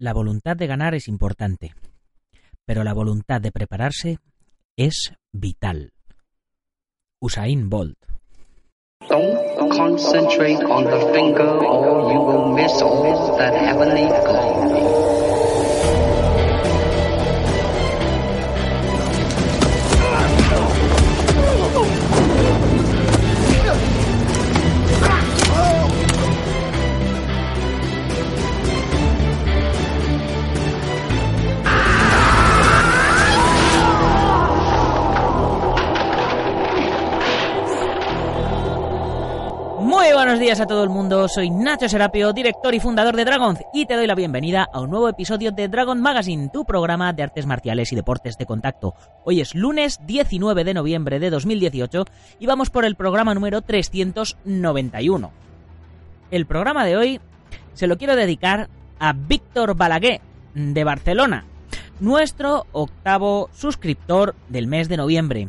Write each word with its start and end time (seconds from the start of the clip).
La 0.00 0.12
voluntad 0.12 0.56
de 0.56 0.68
ganar 0.68 0.94
es 0.94 1.08
importante, 1.08 1.74
pero 2.64 2.84
la 2.84 2.94
voluntad 2.94 3.40
de 3.40 3.50
prepararse 3.50 4.18
es 4.76 5.12
vital. 5.32 5.92
Usain 7.20 7.68
Bolt. 7.68 7.98
Buenos 40.38 40.56
días 40.56 40.60
a 40.60 40.68
todo 40.68 40.84
el 40.84 40.88
mundo, 40.88 41.26
soy 41.26 41.50
Nacho 41.50 41.88
Serapio, 41.88 42.32
director 42.32 42.72
y 42.72 42.78
fundador 42.78 43.16
de 43.16 43.24
Dragons, 43.24 43.58
y 43.74 43.86
te 43.86 43.96
doy 43.96 44.06
la 44.06 44.14
bienvenida 44.14 44.68
a 44.72 44.80
un 44.80 44.88
nuevo 44.88 45.08
episodio 45.08 45.50
de 45.50 45.66
Dragon 45.66 46.00
Magazine, 46.00 46.48
tu 46.52 46.64
programa 46.64 47.12
de 47.12 47.24
artes 47.24 47.44
marciales 47.44 47.90
y 47.90 47.96
deportes 47.96 48.38
de 48.38 48.46
contacto. 48.46 48.94
Hoy 49.24 49.40
es 49.40 49.56
lunes 49.56 49.98
19 50.06 50.62
de 50.62 50.74
noviembre 50.74 51.18
de 51.18 51.30
2018 51.30 52.04
y 52.38 52.46
vamos 52.46 52.70
por 52.70 52.84
el 52.84 52.94
programa 52.94 53.34
número 53.34 53.62
391. 53.62 55.32
El 56.30 56.46
programa 56.46 56.84
de 56.84 56.96
hoy 56.96 57.20
se 57.74 57.88
lo 57.88 57.98
quiero 57.98 58.14
dedicar 58.14 58.68
a 59.00 59.14
Víctor 59.14 59.74
Balaguer, 59.74 60.20
de 60.54 60.84
Barcelona, 60.84 61.46
nuestro 61.98 62.64
octavo 62.70 63.50
suscriptor 63.52 64.36
del 64.48 64.68
mes 64.68 64.88
de 64.88 64.98
noviembre. 64.98 65.48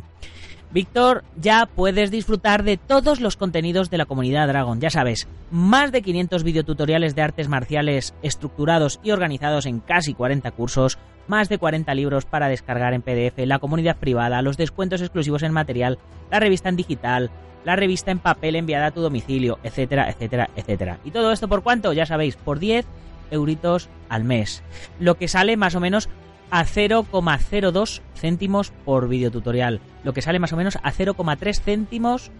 Víctor, 0.72 1.24
ya 1.36 1.66
puedes 1.66 2.12
disfrutar 2.12 2.62
de 2.62 2.76
todos 2.76 3.20
los 3.20 3.36
contenidos 3.36 3.90
de 3.90 3.98
la 3.98 4.06
comunidad 4.06 4.46
Dragon. 4.46 4.80
Ya 4.80 4.90
sabes, 4.90 5.26
más 5.50 5.90
de 5.90 6.00
500 6.00 6.44
videotutoriales 6.44 7.16
de 7.16 7.22
artes 7.22 7.48
marciales 7.48 8.14
estructurados 8.22 9.00
y 9.02 9.10
organizados 9.10 9.66
en 9.66 9.80
casi 9.80 10.14
40 10.14 10.48
cursos, 10.52 10.98
más 11.26 11.48
de 11.48 11.58
40 11.58 11.92
libros 11.94 12.24
para 12.24 12.48
descargar 12.48 12.94
en 12.94 13.02
PDF, 13.02 13.38
la 13.46 13.58
comunidad 13.58 13.96
privada, 13.96 14.42
los 14.42 14.56
descuentos 14.56 15.00
exclusivos 15.00 15.42
en 15.42 15.52
material, 15.52 15.98
la 16.30 16.38
revista 16.38 16.68
en 16.68 16.76
digital, 16.76 17.30
la 17.64 17.74
revista 17.74 18.12
en 18.12 18.20
papel 18.20 18.54
enviada 18.54 18.86
a 18.86 18.90
tu 18.92 19.00
domicilio, 19.00 19.58
etcétera, 19.64 20.08
etcétera, 20.08 20.50
etcétera. 20.54 20.98
¿Y 21.04 21.10
todo 21.10 21.32
esto 21.32 21.48
por 21.48 21.64
cuánto? 21.64 21.92
Ya 21.92 22.06
sabéis, 22.06 22.36
por 22.36 22.60
10 22.60 22.86
euritos 23.32 23.88
al 24.08 24.22
mes. 24.22 24.62
Lo 25.00 25.16
que 25.16 25.26
sale 25.26 25.56
más 25.56 25.74
o 25.74 25.80
menos 25.80 26.08
a 26.50 26.64
0,02 26.64 28.00
céntimos 28.14 28.72
por 28.84 29.08
videotutorial, 29.08 29.80
lo 30.04 30.12
que 30.12 30.22
sale 30.22 30.38
más 30.38 30.52
o 30.52 30.56
menos 30.56 30.76
a 30.82 30.92
0,3 30.92 31.60
céntimos 31.60 32.30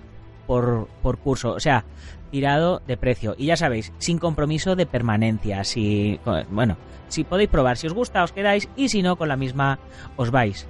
por, 0.46 0.88
por, 1.02 1.18
curso, 1.18 1.52
o 1.52 1.60
sea, 1.60 1.84
tirado 2.30 2.82
de 2.86 2.96
precio. 2.96 3.34
Y 3.38 3.46
ya 3.46 3.56
sabéis, 3.56 3.92
sin 3.98 4.18
compromiso 4.18 4.74
de 4.74 4.86
permanencia. 4.86 5.62
Si, 5.64 6.18
bueno, 6.50 6.76
si 7.08 7.24
podéis 7.24 7.50
probar, 7.50 7.76
si 7.76 7.86
os 7.86 7.92
gusta, 7.92 8.24
os 8.24 8.32
quedáis, 8.32 8.68
y 8.76 8.88
si 8.88 9.02
no, 9.02 9.16
con 9.16 9.28
la 9.28 9.36
misma 9.36 9.78
os 10.16 10.30
vais. 10.30 10.66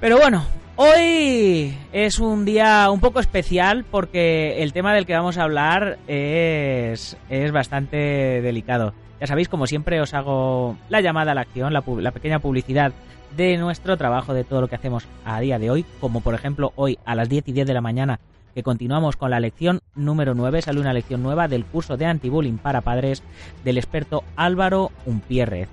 Pero 0.00 0.18
bueno, 0.18 0.44
hoy 0.76 1.76
es 1.92 2.20
un 2.20 2.44
día 2.44 2.88
un 2.90 3.00
poco 3.00 3.20
especial 3.20 3.84
porque 3.84 4.62
el 4.62 4.72
tema 4.72 4.94
del 4.94 5.04
que 5.04 5.14
vamos 5.14 5.36
a 5.36 5.42
hablar 5.42 5.98
es, 6.06 7.16
es 7.28 7.52
bastante 7.52 8.40
delicado. 8.40 8.94
Ya 9.20 9.26
sabéis, 9.26 9.50
como 9.50 9.66
siempre, 9.66 10.00
os 10.00 10.14
hago 10.14 10.78
la 10.88 11.02
llamada 11.02 11.32
a 11.32 11.34
la 11.34 11.42
acción, 11.42 11.74
la, 11.74 11.82
pequeña 12.10 12.38
publicidad 12.38 12.92
de 13.36 13.58
nuestro 13.58 13.98
trabajo, 13.98 14.32
de 14.32 14.44
todo 14.44 14.62
lo 14.62 14.68
que 14.68 14.76
hacemos 14.76 15.06
a 15.26 15.38
día 15.40 15.58
de 15.58 15.70
hoy, 15.70 15.84
como 16.00 16.22
por 16.22 16.34
ejemplo 16.34 16.72
hoy 16.74 16.98
a 17.04 17.14
las 17.14 17.28
10 17.28 17.48
y 17.48 17.52
10 17.52 17.66
de 17.66 17.74
la 17.74 17.82
mañana, 17.82 18.18
que 18.54 18.62
continuamos 18.62 19.16
con 19.16 19.30
la 19.30 19.38
lección 19.38 19.80
número 19.94 20.34
9, 20.34 20.62
sale 20.62 20.80
una 20.80 20.94
lección 20.94 21.22
nueva 21.22 21.48
del 21.48 21.66
curso 21.66 21.98
de 21.98 22.06
antibullying 22.06 22.56
para 22.56 22.80
padres 22.80 23.22
del 23.62 23.76
experto 23.76 24.24
Álvaro 24.36 24.90
Umpierrez, 25.04 25.68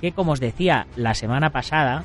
que 0.00 0.12
como 0.12 0.32
os 0.32 0.40
decía 0.40 0.86
la 0.94 1.14
semana 1.14 1.50
pasada, 1.50 2.04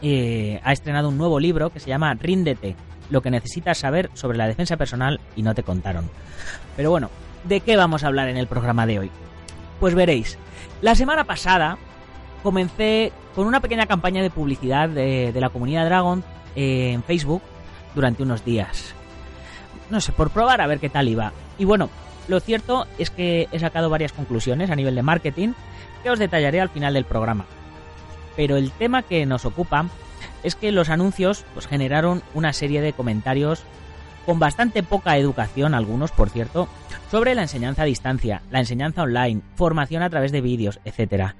eh, 0.00 0.58
ha 0.64 0.72
estrenado 0.72 1.10
un 1.10 1.18
nuevo 1.18 1.38
libro 1.38 1.68
que 1.68 1.80
se 1.80 1.90
llama 1.90 2.14
Ríndete, 2.14 2.76
lo 3.10 3.20
que 3.20 3.30
necesitas 3.30 3.76
saber 3.76 4.08
sobre 4.14 4.38
la 4.38 4.48
defensa 4.48 4.78
personal 4.78 5.20
y 5.36 5.42
no 5.42 5.54
te 5.54 5.62
contaron. 5.62 6.08
Pero 6.76 6.90
bueno, 6.90 7.10
¿de 7.44 7.60
qué 7.60 7.76
vamos 7.76 8.02
a 8.02 8.06
hablar 8.06 8.28
en 8.28 8.38
el 8.38 8.46
programa 8.46 8.86
de 8.86 9.00
hoy? 9.00 9.10
Pues 9.82 9.96
veréis, 9.96 10.38
la 10.80 10.94
semana 10.94 11.24
pasada 11.24 11.76
comencé 12.44 13.10
con 13.34 13.48
una 13.48 13.58
pequeña 13.58 13.86
campaña 13.86 14.22
de 14.22 14.30
publicidad 14.30 14.88
de, 14.88 15.32
la 15.34 15.48
comunidad 15.48 15.86
Dragon 15.86 16.22
eh, 16.54 16.92
en 16.92 17.02
Facebook 17.02 17.42
durante 17.92 18.22
unos 18.22 18.44
días. 18.44 18.94
No 19.90 20.00
sé, 20.00 20.12
por 20.12 20.30
probar 20.30 20.60
a 20.60 20.68
ver 20.68 20.78
qué 20.78 20.88
tal 20.88 21.08
iba. 21.08 21.32
Y 21.58 21.64
bueno, 21.64 21.90
lo 22.28 22.38
cierto 22.38 22.86
es 22.96 23.10
que 23.10 23.48
he 23.50 23.58
sacado 23.58 23.90
varias 23.90 24.12
conclusiones 24.12 24.70
a 24.70 24.76
nivel 24.76 24.94
de 24.94 25.02
marketing 25.02 25.48
que 26.04 26.10
os 26.10 26.20
detallaré 26.20 26.60
al 26.60 26.70
final 26.70 26.94
del 26.94 27.04
programa. 27.04 27.46
Pero 28.36 28.54
el 28.54 28.70
tema 28.70 29.02
que 29.02 29.26
nos 29.26 29.44
ocupa 29.44 29.86
es 30.44 30.54
que 30.54 30.70
los 30.70 30.90
anuncios 30.90 31.44
pues, 31.54 31.66
generaron 31.66 32.22
una 32.34 32.52
serie 32.52 32.82
de 32.82 32.92
comentarios 32.92 33.64
con 34.26 34.38
bastante 34.38 34.84
poca 34.84 35.16
educación, 35.16 35.74
algunos 35.74 36.12
por 36.12 36.30
cierto, 36.30 36.68
sobre 37.12 37.34
la 37.34 37.42
enseñanza 37.42 37.82
a 37.82 37.84
distancia, 37.84 38.40
la 38.50 38.60
enseñanza 38.60 39.02
online, 39.02 39.42
formación 39.54 40.02
a 40.02 40.08
través 40.08 40.32
de 40.32 40.40
vídeos, 40.40 40.80
etcétera. 40.86 41.36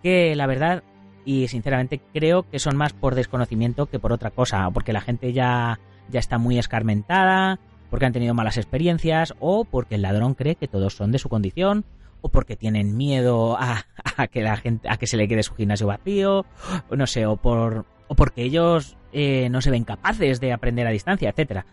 Que 0.00 0.36
la 0.36 0.46
verdad 0.46 0.84
y 1.24 1.48
sinceramente 1.48 2.00
creo 2.14 2.48
que 2.48 2.60
son 2.60 2.76
más 2.76 2.92
por 2.92 3.16
desconocimiento 3.16 3.86
que 3.86 3.98
por 3.98 4.12
otra 4.12 4.30
cosa, 4.30 4.68
o 4.68 4.70
porque 4.70 4.92
la 4.92 5.00
gente 5.00 5.32
ya, 5.32 5.80
ya 6.08 6.20
está 6.20 6.38
muy 6.38 6.56
escarmentada, 6.56 7.58
porque 7.90 8.06
han 8.06 8.12
tenido 8.12 8.32
malas 8.32 8.58
experiencias, 8.58 9.34
o 9.40 9.64
porque 9.64 9.96
el 9.96 10.02
ladrón 10.02 10.34
cree 10.34 10.54
que 10.54 10.68
todos 10.68 10.94
son 10.94 11.10
de 11.10 11.18
su 11.18 11.28
condición, 11.28 11.84
o 12.20 12.28
porque 12.28 12.54
tienen 12.54 12.96
miedo 12.96 13.56
a, 13.58 13.86
que 14.30 14.42
la 14.42 14.56
gente, 14.56 14.88
a 14.88 14.98
que 14.98 15.08
se 15.08 15.16
le 15.16 15.26
quede 15.26 15.42
su 15.42 15.56
gimnasio 15.56 15.88
vacío, 15.88 16.46
no 16.92 17.06
sé, 17.08 17.26
o 17.26 17.34
por 17.36 17.86
o 18.06 18.14
porque 18.14 18.42
ellos 18.42 18.96
eh, 19.12 19.48
no 19.50 19.60
se 19.60 19.70
ven 19.70 19.84
capaces 19.84 20.40
de 20.40 20.52
aprender 20.52 20.86
a 20.86 20.90
distancia, 20.90 21.28
etcétera. 21.28 21.66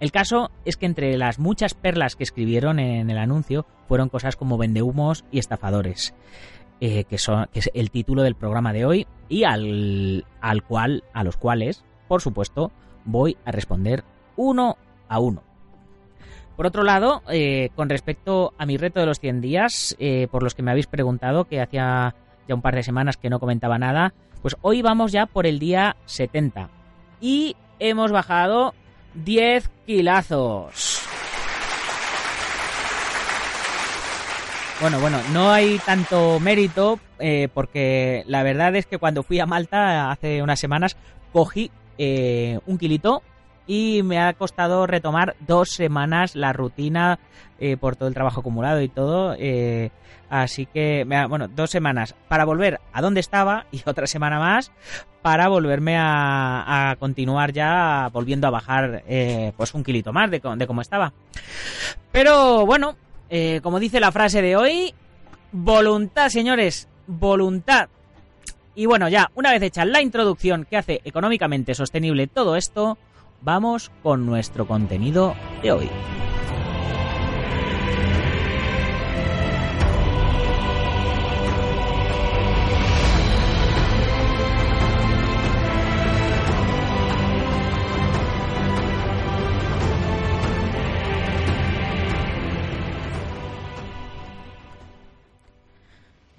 El 0.00 0.12
caso 0.12 0.50
es 0.64 0.78
que 0.78 0.86
entre 0.86 1.16
las 1.18 1.38
muchas 1.38 1.74
perlas 1.74 2.16
que 2.16 2.24
escribieron 2.24 2.78
en 2.78 3.10
el 3.10 3.18
anuncio 3.18 3.66
fueron 3.86 4.08
cosas 4.08 4.34
como 4.34 4.56
vendehumos 4.56 5.26
y 5.30 5.38
estafadores, 5.38 6.14
eh, 6.80 7.04
que, 7.04 7.18
son, 7.18 7.48
es 7.52 7.70
el 7.74 7.90
título 7.90 8.22
del 8.22 8.34
programa 8.34 8.72
de 8.72 8.86
hoy 8.86 9.06
y 9.28 9.44
al, 9.44 10.24
al 10.40 10.62
cual, 10.62 11.04
a 11.12 11.22
los 11.22 11.36
cuales, 11.36 11.84
por 12.08 12.22
supuesto, 12.22 12.72
voy 13.04 13.36
a 13.44 13.52
responder 13.52 14.02
uno 14.36 14.78
a 15.06 15.20
uno. 15.20 15.42
Por 16.56 16.66
otro 16.66 16.82
lado, 16.82 17.22
eh, 17.30 17.68
con 17.74 17.90
respecto 17.90 18.54
a 18.56 18.64
mi 18.64 18.78
reto 18.78 19.00
de 19.00 19.06
los 19.06 19.20
100 19.20 19.40
días, 19.42 19.96
eh, 19.98 20.28
por 20.30 20.42
los 20.42 20.54
que 20.54 20.62
me 20.62 20.70
habéis 20.70 20.86
preguntado, 20.86 21.44
que 21.44 21.60
hacía 21.60 22.14
ya 22.48 22.54
un 22.54 22.62
par 22.62 22.74
de 22.74 22.82
semanas 22.82 23.18
que 23.18 23.30
no 23.30 23.38
comentaba 23.38 23.78
nada, 23.78 24.14
pues 24.40 24.56
hoy 24.62 24.80
vamos 24.80 25.12
ya 25.12 25.26
por 25.26 25.46
el 25.46 25.58
día 25.58 25.96
70 26.06 26.70
y 27.20 27.56
hemos 27.78 28.12
bajado 28.12 28.74
10 29.14 29.70
kilazos. 29.86 31.02
Bueno, 34.80 34.98
bueno, 34.98 35.18
no 35.32 35.52
hay 35.52 35.78
tanto 35.80 36.40
mérito 36.40 36.98
eh, 37.18 37.48
porque 37.52 38.24
la 38.26 38.42
verdad 38.42 38.74
es 38.76 38.86
que 38.86 38.96
cuando 38.96 39.22
fui 39.22 39.38
a 39.38 39.44
Malta 39.44 40.10
hace 40.10 40.42
unas 40.42 40.58
semanas 40.58 40.96
cogí 41.34 41.70
eh, 41.98 42.58
un 42.64 42.78
kilito 42.78 43.22
y 43.70 44.02
me 44.02 44.18
ha 44.18 44.32
costado 44.32 44.84
retomar 44.88 45.36
dos 45.46 45.70
semanas 45.70 46.34
la 46.34 46.52
rutina 46.52 47.20
eh, 47.60 47.76
por 47.76 47.94
todo 47.94 48.08
el 48.08 48.14
trabajo 48.14 48.40
acumulado 48.40 48.80
y 48.80 48.88
todo. 48.88 49.36
Eh, 49.38 49.92
así 50.28 50.66
que, 50.66 51.04
me 51.04 51.24
bueno, 51.26 51.46
dos 51.46 51.70
semanas 51.70 52.16
para 52.26 52.44
volver 52.44 52.80
a 52.92 53.00
donde 53.00 53.20
estaba 53.20 53.66
y 53.70 53.80
otra 53.86 54.08
semana 54.08 54.40
más 54.40 54.72
para 55.22 55.46
volverme 55.46 55.96
a, 55.96 56.90
a 56.90 56.96
continuar 56.96 57.52
ya 57.52 58.08
volviendo 58.12 58.48
a 58.48 58.50
bajar 58.50 59.04
eh, 59.06 59.52
pues 59.56 59.72
un 59.72 59.84
kilito 59.84 60.12
más 60.12 60.32
de, 60.32 60.40
de 60.56 60.66
como 60.66 60.80
estaba. 60.80 61.12
Pero 62.10 62.66
bueno, 62.66 62.96
como 63.62 63.78
dice 63.78 64.00
la 64.00 64.10
frase 64.10 64.42
de 64.42 64.56
hoy, 64.56 64.92
voluntad, 65.52 66.28
señores, 66.28 66.88
voluntad. 67.06 67.88
Y 68.74 68.86
bueno, 68.86 69.08
ya, 69.08 69.30
una 69.36 69.52
vez 69.52 69.62
hecha 69.62 69.84
la 69.84 70.02
introducción 70.02 70.66
que 70.68 70.76
hace 70.76 71.00
económicamente 71.04 71.74
sostenible 71.74 72.26
todo 72.26 72.56
esto, 72.56 72.98
vamos 73.42 73.90
con 74.02 74.26
nuestro 74.26 74.66
contenido 74.66 75.34
de 75.62 75.72
hoy. 75.72 75.90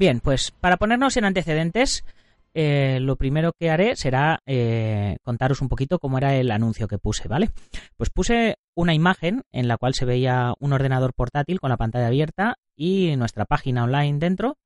Bien, 0.02 0.20
pues 0.20 0.50
para 0.50 0.78
ponernos 0.78 1.16
en 1.18 1.26
antecedentes, 1.26 2.04
eh, 2.54 3.00
lo 3.02 3.16
primero 3.16 3.54
que 3.58 3.70
haré 3.70 3.96
será 3.96 4.40
eh, 4.46 5.18
contaros 5.24 5.62
un 5.62 5.70
poquito 5.70 6.00
cómo 6.00 6.18
era 6.18 6.36
el 6.36 6.52
anuncio 6.52 6.88
que 6.88 6.98
puse, 6.98 7.28
¿vale? 7.28 7.50
Pues 7.98 8.10
puse 8.10 8.58
una 8.76 8.94
imagen 8.94 9.44
en 9.52 9.68
la 9.68 9.78
cual 9.78 9.94
se 9.94 10.06
veía 10.06 10.54
un 10.60 10.74
ordenador 10.74 11.14
portátil 11.14 11.60
con 11.60 11.70
la 11.70 11.78
pantalla 11.78 12.08
abierta 12.08 12.56
y 12.76 13.16
nuestra 13.18 13.46
página 13.46 13.84
online 13.84 14.20
dentro. 14.20 14.58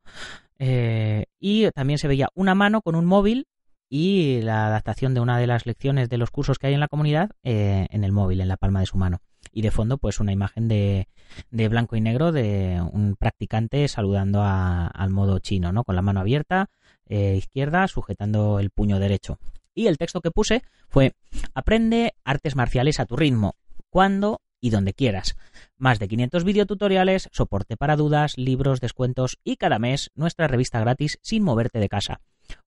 eh, 0.60 1.26
y 1.40 1.70
también 1.72 2.00
se 2.00 2.08
veía 2.08 2.30
una 2.34 2.56
mano 2.56 2.82
con 2.82 2.96
un 2.96 3.06
móvil 3.06 3.48
y 3.90 4.42
la 4.42 4.68
adaptación 4.68 5.14
de 5.14 5.20
una 5.20 5.38
de 5.38 5.48
las 5.48 5.66
lecciones 5.66 6.10
de 6.10 6.18
los 6.18 6.32
cursos 6.32 6.58
que 6.58 6.68
hay 6.68 6.74
en 6.74 6.80
la 6.80 6.88
comunidad 6.88 7.32
eh, 7.44 7.88
en 7.92 8.04
el 8.04 8.12
móvil, 8.12 8.42
en 8.42 8.48
la 8.48 8.58
palma 8.58 8.80
de 8.80 8.86
su 8.88 8.98
mano. 8.98 9.20
Y 9.52 9.62
de 9.62 9.72
fondo, 9.72 9.98
pues 9.98 10.20
una 10.20 10.32
imagen 10.32 10.68
de, 10.68 11.08
de 11.52 11.70
blanco 11.70 11.96
y 11.96 12.02
negro 12.02 12.32
de 12.32 12.82
un 12.92 13.16
practicante 13.16 13.88
saludando 13.88 14.42
a- 14.42 14.88
al 14.88 15.12
modo 15.12 15.40
chino, 15.40 15.72
¿no? 15.72 15.84
Con 15.84 15.96
la 15.96 16.02
mano 16.02 16.20
abierta, 16.20 16.70
eh, 17.08 17.36
izquierda, 17.38 17.88
sujetando 17.88 18.60
el 18.60 18.70
puño 18.70 19.00
derecho. 19.00 19.40
Y 19.74 19.88
el 19.88 19.98
texto 19.98 20.22
que 20.22 20.32
puse 20.32 20.64
fue: 20.88 21.14
Aprende 21.54 22.16
artes 22.24 22.56
marciales 22.56 23.00
a 23.00 23.06
tu 23.06 23.16
ritmo, 23.16 23.56
cuando 23.90 24.42
y 24.62 24.72
donde 24.72 24.94
quieras. 24.94 25.36
Más 25.78 26.00
de 26.00 26.08
500 26.08 26.44
videotutoriales, 26.44 27.30
soporte 27.32 27.78
para 27.78 27.96
dudas, 27.96 28.38
libros, 28.38 28.82
descuentos 28.82 29.38
y 29.44 29.58
cada 29.58 29.78
mes 29.78 30.10
nuestra 30.16 30.48
revista 30.48 30.80
gratis 30.80 31.20
sin 31.22 31.44
moverte 31.44 31.80
de 31.80 31.90
casa. 31.90 32.22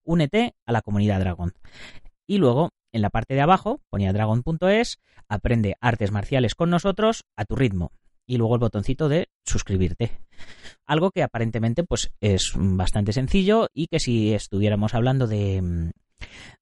Únete 0.04 0.54
a 0.64 0.72
la 0.72 0.82
comunidad 0.82 1.18
Dragon. 1.18 1.54
Y 2.26 2.38
luego, 2.38 2.70
en 2.92 3.02
la 3.02 3.10
parte 3.10 3.34
de 3.34 3.40
abajo, 3.40 3.80
ponía 3.90 4.12
dragon.es, 4.12 5.00
aprende 5.28 5.76
artes 5.80 6.12
marciales 6.12 6.54
con 6.54 6.70
nosotros 6.70 7.24
a 7.36 7.44
tu 7.44 7.56
ritmo. 7.56 7.90
Y 8.28 8.36
luego 8.36 8.54
el 8.54 8.60
botoncito 8.60 9.08
de 9.08 9.30
suscribirte. 9.44 10.20
Algo 10.86 11.10
que 11.10 11.22
aparentemente 11.22 11.82
pues 11.82 12.12
es 12.20 12.52
bastante 12.54 13.12
sencillo 13.12 13.68
y 13.72 13.86
que 13.86 13.98
si 13.98 14.34
estuviéramos 14.34 14.94
hablando 14.94 15.26
de, 15.26 15.62
mm, 15.62 15.90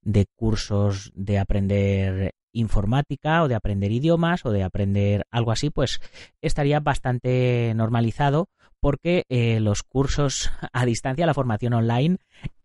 de 0.03 0.27
cursos 0.37 1.13
de 1.15 1.39
aprender 1.41 2.35
informática 2.53 3.43
o 3.43 3.49
de 3.49 3.57
aprender 3.57 3.91
idiomas 3.91 4.47
o 4.47 4.53
de 4.53 4.63
aprender 4.63 5.27
algo 5.31 5.51
así, 5.51 5.71
pues 5.71 6.01
estaría 6.41 6.79
bastante 6.79 7.73
normalizado 7.75 8.49
porque 8.81 9.25
eh, 9.29 9.59
los 9.59 9.83
cursos 9.83 10.53
a 10.73 10.87
distancia, 10.87 11.27
la 11.27 11.35
formación 11.35 11.75
online, 11.75 12.19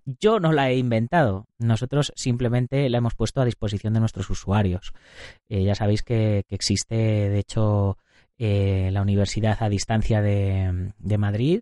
yo 0.05 0.39
no 0.39 0.51
la 0.51 0.69
he 0.69 0.77
inventado. 0.77 1.47
Nosotros 1.57 2.13
simplemente 2.15 2.87
la 2.89 2.99
hemos 2.99 3.15
puesto 3.15 3.41
a 3.41 3.45
disposición 3.45 3.93
de 3.93 3.99
nuestros 3.99 4.29
usuarios. 4.29 4.93
Eh, 5.49 5.63
ya 5.63 5.73
sabéis 5.73 6.03
que, 6.03 6.43
que 6.47 6.55
existe, 6.55 6.95
de 6.95 7.39
hecho, 7.39 7.97
eh, 8.43 8.89
la 8.91 9.03
Universidad 9.03 9.55
a 9.61 9.69
Distancia 9.69 10.19
de, 10.19 10.93
de 10.97 11.17
Madrid, 11.19 11.61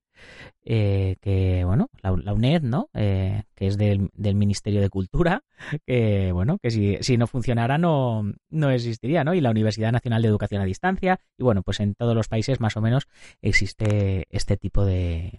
eh, 0.64 1.18
que, 1.20 1.66
bueno, 1.66 1.90
la, 2.02 2.14
UNED, 2.32 2.62
¿no? 2.62 2.88
Eh, 2.94 3.44
que 3.54 3.68
es 3.68 3.78
del, 3.78 4.10
del, 4.14 4.36
Ministerio 4.36 4.80
de 4.80 4.90
Cultura, 4.90 5.44
que, 5.86 6.32
bueno, 6.32 6.58
que 6.58 6.72
si, 6.72 6.96
si, 7.02 7.18
no 7.18 7.28
funcionara 7.28 7.78
no, 7.78 8.32
no 8.50 8.70
existiría, 8.70 9.26
¿no? 9.26 9.34
Y 9.34 9.42
la 9.42 9.52
Universidad 9.52 9.92
Nacional 9.92 10.22
de 10.22 10.30
Educación 10.30 10.62
a 10.62 10.66
Distancia, 10.66 11.20
y 11.38 11.44
bueno, 11.44 11.64
pues 11.64 11.82
en 11.82 11.96
todos 11.96 12.16
los 12.16 12.30
países 12.30 12.62
más 12.62 12.78
o 12.78 12.82
menos 12.82 13.10
existe 13.42 14.26
este 14.30 14.56
tipo 14.56 14.86
de, 14.86 15.38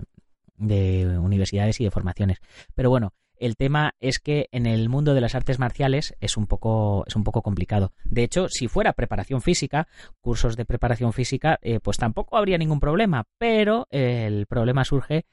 de 0.59 1.19
universidades 1.19 1.81
y 1.81 1.85
de 1.85 1.91
formaciones. 1.91 2.37
Pero 2.75 2.91
bueno, 2.91 3.15
el 3.41 3.57
tema 3.57 3.95
es 4.01 4.19
que 4.19 4.49
en 4.53 4.67
el 4.67 4.89
mundo 4.89 5.15
de 5.15 5.23
las 5.23 5.35
artes 5.35 5.59
marciales 5.59 6.15
es 6.21 6.37
un 6.37 6.47
poco, 6.47 7.05
es 7.07 7.17
un 7.17 7.25
poco 7.25 7.43
complicado. 7.43 7.93
De 8.05 8.23
hecho, 8.23 8.49
si 8.49 8.69
fuera 8.69 8.93
preparación 8.93 9.41
física, 9.41 9.89
cursos 10.21 10.57
de 10.57 10.67
preparación 10.67 11.15
física, 11.15 11.59
eh, 11.63 11.81
pues 11.81 11.97
tampoco 11.97 12.37
habría 12.37 12.59
ningún 12.59 12.81
problema, 12.81 13.25
pero 13.39 13.89
el 13.91 14.47
problema 14.47 14.85
surge 14.85 15.25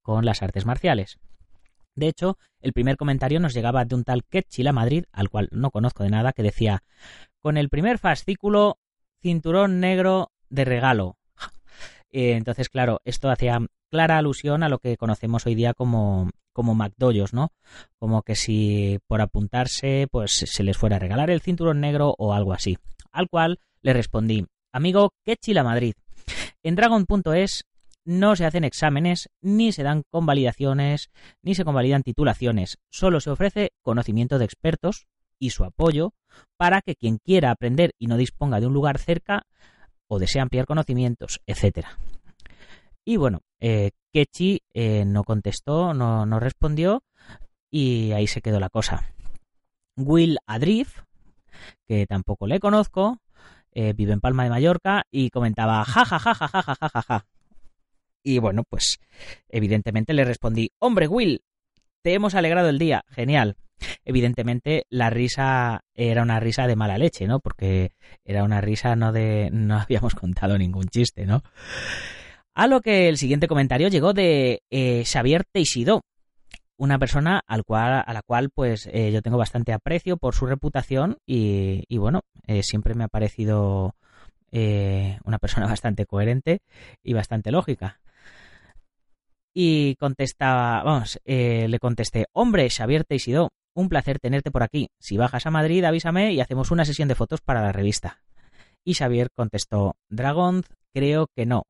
con 0.00 0.24
las 0.24 0.42
artes 0.42 0.64
marciales. 0.64 1.18
De 1.94 2.08
hecho, 2.08 2.38
el 2.62 2.72
primer 2.72 2.96
comentario 2.96 3.40
nos 3.40 3.52
llegaba 3.52 3.84
de 3.84 3.94
un 3.94 4.04
tal 4.04 4.24
Ketchila 4.24 4.72
Madrid, 4.72 5.04
al 5.12 5.28
cual 5.28 5.48
no 5.52 5.70
conozco 5.70 6.02
de 6.02 6.10
nada, 6.10 6.32
que 6.32 6.42
decía, 6.42 6.82
con 7.40 7.58
el 7.58 7.68
primer 7.68 7.98
fascículo, 7.98 8.78
cinturón 9.20 9.80
negro 9.80 10.32
de 10.48 10.64
regalo. 10.64 11.16
Eh, 12.12 12.32
entonces, 12.32 12.68
claro, 12.68 13.00
esto 13.04 13.30
hacía 13.30 13.60
clara 13.90 14.18
alusión 14.18 14.62
a 14.62 14.68
lo 14.68 14.78
que 14.78 14.96
conocemos 14.96 15.46
hoy 15.46 15.54
día 15.54 15.74
como, 15.74 16.30
como 16.52 16.74
¿no? 17.32 17.52
Como 17.98 18.22
que 18.22 18.36
si 18.36 18.98
por 19.06 19.20
apuntarse, 19.20 20.06
pues 20.10 20.32
se 20.32 20.62
les 20.62 20.76
fuera 20.76 20.96
a 20.96 20.98
regalar 20.98 21.30
el 21.30 21.40
cinturón 21.40 21.80
negro 21.80 22.14
o 22.18 22.32
algo 22.32 22.52
así. 22.52 22.78
Al 23.12 23.28
cual 23.28 23.58
le 23.82 23.92
respondí, 23.92 24.46
amigo, 24.72 25.12
qué 25.24 25.36
chila 25.36 25.64
Madrid. 25.64 25.94
En 26.62 26.76
Dragon.es 26.76 27.64
no 28.04 28.34
se 28.36 28.46
hacen 28.46 28.64
exámenes, 28.64 29.28
ni 29.40 29.72
se 29.72 29.82
dan 29.82 30.02
convalidaciones, 30.10 31.10
ni 31.42 31.54
se 31.54 31.64
convalidan 31.64 32.02
titulaciones. 32.02 32.78
Solo 32.90 33.20
se 33.20 33.30
ofrece 33.30 33.72
conocimiento 33.82 34.38
de 34.38 34.44
expertos 34.44 35.06
y 35.38 35.50
su 35.50 35.64
apoyo 35.64 36.14
para 36.56 36.82
que 36.82 36.96
quien 36.96 37.18
quiera 37.18 37.50
aprender 37.50 37.92
y 37.98 38.06
no 38.06 38.16
disponga 38.16 38.60
de 38.60 38.66
un 38.66 38.74
lugar 38.74 38.98
cerca 38.98 39.46
o 40.06 40.18
desea 40.18 40.42
ampliar 40.42 40.66
conocimientos, 40.66 41.40
etcétera. 41.46 41.98
Y 43.04 43.16
bueno, 43.16 43.40
eh, 43.60 43.90
Kechi 44.12 44.62
eh, 44.74 45.04
no 45.04 45.24
contestó, 45.24 45.94
no, 45.94 46.40
respondió 46.40 47.04
y 47.70 48.12
ahí 48.12 48.26
se 48.26 48.42
quedó 48.42 48.58
la 48.58 48.70
cosa. 48.70 49.12
Will 49.96 50.38
Adrif, 50.46 51.02
que 51.86 52.06
tampoco 52.06 52.46
le 52.46 52.58
conozco, 52.58 53.20
eh, 53.72 53.92
vive 53.92 54.12
en 54.12 54.20
Palma 54.20 54.44
de 54.44 54.50
Mallorca 54.50 55.04
y 55.10 55.30
comentaba 55.30 55.84
ja 55.84 56.04
ja 56.04 56.18
ja 56.18 56.34
ja 56.34 56.48
ja 56.48 56.62
ja 56.62 56.88
ja 56.88 57.02
ja. 57.02 57.26
Y 58.22 58.38
bueno, 58.38 58.64
pues 58.68 58.98
evidentemente 59.48 60.12
le 60.12 60.24
respondí, 60.24 60.72
hombre 60.78 61.08
Will, 61.08 61.42
te 62.02 62.14
hemos 62.14 62.34
alegrado 62.34 62.68
el 62.68 62.78
día, 62.78 63.04
genial. 63.08 63.56
Evidentemente 64.04 64.86
la 64.90 65.08
risa 65.08 65.84
era 65.94 66.22
una 66.22 66.38
risa 66.40 66.66
de 66.66 66.76
mala 66.76 66.98
leche, 66.98 67.26
¿no? 67.26 67.40
Porque 67.40 67.92
era 68.24 68.44
una 68.44 68.60
risa 68.60 68.94
no 68.96 69.12
de... 69.12 69.48
no 69.52 69.78
habíamos 69.78 70.14
contado 70.16 70.58
ningún 70.58 70.88
chiste, 70.88 71.24
¿no? 71.26 71.42
A 72.54 72.66
lo 72.66 72.80
que 72.80 73.08
el 73.08 73.16
siguiente 73.16 73.48
comentario 73.48 73.88
llegó 73.88 74.12
de 74.12 74.62
eh, 74.70 75.04
Xavier 75.04 75.44
Teixidó, 75.50 76.02
una 76.80 76.98
persona 76.98 77.42
al 77.46 77.64
cual, 77.64 78.02
a 78.06 78.12
la 78.14 78.22
cual 78.22 78.48
pues 78.48 78.88
eh, 78.90 79.12
yo 79.12 79.20
tengo 79.20 79.36
bastante 79.36 79.74
aprecio 79.74 80.16
por 80.16 80.34
su 80.34 80.46
reputación 80.46 81.18
y, 81.26 81.84
bueno, 81.98 82.22
eh, 82.46 82.62
siempre 82.62 82.94
me 82.94 83.04
ha 83.04 83.08
parecido 83.08 83.94
eh, 84.50 85.18
una 85.24 85.38
persona 85.38 85.66
bastante 85.68 86.06
coherente 86.06 86.60
y 87.02 87.12
bastante 87.12 87.52
lógica. 87.52 88.00
Y 89.52 89.96
contestaba, 89.96 90.82
vamos, 90.82 91.20
le 91.26 91.78
contesté, 91.80 92.26
hombre, 92.32 92.70
Xavier 92.70 93.04
Teixidó, 93.04 93.50
un 93.74 93.90
placer 93.90 94.18
tenerte 94.18 94.50
por 94.50 94.62
aquí. 94.62 94.88
Si 94.98 95.18
bajas 95.18 95.44
a 95.44 95.50
Madrid, 95.50 95.84
avísame 95.84 96.32
y 96.32 96.40
hacemos 96.40 96.70
una 96.70 96.86
sesión 96.86 97.08
de 97.08 97.14
fotos 97.14 97.42
para 97.42 97.60
la 97.60 97.72
revista. 97.72 98.22
Y 98.84 98.94
Xavier 98.94 99.28
contestó, 99.34 99.96
Dragon, 100.08 100.62
creo 100.94 101.26
que 101.36 101.44
no. 101.44 101.64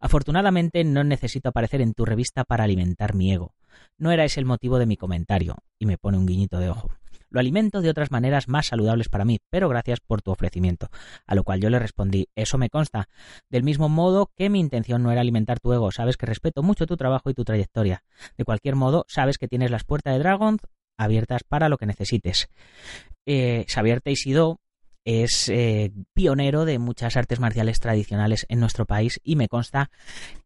Afortunadamente 0.00 0.84
no 0.84 1.04
necesito 1.04 1.50
aparecer 1.50 1.80
en 1.80 1.94
tu 1.94 2.04
revista 2.04 2.44
para 2.44 2.64
alimentar 2.64 3.14
mi 3.14 3.32
ego. 3.32 3.54
No 3.98 4.10
era 4.10 4.24
ese 4.24 4.40
el 4.40 4.46
motivo 4.46 4.78
de 4.78 4.86
mi 4.86 4.96
comentario, 4.96 5.56
y 5.78 5.86
me 5.86 5.98
pone 5.98 6.18
un 6.18 6.26
guiñito 6.26 6.58
de 6.58 6.70
ojo. 6.70 6.90
Lo 7.28 7.38
alimento 7.38 7.80
de 7.80 7.90
otras 7.90 8.10
maneras 8.10 8.48
más 8.48 8.66
saludables 8.66 9.08
para 9.08 9.24
mí, 9.24 9.38
pero 9.50 9.68
gracias 9.68 10.00
por 10.00 10.20
tu 10.20 10.32
ofrecimiento. 10.32 10.88
A 11.26 11.36
lo 11.36 11.44
cual 11.44 11.60
yo 11.60 11.70
le 11.70 11.78
respondí, 11.78 12.28
eso 12.34 12.58
me 12.58 12.70
consta. 12.70 13.08
Del 13.48 13.62
mismo 13.62 13.88
modo 13.88 14.32
que 14.36 14.50
mi 14.50 14.58
intención 14.58 15.04
no 15.04 15.12
era 15.12 15.20
alimentar 15.20 15.60
tu 15.60 15.72
ego, 15.72 15.92
sabes 15.92 16.16
que 16.16 16.26
respeto 16.26 16.64
mucho 16.64 16.86
tu 16.86 16.96
trabajo 16.96 17.30
y 17.30 17.34
tu 17.34 17.44
trayectoria. 17.44 18.02
De 18.36 18.44
cualquier 18.44 18.74
modo, 18.74 19.04
sabes 19.06 19.38
que 19.38 19.46
tienes 19.46 19.70
las 19.70 19.84
puertas 19.84 20.14
de 20.14 20.18
Dragon 20.18 20.58
abiertas 20.98 21.44
para 21.44 21.68
lo 21.68 21.78
que 21.78 21.86
necesites. 21.86 22.48
Eh, 23.26 23.64
Xavier 23.68 24.00
Teixidó 24.00 24.58
es 25.04 25.48
eh, 25.48 25.92
pionero 26.14 26.64
de 26.64 26.78
muchas 26.78 27.16
artes 27.16 27.40
marciales 27.40 27.80
tradicionales 27.80 28.46
en 28.48 28.60
nuestro 28.60 28.86
país 28.86 29.20
y 29.24 29.36
me 29.36 29.48
consta 29.48 29.90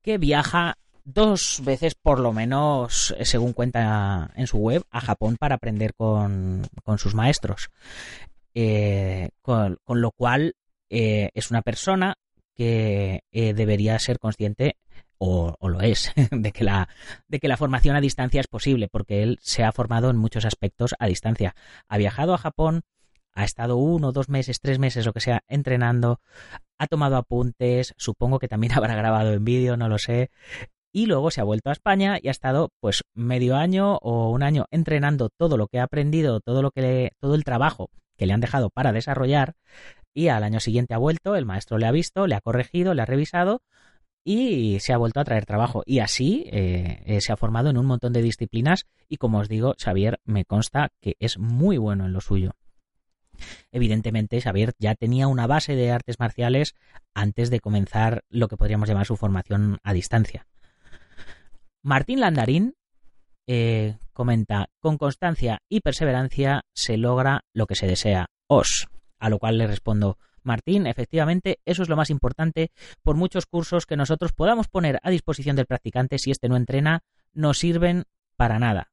que 0.03 0.19
viaja 0.19 0.77
dos 1.05 1.61
veces 1.65 1.95
por 1.95 2.19
lo 2.19 2.33
menos, 2.33 3.15
según 3.23 3.53
cuenta 3.53 4.31
en 4.37 4.47
su 4.47 4.59
web, 4.59 4.85
a 4.91 5.01
Japón 5.01 5.37
para 5.39 5.57
aprender 5.57 5.95
con, 5.95 6.67
con 6.83 6.99
sus 6.99 7.15
maestros. 7.15 7.71
Eh, 8.55 9.31
con, 9.43 9.79
con, 9.83 10.01
lo 10.01 10.13
cual 10.13 10.55
eh, 10.89 11.31
es 11.35 11.51
una 11.51 11.63
persona 11.63 12.17
que 12.55 13.25
eh, 13.33 13.53
debería 13.53 13.99
ser 13.99 14.21
consciente 14.21 14.77
o, 15.19 15.57
o, 15.59 15.69
lo 15.69 15.81
es 15.81 16.13
de 16.31 16.53
que 16.53 16.63
la 16.63 16.89
de 17.27 17.41
que 17.41 17.49
la 17.49 17.57
formación 17.57 17.97
a 17.97 18.01
distancia 18.01 18.41
es 18.41 18.47
posible 18.47 18.87
porque 18.89 19.25
él 19.25 19.41
se 19.43 19.65
ha 19.65 19.73
formado 19.73 20.09
en 20.09 20.17
muchos 20.17 20.45
aspectos 20.45 20.95
a 21.01 21.09
distancia 21.09 21.57
ha 21.89 21.99
viajado 21.99 22.33
a 22.33 22.39
Japón 22.39 22.83
ha 23.35 23.45
estado 23.45 23.77
uno, 23.77 24.13
dos 24.13 24.29
meses, 24.29 24.61
tres 24.61 24.79
meses, 24.79 25.07
lo 25.07 25.13
que 25.13 25.21
sea, 25.21 25.43
entrenando, 25.49 26.21
ha 26.79 26.87
tomado 26.87 27.17
apuntes, 27.17 27.95
supongo 27.97 28.39
que 28.39 28.49
también 28.49 28.73
habrá 28.77 28.95
grabado 28.95 29.33
en 29.33 29.45
vídeo, 29.45 29.77
no 29.77 29.89
lo 29.89 29.99
sé, 29.99 30.31
y 30.93 31.07
luego 31.07 31.31
se 31.31 31.41
ha 31.41 31.45
vuelto 31.45 31.71
a 31.71 31.73
España 31.73 32.19
y 32.23 32.29
ha 32.29 32.31
estado 32.31 32.71
pues 32.81 33.03
medio 33.15 33.57
año 33.57 33.97
o 33.97 34.31
un 34.31 34.45
año 34.45 34.67
entrenando 34.71 35.29
todo 35.29 35.57
lo 35.57 35.67
que 35.67 35.81
ha 35.81 35.85
aprendido, 35.85 36.41
todo 36.41 36.63
lo 36.63 36.71
que 36.71 36.83
le, 36.83 37.13
todo 37.21 37.35
el 37.35 37.43
trabajo 37.43 37.91
que 38.17 38.27
le 38.27 38.33
han 38.33 38.41
dejado 38.41 38.71
para 38.71 38.93
desarrollar 38.93 39.55
y 40.15 40.29
al 40.29 40.45
año 40.45 40.61
siguiente 40.61 40.95
ha 40.95 40.99
vuelto, 40.99 41.35
el 41.35 41.47
maestro 41.47 41.79
le 41.79 41.87
ha 41.87 41.91
visto, 41.91 42.29
le 42.29 42.37
ha 42.37 42.41
corregido, 42.41 42.95
le 42.95 43.03
ha 43.03 43.07
revisado 43.07 43.63
y 44.25 44.79
se 44.79 44.93
ha 44.93 44.97
vuelto 44.97 45.19
a 45.19 45.25
traer 45.25 45.45
trabajo. 45.45 45.83
Y 45.85 45.99
así 45.99 46.45
eh, 46.53 47.03
eh, 47.05 47.21
se 47.21 47.33
ha 47.33 47.37
formado 47.37 47.71
en 47.71 47.77
un 47.77 47.87
montón 47.87 48.13
de 48.13 48.23
disciplinas 48.23 48.87
y 49.09 49.17
como 49.17 49.39
os 49.39 49.49
digo, 49.49 49.75
Xavier 49.77 50.21
me 50.25 50.45
consta 50.45 50.91
que 51.01 51.17
es 51.19 51.39
muy 51.39 51.77
bueno 51.77 52.07
en 52.07 52.13
lo 52.13 52.21
suyo. 52.21 52.53
Evidentemente, 53.73 54.41
Xavier 54.41 54.73
ya 54.79 54.95
tenía 54.95 55.29
una 55.29 55.47
base 55.47 55.75
de 55.75 55.91
artes 55.91 56.19
marciales 56.19 56.75
antes 57.15 57.51
de 57.51 57.61
comenzar 57.61 58.25
lo 58.29 58.49
que 58.49 58.57
podríamos 58.57 58.89
llamar 58.89 59.07
su 59.07 59.17
formación 59.17 59.79
a 59.83 59.93
distancia. 59.93 60.47
Martín 61.83 62.21
Landarín 62.21 62.75
eh, 63.47 63.99
comenta, 64.13 64.71
con 64.81 64.97
constancia 64.97 65.59
y 65.69 65.81
perseverancia 65.81 66.63
se 66.73 66.97
logra 66.97 67.45
lo 67.53 67.67
que 67.67 67.75
se 67.75 67.87
desea. 67.87 68.27
Os. 68.47 68.87
A 69.19 69.29
lo 69.29 69.39
cual 69.39 69.59
le 69.59 69.67
respondo, 69.67 70.19
Martín, 70.43 70.87
efectivamente, 70.87 71.59
eso 71.65 71.83
es 71.83 71.89
lo 71.89 71.97
más 71.97 72.11
importante 72.11 72.71
por 73.03 73.17
muchos 73.17 73.47
cursos 73.47 73.87
que 73.87 73.97
nosotros 73.97 74.33
podamos 74.33 74.69
poner 74.69 75.01
a 75.03 75.11
disposición 75.11 75.57
del 75.57 75.67
practicante 75.67 76.19
si 76.19 76.31
éste 76.31 76.49
no 76.49 76.57
entrena, 76.57 77.01
no 77.33 77.55
sirven 77.55 78.05
para 78.37 78.59
nada. 78.59 78.91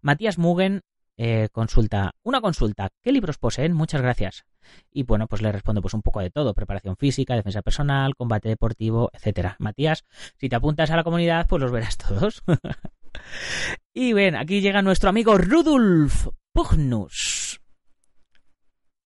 Matías 0.00 0.38
Mugen 0.38 0.82
eh, 1.16 1.48
consulta, 1.52 2.12
una 2.22 2.40
consulta, 2.40 2.90
¿qué 3.02 3.12
libros 3.12 3.38
poseen? 3.38 3.72
Muchas 3.72 4.00
gracias. 4.00 4.44
Y 4.90 5.02
bueno, 5.02 5.26
pues 5.26 5.42
le 5.42 5.52
respondo 5.52 5.82
pues 5.82 5.94
un 5.94 6.02
poco 6.02 6.20
de 6.20 6.30
todo, 6.30 6.54
preparación 6.54 6.96
física, 6.96 7.34
defensa 7.34 7.62
personal, 7.62 8.14
combate 8.16 8.48
deportivo, 8.48 9.10
etcétera. 9.12 9.56
Matías, 9.58 10.04
si 10.38 10.48
te 10.48 10.56
apuntas 10.56 10.90
a 10.90 10.96
la 10.96 11.04
comunidad, 11.04 11.46
pues 11.48 11.60
los 11.60 11.72
verás 11.72 11.96
todos. 11.96 12.42
y 13.94 14.12
bien, 14.12 14.36
aquí 14.36 14.60
llega 14.60 14.82
nuestro 14.82 15.10
amigo 15.10 15.36
Rudolf 15.36 16.28
Pugnus. 16.52 17.60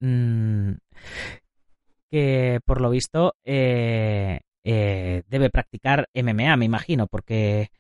Mm, 0.00 0.72
que 2.10 2.60
por 2.64 2.80
lo 2.80 2.90
visto 2.90 3.34
eh, 3.44 4.40
eh, 4.64 5.22
debe 5.28 5.50
practicar 5.50 6.08
MMA, 6.14 6.56
me 6.56 6.64
imagino, 6.64 7.06
porque 7.06 7.70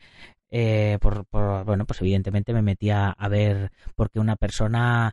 eh, 0.58 0.98
por, 1.00 1.26
bueno, 1.66 1.84
pues 1.84 2.00
evidentemente 2.00 2.54
me 2.54 2.62
metía 2.62 3.10
a 3.10 3.28
ver 3.28 3.72
porque 3.94 4.20
una 4.20 4.36
persona 4.36 5.12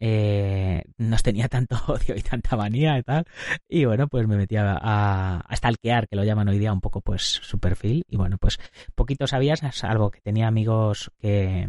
eh, 0.00 0.82
nos 0.98 1.22
tenía 1.22 1.46
tanto 1.48 1.76
odio 1.86 2.16
y 2.16 2.22
tanta 2.22 2.56
manía 2.56 2.98
y 2.98 3.02
tal. 3.04 3.24
Y 3.68 3.84
bueno, 3.84 4.08
pues 4.08 4.26
me 4.26 4.36
metía 4.36 4.72
a, 4.72 5.38
a 5.38 5.56
stalkear, 5.56 6.08
que 6.08 6.16
lo 6.16 6.24
llaman 6.24 6.48
hoy 6.48 6.58
día 6.58 6.72
un 6.72 6.80
poco 6.80 7.02
pues 7.02 7.22
su 7.22 7.60
perfil. 7.60 8.04
Y 8.08 8.16
bueno, 8.16 8.36
pues 8.38 8.58
poquito 8.96 9.28
sabías, 9.28 9.60
salvo 9.72 10.10
que 10.10 10.20
tenía 10.22 10.48
amigos 10.48 11.12
que 11.20 11.68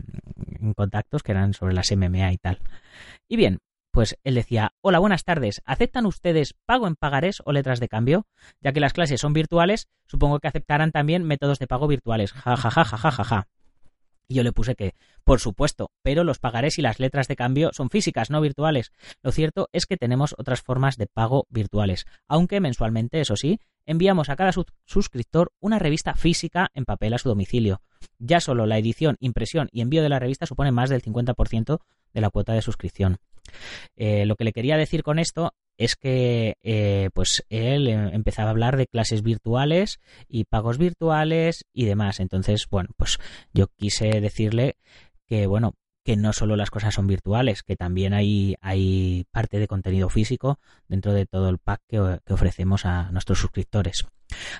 en 0.59 0.73
contactos 0.73 1.21
que 1.21 1.33
eran 1.33 1.53
sobre 1.53 1.75
las 1.75 1.91
MMA 1.91 2.33
y 2.33 2.37
tal. 2.39 2.57
Y 3.27 3.35
bien, 3.37 3.59
pues 3.91 4.17
él 4.23 4.35
decía, 4.35 4.73
hola, 4.81 4.99
buenas 4.99 5.23
tardes, 5.23 5.61
¿aceptan 5.65 6.05
ustedes 6.05 6.55
pago 6.65 6.87
en 6.87 6.95
pagarés 6.95 7.41
o 7.45 7.51
letras 7.51 7.79
de 7.79 7.89
cambio? 7.89 8.25
Ya 8.61 8.71
que 8.71 8.79
las 8.79 8.93
clases 8.93 9.21
son 9.21 9.33
virtuales, 9.33 9.87
supongo 10.07 10.39
que 10.39 10.47
aceptarán 10.47 10.91
también 10.91 11.23
métodos 11.23 11.59
de 11.59 11.67
pago 11.67 11.87
virtuales. 11.87 12.31
Ja, 12.31 12.55
ja, 12.55 12.71
ja, 12.71 12.85
ja, 12.85 12.97
ja, 12.97 13.11
ja, 13.11 13.23
ja. 13.23 13.47
Y 14.27 14.35
yo 14.35 14.43
le 14.43 14.53
puse 14.53 14.75
que, 14.75 14.95
por 15.25 15.41
supuesto, 15.41 15.91
pero 16.03 16.23
los 16.23 16.39
pagarés 16.39 16.79
y 16.79 16.81
las 16.81 17.01
letras 17.01 17.27
de 17.27 17.35
cambio 17.35 17.71
son 17.73 17.89
físicas, 17.89 18.29
no 18.29 18.39
virtuales. 18.39 18.93
Lo 19.21 19.33
cierto 19.33 19.67
es 19.73 19.85
que 19.85 19.97
tenemos 19.97 20.35
otras 20.37 20.61
formas 20.61 20.95
de 20.95 21.07
pago 21.07 21.47
virtuales, 21.49 22.05
aunque 22.29 22.61
mensualmente, 22.61 23.19
eso 23.19 23.35
sí, 23.35 23.59
enviamos 23.85 24.29
a 24.29 24.37
cada 24.37 24.53
suscriptor 24.85 25.51
una 25.59 25.79
revista 25.79 26.15
física 26.15 26.69
en 26.73 26.85
papel 26.85 27.13
a 27.13 27.17
su 27.17 27.27
domicilio. 27.27 27.81
Ya 28.19 28.39
solo 28.39 28.65
la 28.65 28.77
edición, 28.77 29.17
impresión 29.19 29.67
y 29.73 29.81
envío 29.81 30.01
de 30.01 30.09
la 30.09 30.19
revista 30.19 30.45
supone 30.45 30.71
más 30.71 30.89
del 30.89 31.01
50% 31.01 31.79
de 32.13 32.21
la 32.21 32.29
cuota 32.29 32.53
de 32.53 32.61
suscripción. 32.61 33.17
Eh, 33.95 34.25
lo 34.25 34.35
que 34.35 34.43
le 34.43 34.53
quería 34.53 34.77
decir 34.77 35.03
con 35.03 35.19
esto 35.19 35.53
es 35.77 35.95
que 35.95 36.57
eh, 36.61 37.09
pues 37.13 37.43
él 37.49 37.87
eh, 37.87 38.09
empezaba 38.13 38.49
a 38.49 38.51
hablar 38.51 38.77
de 38.77 38.87
clases 38.87 39.23
virtuales 39.23 39.99
y 40.27 40.45
pagos 40.45 40.77
virtuales 40.77 41.65
y 41.73 41.85
demás. 41.85 42.19
Entonces, 42.19 42.67
bueno, 42.69 42.89
pues 42.97 43.17
yo 43.53 43.67
quise 43.75 44.21
decirle 44.21 44.77
que, 45.25 45.47
bueno, 45.47 45.73
que 46.03 46.15
no 46.17 46.33
solo 46.33 46.55
las 46.55 46.71
cosas 46.71 46.95
son 46.95 47.07
virtuales, 47.07 47.63
que 47.63 47.75
también 47.75 48.13
hay, 48.13 48.55
hay 48.61 49.25
parte 49.31 49.59
de 49.59 49.67
contenido 49.67 50.09
físico 50.09 50.59
dentro 50.87 51.13
de 51.13 51.25
todo 51.25 51.49
el 51.49 51.57
pack 51.57 51.81
que, 51.87 52.19
que 52.25 52.33
ofrecemos 52.33 52.85
a 52.85 53.11
nuestros 53.11 53.39
suscriptores. 53.39 54.05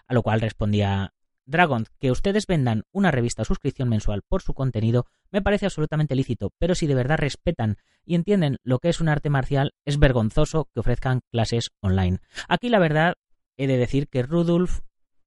A 0.07 0.13
lo 0.13 0.24
cual 0.24 0.41
respondía 0.41 1.13
Dragon, 1.45 1.86
que 2.00 2.12
ustedes 2.12 2.48
vendan 2.48 2.83
una 2.91 3.12
revista 3.12 3.41
o 3.41 3.45
suscripción 3.45 3.89
mensual 3.89 4.21
por 4.27 4.41
su 4.41 4.53
contenido 4.53 5.05
me 5.31 5.41
parece 5.41 5.65
absolutamente 5.65 6.15
lícito, 6.15 6.51
pero 6.60 6.75
si 6.75 6.88
de 6.88 6.95
verdad 6.95 7.17
respetan 7.17 7.77
y 8.05 8.15
entienden 8.15 8.57
lo 8.63 8.79
que 8.79 8.89
es 8.89 9.01
un 9.01 9.10
arte 9.10 9.29
marcial, 9.29 9.74
es 9.86 10.00
vergonzoso 10.00 10.69
que 10.74 10.79
ofrezcan 10.79 11.21
clases 11.31 11.71
online. 11.81 12.19
Aquí 12.48 12.69
la 12.69 12.79
verdad 12.79 13.15
he 13.57 13.67
de 13.67 13.77
decir 13.77 14.07
que 14.07 14.24
Rudolf, 14.24 14.81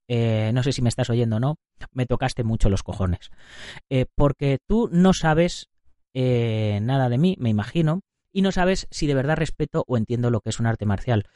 eh, 0.09 0.50
no 0.52 0.62
sé 0.62 0.73
si 0.73 0.83
me 0.83 0.88
estás 0.88 1.11
oyendo 1.11 1.37
o 1.37 1.40
no, 1.40 1.56
me 1.92 2.06
tocaste 2.06 2.44
mucho 2.44 2.68
los 2.68 2.83
cojones. 2.83 3.30
Eh, 3.90 4.06
porque 4.14 4.59
tú 4.66 4.88
no 4.92 5.12
sabes 5.12 5.68
eh, 6.14 6.78
nada 6.83 7.09
de 7.09 7.18
mí, 7.18 7.37
me 7.38 7.50
imagino, 7.50 8.02
y 8.33 8.42
no 8.42 8.52
sabes 8.52 8.88
si 8.90 9.06
de 9.06 9.14
verdad 9.14 9.37
respeto 9.37 9.85
o 9.87 9.97
entiendo 9.97 10.30
lo 10.30 10.40
que 10.40 10.50
es 10.50 10.61
un 10.61 10.66
arte 10.66 10.87
marcial. 10.87 11.28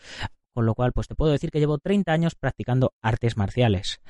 Con 0.52 0.66
lo 0.66 0.75
cual, 0.75 0.92
pues 0.92 1.06
te 1.06 1.14
puedo 1.14 1.30
decir 1.30 1.50
que 1.52 1.61
llevo 1.61 1.78
30 1.78 2.12
años 2.12 2.35
practicando 2.35 2.92
artes 3.00 3.37
marciales. 3.37 4.00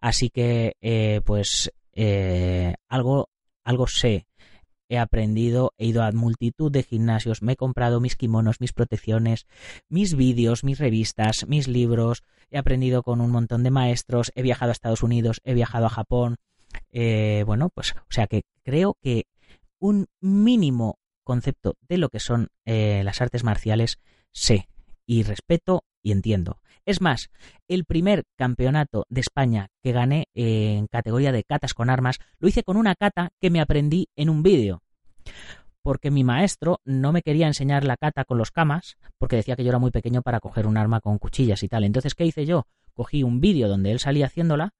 Así 0.00 0.30
que, 0.30 0.76
eh, 0.80 1.20
pues, 1.24 1.72
eh, 1.92 2.74
algo, 2.88 3.28
algo 3.64 3.86
sé. 3.86 4.26
He 4.88 4.98
aprendido, 4.98 5.74
he 5.76 5.86
ido 5.86 6.02
a 6.02 6.12
multitud 6.12 6.72
de 6.72 6.82
gimnasios, 6.82 7.42
me 7.42 7.52
he 7.52 7.56
comprado 7.56 8.00
mis 8.00 8.16
kimonos, 8.16 8.60
mis 8.60 8.72
protecciones, 8.72 9.46
mis 9.90 10.14
vídeos, 10.14 10.64
mis 10.64 10.78
revistas, 10.78 11.46
mis 11.46 11.68
libros, 11.68 12.22
he 12.50 12.56
aprendido 12.56 13.02
con 13.02 13.20
un 13.20 13.30
montón 13.30 13.62
de 13.64 13.70
maestros, 13.70 14.32
he 14.34 14.40
viajado 14.40 14.70
a 14.70 14.72
Estados 14.72 15.02
Unidos, 15.02 15.42
he 15.44 15.52
viajado 15.52 15.86
a 15.86 15.90
Japón. 15.90 16.36
Eh, 16.90 17.42
bueno, 17.46 17.68
pues, 17.68 17.92
o 17.92 18.12
sea 18.12 18.26
que 18.28 18.44
creo 18.62 18.96
que 19.02 19.26
un 19.78 20.06
mínimo 20.20 20.98
concepto 21.22 21.76
de 21.86 21.98
lo 21.98 22.08
que 22.08 22.20
son 22.20 22.48
las 22.64 23.20
artes 23.20 23.44
marciales 23.44 23.98
sé 24.32 24.68
y 25.04 25.22
respeto 25.22 25.84
y 26.02 26.12
entiendo. 26.12 26.58
Es 26.88 27.02
más, 27.02 27.28
el 27.68 27.84
primer 27.84 28.24
campeonato 28.34 29.04
de 29.10 29.20
España 29.20 29.68
que 29.82 29.92
gané 29.92 30.28
en 30.32 30.86
categoría 30.86 31.32
de 31.32 31.44
catas 31.44 31.74
con 31.74 31.90
armas 31.90 32.18
lo 32.38 32.48
hice 32.48 32.62
con 32.62 32.78
una 32.78 32.94
cata 32.94 33.28
que 33.42 33.50
me 33.50 33.60
aprendí 33.60 34.08
en 34.16 34.30
un 34.30 34.42
vídeo. 34.42 34.82
Porque 35.82 36.10
mi 36.10 36.24
maestro 36.24 36.80
no 36.86 37.12
me 37.12 37.20
quería 37.20 37.46
enseñar 37.46 37.84
la 37.84 37.98
cata 37.98 38.24
con 38.24 38.38
los 38.38 38.50
camas, 38.50 38.96
porque 39.18 39.36
decía 39.36 39.54
que 39.54 39.64
yo 39.64 39.68
era 39.68 39.78
muy 39.78 39.90
pequeño 39.90 40.22
para 40.22 40.40
coger 40.40 40.66
un 40.66 40.78
arma 40.78 41.02
con 41.02 41.18
cuchillas 41.18 41.62
y 41.62 41.68
tal. 41.68 41.84
Entonces, 41.84 42.14
¿qué 42.14 42.24
hice 42.24 42.46
yo? 42.46 42.66
Cogí 42.94 43.22
un 43.22 43.38
vídeo 43.38 43.68
donde 43.68 43.92
él 43.92 43.98
salía 43.98 44.24
haciéndola, 44.24 44.72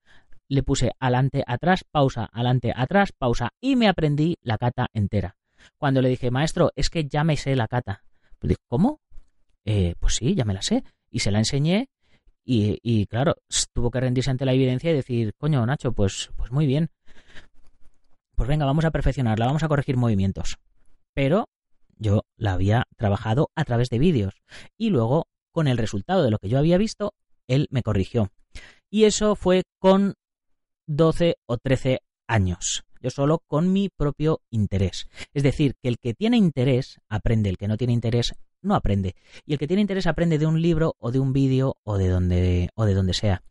le 0.49 0.63
puse 0.63 0.93
adelante, 1.01 1.45
atrás, 1.47 1.85
pausa, 1.91 2.31
adelante, 2.33 2.73
atrás, 2.75 3.13
pausa, 3.13 3.51
y 3.61 3.77
me 3.77 3.87
aprendí 3.87 4.39
la 4.41 4.57
cata 4.57 4.87
entera. 4.95 5.37
Cuando 5.77 6.01
le 6.01 6.09
dije, 6.09 6.31
maestro, 6.31 6.71
es 6.75 6.89
que 6.89 7.05
ya 7.05 7.23
me 7.23 7.37
sé 7.37 7.55
la 7.55 7.69
cata. 7.69 8.03
Pues 8.39 8.49
dije, 8.49 8.63
¿cómo? 8.67 9.03
Eh, 9.67 9.95
pues 10.01 10.15
sí, 10.15 10.35
ya 10.35 10.47
me 10.47 10.55
la 10.55 10.63
sé. 10.63 10.85
Y 11.11 11.21
se 11.21 11.31
la 11.31 11.39
enseñé 11.39 11.91
y, 12.51 13.07
claro, 13.07 13.37
tuvo 13.75 13.91
que 13.91 14.01
rendirse 14.01 14.31
ante 14.31 14.47
la 14.47 14.55
evidencia 14.55 14.91
y 14.91 14.95
decir, 14.95 15.35
coño, 15.37 15.67
Nacho, 15.67 15.93
pues, 15.93 16.31
pues 16.37 16.51
muy 16.51 16.67
bien. 16.67 16.89
Pues 18.37 18.49
venga, 18.49 18.65
vamos 18.65 18.87
a 18.87 18.91
perfeccionarla, 18.91 19.45
vamos 19.45 19.63
a 19.63 19.69
corregir 19.69 19.99
movimientos. 19.99 20.57
Pero 21.13 21.51
yo 21.97 22.23
la 22.37 22.55
había 22.55 22.87
trabajado 22.97 23.51
a 23.55 23.65
través 23.65 23.91
de 23.91 23.99
vídeos. 23.99 24.35
Y 24.79 24.89
luego, 24.89 25.27
con 25.53 25.69
el 25.69 25.77
resultado 25.77 26.23
de 26.23 26.31
lo 26.31 26.39
que 26.39 26.49
yo 26.49 26.59
había 26.59 26.79
visto, 26.79 27.13
él 27.49 27.67
me 27.71 27.83
corrigió. 27.83 28.31
Y 28.89 29.05
eso 29.05 29.37
fue 29.37 29.65
con 29.79 30.15
12 30.87 31.37
o 31.45 31.59
13 31.59 32.01
años. 32.27 32.85
Yo 33.03 33.11
solo 33.11 33.43
con 33.47 33.75
mi 33.75 33.91
propio 33.91 34.41
interés. 34.51 35.07
Es 35.35 35.43
decir, 35.43 35.75
que 35.83 35.89
el 35.89 35.99
que 35.99 36.15
tiene 36.15 36.39
interés 36.39 36.99
aprende, 37.11 37.51
el 37.51 37.59
que 37.59 37.69
no 37.69 37.77
tiene 37.77 37.93
interés 37.93 38.33
no 38.63 38.75
aprende. 38.75 39.15
Y 39.47 39.53
el 39.53 39.59
que 39.59 39.67
tiene 39.67 39.83
interés 39.83 40.07
aprende 40.07 40.39
de 40.39 40.47
un 40.47 40.61
libro 40.61 40.95
o 40.99 41.11
de 41.11 41.19
un 41.19 41.33
vídeo 41.33 41.77
o 41.85 41.99
de 41.99 42.09
donde, 42.09 42.71
o 42.75 42.85
de 42.85 42.95
donde 42.95 43.15
sea. 43.15 43.43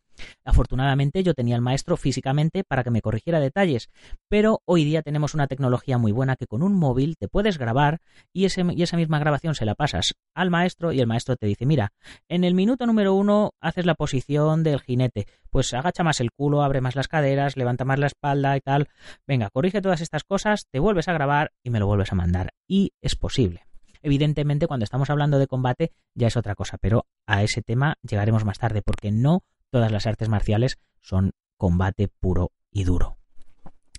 Afortunadamente 0.43 1.23
yo 1.23 1.33
tenía 1.33 1.55
al 1.55 1.61
maestro 1.61 1.97
físicamente 1.97 2.63
para 2.63 2.83
que 2.83 2.91
me 2.91 3.01
corrigiera 3.01 3.39
detalles, 3.39 3.89
pero 4.27 4.61
hoy 4.65 4.83
día 4.83 5.01
tenemos 5.01 5.33
una 5.33 5.47
tecnología 5.47 5.97
muy 5.97 6.11
buena 6.11 6.35
que 6.35 6.47
con 6.47 6.63
un 6.63 6.73
móvil 6.73 7.17
te 7.17 7.27
puedes 7.27 7.57
grabar 7.57 7.99
y, 8.33 8.45
ese, 8.45 8.65
y 8.75 8.83
esa 8.83 8.97
misma 8.97 9.19
grabación 9.19 9.55
se 9.55 9.65
la 9.65 9.75
pasas 9.75 10.15
al 10.33 10.49
maestro 10.49 10.91
y 10.91 10.99
el 10.99 11.07
maestro 11.07 11.35
te 11.35 11.47
dice, 11.47 11.65
mira, 11.65 11.93
en 12.29 12.43
el 12.43 12.53
minuto 12.53 12.85
número 12.85 13.13
uno 13.13 13.51
haces 13.59 13.85
la 13.85 13.95
posición 13.95 14.63
del 14.63 14.81
jinete, 14.81 15.27
pues 15.49 15.73
agacha 15.73 16.03
más 16.03 16.19
el 16.19 16.31
culo, 16.31 16.63
abre 16.63 16.81
más 16.81 16.95
las 16.95 17.07
caderas, 17.07 17.57
levanta 17.57 17.85
más 17.85 17.99
la 17.99 18.07
espalda 18.07 18.55
y 18.57 18.61
tal, 18.61 18.89
venga, 19.25 19.49
corrige 19.49 19.81
todas 19.81 20.01
estas 20.01 20.23
cosas, 20.23 20.67
te 20.71 20.79
vuelves 20.79 21.07
a 21.07 21.13
grabar 21.13 21.51
y 21.63 21.69
me 21.69 21.79
lo 21.79 21.87
vuelves 21.87 22.11
a 22.11 22.15
mandar. 22.15 22.53
Y 22.67 22.93
es 23.01 23.15
posible. 23.15 23.66
Evidentemente, 24.07 24.67
cuando 24.67 24.85
estamos 24.85 25.09
hablando 25.09 25.37
de 25.37 25.47
combate 25.47 25.91
ya 26.13 26.27
es 26.27 26.37
otra 26.37 26.55
cosa, 26.55 26.77
pero 26.77 27.05
a 27.25 27.43
ese 27.43 27.61
tema 27.61 27.97
llegaremos 28.03 28.45
más 28.45 28.57
tarde, 28.57 28.81
porque 28.81 29.11
no 29.11 29.43
todas 29.69 29.91
las 29.91 30.07
artes 30.07 30.29
marciales 30.29 30.79
son 31.01 31.33
combate 31.57 32.07
puro 32.07 32.53
y 32.71 32.85
duro. 32.85 33.17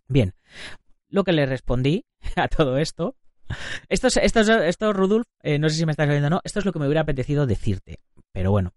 Bien, 0.08 0.32
lo 1.10 1.24
que 1.24 1.32
le 1.32 1.44
respondí 1.44 2.06
a 2.36 2.48
todo 2.48 2.78
esto, 2.78 3.16
esto, 3.90 4.08
esto, 4.08 4.40
esto 4.40 4.94
Rudolf, 4.94 5.26
eh, 5.42 5.58
no 5.58 5.68
sé 5.68 5.76
si 5.76 5.84
me 5.84 5.92
estás 5.92 6.08
oyendo 6.08 6.28
o 6.28 6.30
no, 6.30 6.40
esto 6.42 6.60
es 6.60 6.64
lo 6.64 6.72
que 6.72 6.78
me 6.78 6.86
hubiera 6.86 7.02
apetecido 7.02 7.44
decirte, 7.46 8.00
pero 8.32 8.50
bueno, 8.50 8.72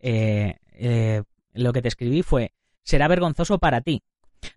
eh, 0.00 0.56
eh, 0.72 1.22
Lo 1.52 1.72
que 1.72 1.82
te 1.82 1.86
escribí 1.86 2.24
fue, 2.24 2.54
será 2.82 3.06
vergonzoso 3.06 3.58
para 3.60 3.82
ti. 3.82 4.02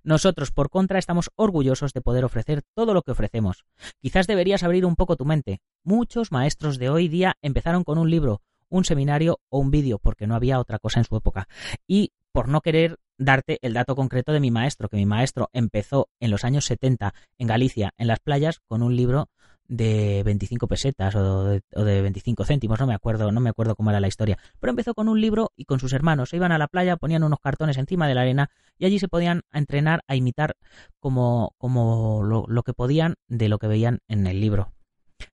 Nosotros, 0.03 0.51
por 0.51 0.69
contra, 0.69 0.99
estamos 0.99 1.29
orgullosos 1.35 1.93
de 1.93 2.01
poder 2.01 2.25
ofrecer 2.25 2.61
todo 2.75 2.93
lo 2.93 3.01
que 3.01 3.11
ofrecemos. 3.11 3.65
Quizás 4.01 4.27
deberías 4.27 4.63
abrir 4.63 4.85
un 4.85 4.95
poco 4.95 5.15
tu 5.15 5.25
mente. 5.25 5.59
Muchos 5.83 6.31
maestros 6.31 6.77
de 6.77 6.89
hoy 6.89 7.07
día 7.07 7.37
empezaron 7.41 7.83
con 7.83 7.97
un 7.97 8.09
libro, 8.09 8.41
un 8.69 8.85
seminario 8.85 9.39
o 9.49 9.59
un 9.59 9.71
vídeo, 9.71 9.99
porque 9.99 10.27
no 10.27 10.35
había 10.35 10.59
otra 10.59 10.79
cosa 10.79 10.99
en 10.99 11.05
su 11.05 11.15
época. 11.15 11.47
Y 11.87 12.11
por 12.31 12.49
no 12.49 12.61
querer 12.61 12.97
darte 13.17 13.59
el 13.61 13.73
dato 13.73 13.95
concreto 13.95 14.33
de 14.33 14.39
mi 14.39 14.51
maestro, 14.51 14.89
que 14.89 14.97
mi 14.97 15.05
maestro 15.05 15.49
empezó 15.53 16.09
en 16.19 16.31
los 16.31 16.43
años 16.43 16.65
70 16.65 17.13
en 17.37 17.47
Galicia, 17.47 17.93
en 17.97 18.07
las 18.07 18.19
playas, 18.19 18.59
con 18.67 18.83
un 18.83 18.95
libro 18.95 19.29
de 19.67 20.21
25 20.23 20.67
pesetas 20.67 21.15
o 21.15 21.43
de, 21.45 21.61
o 21.75 21.83
de, 21.83 22.01
25 22.01 22.45
céntimos, 22.45 22.79
no 22.79 22.87
me 22.87 22.93
acuerdo, 22.93 23.31
no 23.31 23.39
me 23.39 23.49
acuerdo 23.49 23.75
cómo 23.75 23.89
era 23.89 23.99
la 23.99 24.07
historia, 24.07 24.37
pero 24.59 24.71
empezó 24.71 24.93
con 24.93 25.07
un 25.07 25.19
libro 25.19 25.51
y 25.55 25.65
con 25.65 25.79
sus 25.79 25.93
hermanos, 25.93 26.29
se 26.29 26.35
iban 26.35 26.51
a 26.51 26.57
la 26.57 26.67
playa, 26.67 26.97
ponían 26.97 27.23
unos 27.23 27.39
cartones 27.39 27.77
encima 27.77 28.07
de 28.07 28.15
la 28.15 28.21
arena 28.21 28.49
y 28.77 28.85
allí 28.85 28.99
se 28.99 29.07
podían 29.07 29.41
entrenar 29.51 30.03
a 30.07 30.15
imitar 30.15 30.55
como, 30.99 31.53
como 31.57 32.23
lo 32.23 32.63
que 32.63 32.73
podían 32.73 33.15
de 33.27 33.49
lo 33.49 33.57
que 33.57 33.67
veían 33.67 33.99
en 34.07 34.27
el 34.27 34.39
libro. 34.39 34.71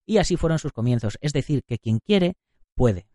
Y 0.07 0.19
así 0.19 0.37
fueron 0.37 0.59
sus 0.59 0.73
comienzos, 0.73 1.19
es 1.21 1.33
decir, 1.33 1.63
que 1.65 1.79
quien 1.79 1.99
quiere, 1.99 2.35
puede. 2.75 3.07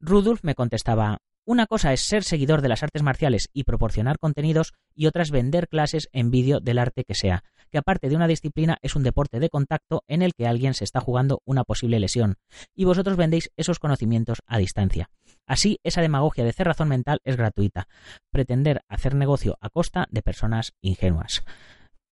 Rudolf 0.00 0.44
me 0.44 0.54
contestaba, 0.54 1.18
una 1.48 1.66
cosa 1.66 1.94
es 1.94 2.02
ser 2.02 2.24
seguidor 2.24 2.60
de 2.60 2.68
las 2.68 2.82
artes 2.82 3.02
marciales 3.02 3.48
y 3.54 3.64
proporcionar 3.64 4.18
contenidos 4.18 4.74
y 4.94 5.06
otra 5.06 5.22
es 5.22 5.30
vender 5.30 5.66
clases 5.66 6.10
en 6.12 6.30
vídeo 6.30 6.60
del 6.60 6.78
arte 6.78 7.04
que 7.04 7.14
sea, 7.14 7.42
que 7.70 7.78
aparte 7.78 8.10
de 8.10 8.16
una 8.16 8.26
disciplina 8.26 8.76
es 8.82 8.94
un 8.96 9.02
deporte 9.02 9.40
de 9.40 9.48
contacto 9.48 10.04
en 10.08 10.20
el 10.20 10.34
que 10.34 10.46
alguien 10.46 10.74
se 10.74 10.84
está 10.84 11.00
jugando 11.00 11.40
una 11.46 11.64
posible 11.64 12.00
lesión, 12.00 12.36
y 12.74 12.84
vosotros 12.84 13.16
vendéis 13.16 13.50
esos 13.56 13.78
conocimientos 13.78 14.42
a 14.46 14.58
distancia. 14.58 15.08
Así, 15.46 15.80
esa 15.84 16.02
demagogia 16.02 16.44
de 16.44 16.52
cerrazón 16.52 16.88
mental 16.88 17.20
es 17.24 17.38
gratuita, 17.38 17.88
pretender 18.30 18.82
hacer 18.86 19.14
negocio 19.14 19.56
a 19.62 19.70
costa 19.70 20.06
de 20.10 20.20
personas 20.20 20.74
ingenuas. 20.82 21.44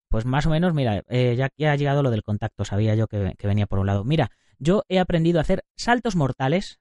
Pues 0.09 0.25
más 0.25 0.47
o 0.47 0.51
menos, 0.51 0.73
mira, 0.73 1.03
eh, 1.11 1.37
ya, 1.37 1.51
ya, 1.59 1.73
ha 1.73 1.77
llegado 1.77 2.03
lo 2.03 2.11
del 2.11 2.23
contacto, 2.23 2.65
sabía 2.65 2.95
yo 2.95 3.07
que, 3.07 3.35
que 3.37 3.47
venía 3.47 3.67
por 3.67 3.81
un 3.81 3.87
lado. 3.87 4.03
Mira, 4.03 4.31
yo 4.59 4.85
he 4.89 4.99
aprendido 4.99 5.41
a 5.41 5.43
hacer 5.43 5.67
saltos 5.77 6.17
mortales 6.17 6.81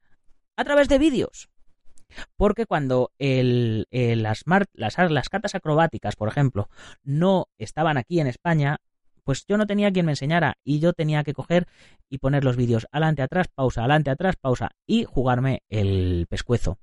a 0.56 0.64
través 0.64 0.88
de 0.88 1.00
vídeos. 1.00 1.50
Porque 2.38 2.66
cuando 2.66 3.12
el, 3.20 3.88
las, 3.92 4.44
las, 4.74 4.98
las 5.12 5.30
cartas 5.30 5.56
acrobáticas, 5.56 6.16
por 6.16 6.28
ejemplo, 6.28 6.70
no 7.04 7.48
estaban 7.58 7.98
aquí 7.98 8.20
en 8.20 8.28
España, 8.28 8.80
pues 9.24 9.46
yo 9.48 9.58
no 9.58 9.66
tenía 9.68 9.92
quien 9.92 10.06
me 10.06 10.14
enseñara 10.14 10.58
y 10.64 10.80
yo 10.80 10.94
tenía 10.94 11.24
que 11.24 11.34
coger 11.34 11.68
y 12.10 12.20
poner 12.20 12.44
los 12.44 12.56
vídeos 12.56 12.88
adelante, 12.92 13.24
atrás, 13.24 13.48
pausa, 13.54 13.82
adelante, 13.82 14.12
atrás, 14.12 14.36
pausa 14.36 14.72
y 14.86 15.04
jugarme 15.04 15.64
el 15.70 16.28
pescuezo. 16.30 16.78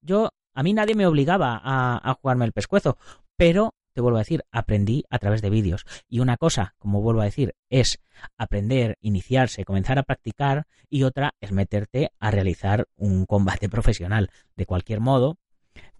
Yo, 0.00 0.30
a 0.54 0.62
mí 0.62 0.72
nadie 0.72 0.94
me 0.94 1.06
obligaba 1.06 1.60
a, 1.62 2.00
a 2.02 2.14
jugarme 2.14 2.46
el 2.46 2.52
pescuezo, 2.52 2.96
pero 3.36 3.74
te 3.92 4.00
vuelvo 4.00 4.18
a 4.18 4.22
decir, 4.22 4.44
aprendí 4.50 5.04
a 5.10 5.18
través 5.18 5.42
de 5.42 5.50
vídeos. 5.50 5.84
Y 6.08 6.20
una 6.20 6.36
cosa, 6.36 6.74
como 6.78 7.00
vuelvo 7.00 7.20
a 7.20 7.26
decir, 7.26 7.54
es 7.70 8.00
aprender, 8.36 8.98
iniciarse, 9.00 9.64
comenzar 9.64 9.98
a 9.98 10.02
practicar 10.02 10.66
y 10.88 11.04
otra 11.04 11.34
es 11.40 11.52
meterte 11.52 12.10
a 12.18 12.30
realizar 12.30 12.86
un 12.96 13.26
combate 13.26 13.68
profesional. 13.70 14.30
De 14.56 14.66
cualquier 14.66 15.00
modo, 15.00 15.38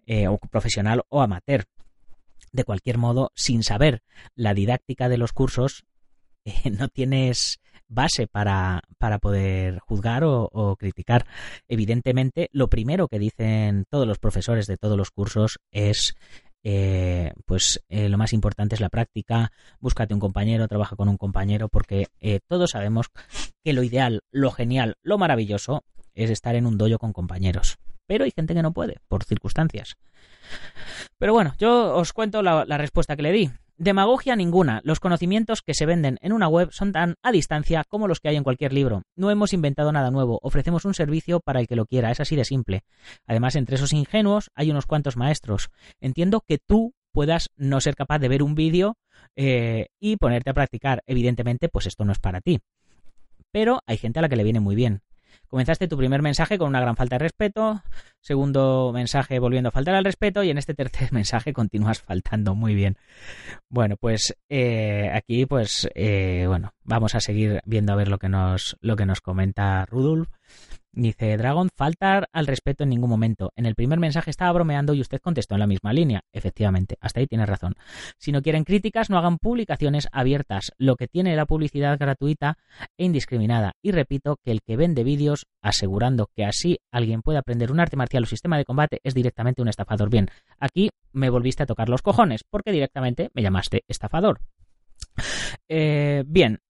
eh, 0.06 0.28
o 0.28 0.38
profesional 0.38 1.02
o 1.08 1.22
amateur. 1.22 1.64
De 2.52 2.64
cualquier 2.64 2.98
modo, 2.98 3.30
sin 3.34 3.62
saber 3.62 4.02
la 4.34 4.52
didáctica 4.52 5.08
de 5.08 5.16
los 5.18 5.32
cursos, 5.32 5.84
eh, 6.44 6.70
no 6.70 6.88
tienes 6.88 7.60
base 7.88 8.26
para, 8.26 8.82
para 8.98 9.18
poder 9.18 9.78
juzgar 9.80 10.24
o, 10.24 10.48
o, 10.50 10.76
criticar. 10.76 11.26
Evidentemente, 11.68 12.48
lo 12.52 12.68
primero 12.68 13.06
que 13.06 13.18
dicen 13.18 13.84
todos 13.90 14.06
los 14.06 14.18
profesores 14.18 14.66
de 14.66 14.78
todos 14.78 14.96
los 14.96 15.10
cursos 15.10 15.58
es 15.70 16.14
eh, 16.64 17.32
pues 17.46 17.82
eh, 17.88 18.08
lo 18.08 18.18
más 18.18 18.32
importante 18.32 18.74
es 18.74 18.80
la 18.80 18.88
práctica, 18.88 19.52
búscate 19.80 20.14
un 20.14 20.20
compañero, 20.20 20.68
trabaja 20.68 20.96
con 20.96 21.08
un 21.08 21.16
compañero, 21.16 21.68
porque 21.68 22.08
eh, 22.20 22.40
todos 22.46 22.70
sabemos 22.70 23.06
que 23.64 23.72
lo 23.72 23.82
ideal, 23.82 24.22
lo 24.30 24.50
genial, 24.50 24.96
lo 25.02 25.18
maravilloso 25.18 25.84
es 26.14 26.30
estar 26.30 26.54
en 26.54 26.66
un 26.66 26.78
dojo 26.78 26.98
con 26.98 27.12
compañeros. 27.12 27.78
Pero 28.06 28.24
hay 28.24 28.32
gente 28.34 28.54
que 28.54 28.62
no 28.62 28.72
puede, 28.72 28.98
por 29.08 29.24
circunstancias. 29.24 29.96
Pero 31.18 31.32
bueno, 31.32 31.54
yo 31.58 31.94
os 31.96 32.12
cuento 32.12 32.42
la, 32.42 32.64
la 32.66 32.78
respuesta 32.78 33.16
que 33.16 33.22
le 33.22 33.32
di. 33.32 33.50
Demagogia 33.82 34.36
ninguna. 34.36 34.80
Los 34.84 35.00
conocimientos 35.00 35.60
que 35.60 35.74
se 35.74 35.86
venden 35.86 36.16
en 36.20 36.32
una 36.32 36.46
web 36.46 36.68
son 36.70 36.92
tan 36.92 37.16
a 37.20 37.32
distancia 37.32 37.82
como 37.82 38.06
los 38.06 38.20
que 38.20 38.28
hay 38.28 38.36
en 38.36 38.44
cualquier 38.44 38.72
libro. 38.72 39.02
No 39.16 39.28
hemos 39.28 39.52
inventado 39.52 39.90
nada 39.90 40.12
nuevo, 40.12 40.38
ofrecemos 40.40 40.84
un 40.84 40.94
servicio 40.94 41.40
para 41.40 41.58
el 41.58 41.66
que 41.66 41.74
lo 41.74 41.86
quiera, 41.86 42.12
es 42.12 42.20
así 42.20 42.36
de 42.36 42.44
simple. 42.44 42.84
Además, 43.26 43.56
entre 43.56 43.74
esos 43.74 43.92
ingenuos 43.92 44.52
hay 44.54 44.70
unos 44.70 44.86
cuantos 44.86 45.16
maestros. 45.16 45.68
Entiendo 46.00 46.44
que 46.46 46.58
tú 46.58 46.94
puedas 47.10 47.50
no 47.56 47.80
ser 47.80 47.96
capaz 47.96 48.20
de 48.20 48.28
ver 48.28 48.44
un 48.44 48.54
vídeo 48.54 48.98
eh, 49.34 49.88
y 49.98 50.16
ponerte 50.16 50.50
a 50.50 50.54
practicar. 50.54 51.02
Evidentemente, 51.06 51.68
pues 51.68 51.86
esto 51.88 52.04
no 52.04 52.12
es 52.12 52.20
para 52.20 52.40
ti. 52.40 52.60
Pero 53.50 53.80
hay 53.88 53.96
gente 53.96 54.20
a 54.20 54.22
la 54.22 54.28
que 54.28 54.36
le 54.36 54.44
viene 54.44 54.60
muy 54.60 54.76
bien. 54.76 55.02
Comenzaste 55.48 55.88
tu 55.88 55.96
primer 55.96 56.22
mensaje 56.22 56.58
con 56.58 56.68
una 56.68 56.80
gran 56.80 56.96
falta 56.96 57.16
de 57.16 57.24
respeto, 57.24 57.82
segundo 58.20 58.90
mensaje 58.94 59.38
volviendo 59.38 59.68
a 59.68 59.72
faltar 59.72 59.94
al 59.94 60.04
respeto 60.04 60.42
y 60.42 60.50
en 60.50 60.58
este 60.58 60.74
tercer 60.74 61.12
mensaje 61.12 61.52
continúas 61.52 62.00
faltando 62.00 62.54
muy 62.54 62.74
bien. 62.74 62.96
Bueno, 63.68 63.96
pues 63.96 64.34
eh, 64.48 65.10
aquí 65.12 65.46
pues 65.46 65.88
eh, 65.94 66.44
bueno, 66.48 66.72
vamos 66.84 67.14
a 67.14 67.20
seguir 67.20 67.60
viendo 67.64 67.92
a 67.92 67.96
ver 67.96 68.08
lo 68.08 68.18
que 68.18 68.28
nos 68.28 68.76
lo 68.80 68.96
que 68.96 69.06
nos 69.06 69.20
comenta 69.20 69.84
Rudolf. 69.86 70.28
Dice 70.94 71.38
Dragon, 71.38 71.70
faltar 71.74 72.28
al 72.34 72.46
respeto 72.46 72.84
en 72.84 72.90
ningún 72.90 73.08
momento. 73.08 73.50
En 73.56 73.64
el 73.64 73.74
primer 73.74 73.98
mensaje 73.98 74.28
estaba 74.28 74.52
bromeando 74.52 74.92
y 74.92 75.00
usted 75.00 75.20
contestó 75.22 75.54
en 75.54 75.60
la 75.60 75.66
misma 75.66 75.94
línea. 75.94 76.20
Efectivamente, 76.34 76.98
hasta 77.00 77.20
ahí 77.20 77.26
tiene 77.26 77.46
razón. 77.46 77.76
Si 78.18 78.30
no 78.30 78.42
quieren 78.42 78.64
críticas, 78.64 79.08
no 79.08 79.16
hagan 79.16 79.38
publicaciones 79.38 80.06
abiertas, 80.12 80.72
lo 80.76 80.96
que 80.96 81.08
tiene 81.08 81.34
la 81.34 81.46
publicidad 81.46 81.98
gratuita 81.98 82.58
e 82.98 83.06
indiscriminada. 83.06 83.72
Y 83.80 83.92
repito 83.92 84.36
que 84.44 84.50
el 84.50 84.60
que 84.60 84.76
vende 84.76 85.02
vídeos 85.02 85.46
asegurando 85.62 86.28
que 86.36 86.44
así 86.44 86.78
alguien 86.90 87.22
puede 87.22 87.38
aprender 87.38 87.72
un 87.72 87.80
arte 87.80 87.96
marcial 87.96 88.24
o 88.24 88.26
sistema 88.26 88.58
de 88.58 88.66
combate 88.66 89.00
es 89.02 89.14
directamente 89.14 89.62
un 89.62 89.68
estafador. 89.68 90.10
Bien, 90.10 90.28
aquí 90.60 90.90
me 91.12 91.30
volviste 91.30 91.62
a 91.62 91.66
tocar 91.66 91.88
los 91.88 92.02
cojones 92.02 92.44
porque 92.44 92.70
directamente 92.70 93.30
me 93.32 93.40
llamaste 93.40 93.82
estafador. 93.88 94.40
Eh, 95.68 96.24
bien, 96.26 96.60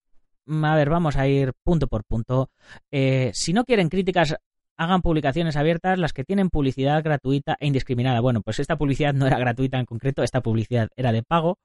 a 0.46 0.76
ver, 0.76 0.90
vamos 0.90 1.16
a 1.16 1.26
ir 1.28 1.52
punto 1.62 1.87
por 1.87 2.05
punto. 2.05 2.50
Eh, 2.90 3.31
si 3.35 3.52
no 3.52 3.64
quieren 3.64 3.88
críticas, 3.88 4.37
hagan 4.76 5.02
publicaciones 5.02 5.57
abiertas, 5.57 5.98
las 5.98 6.12
que 6.12 6.24
tienen 6.24 6.50
publicidad 6.50 7.02
gratuita 7.02 7.57
e 7.61 7.66
indiscriminada. 7.66 8.20
Bueno, 8.20 8.40
pues 8.42 8.59
esta 8.59 8.76
publicidad 8.76 9.14
no 9.14 9.26
era 9.26 9.38
gratuita 9.38 9.78
en 9.78 9.87
concreto, 9.87 10.22
esta 10.22 10.40
publicidad 10.40 10.88
era 10.96 11.12
de 11.12 11.22
pago. 11.22 11.59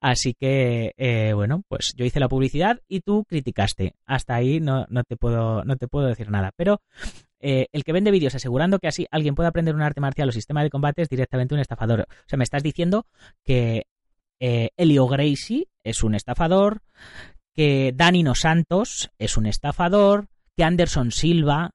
Así 0.00 0.34
que, 0.34 0.92
eh, 0.96 1.32
bueno, 1.34 1.62
pues 1.68 1.92
yo 1.96 2.04
hice 2.04 2.20
la 2.20 2.28
publicidad 2.28 2.80
y 2.88 3.00
tú 3.00 3.24
criticaste. 3.24 3.94
Hasta 4.06 4.34
ahí 4.34 4.60
no, 4.60 4.86
no, 4.88 5.02
te, 5.04 5.16
puedo, 5.16 5.64
no 5.64 5.76
te 5.76 5.88
puedo 5.88 6.06
decir 6.06 6.30
nada. 6.30 6.52
Pero 6.56 6.80
eh, 7.40 7.66
el 7.72 7.84
que 7.84 7.92
vende 7.92 8.10
vídeos 8.10 8.34
asegurando 8.34 8.78
que 8.78 8.88
así 8.88 9.06
alguien 9.10 9.34
puede 9.34 9.48
aprender 9.48 9.74
un 9.74 9.82
arte 9.82 10.00
marcial 10.00 10.28
o 10.28 10.32
sistema 10.32 10.62
de 10.62 10.70
combate 10.70 11.02
es 11.02 11.08
directamente 11.08 11.54
un 11.54 11.60
estafador. 11.60 12.02
O 12.02 12.28
sea, 12.28 12.36
me 12.36 12.44
estás 12.44 12.62
diciendo 12.62 13.06
que 13.44 13.86
eh, 14.44 14.70
Elio 14.76 15.06
Gracie 15.06 15.68
es 15.84 16.02
un 16.02 16.14
estafador, 16.14 16.82
que 17.54 17.92
Danino 17.94 18.34
Santos 18.34 19.10
es 19.18 19.36
un 19.36 19.46
estafador, 19.46 20.28
que 20.56 20.64
Anderson 20.64 21.10
Silva 21.10 21.70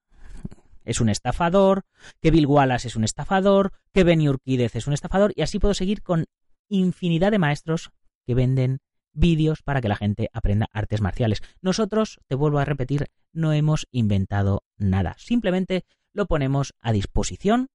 es 0.86 1.02
un 1.02 1.10
estafador, 1.10 1.84
que 2.22 2.32
Bill 2.32 2.46
Wallace 2.46 2.88
es 2.88 2.96
un 2.96 3.04
estafador, 3.04 3.74
que 3.94 4.04
Benny 4.04 4.30
Urquídez 4.30 4.76
es 4.76 4.88
un 4.88 4.94
estafador, 4.94 5.34
y 5.36 5.42
así 5.42 5.60
puedo 5.60 5.74
seguir 5.74 6.02
con 6.02 6.26
infinidad 6.70 7.32
de 7.32 7.40
maestros 7.40 7.92
que 8.26 8.36
venden 8.36 8.80
vídeos 9.14 9.64
para 9.64 9.82
que 9.82 9.90
la 9.90 9.96
gente 9.96 10.30
aprenda 10.32 10.68
artes 10.72 11.02
marciales. 11.02 11.42
Nosotros, 11.62 12.20
te 12.28 12.36
vuelvo 12.36 12.60
a 12.60 12.66
repetir, 12.66 13.08
no 13.34 13.52
hemos 13.52 13.88
inventado 13.92 14.64
nada. 14.78 15.16
Simplemente 15.18 15.86
lo 16.14 16.26
ponemos 16.28 16.74
a 16.82 16.92
disposición 16.92 17.70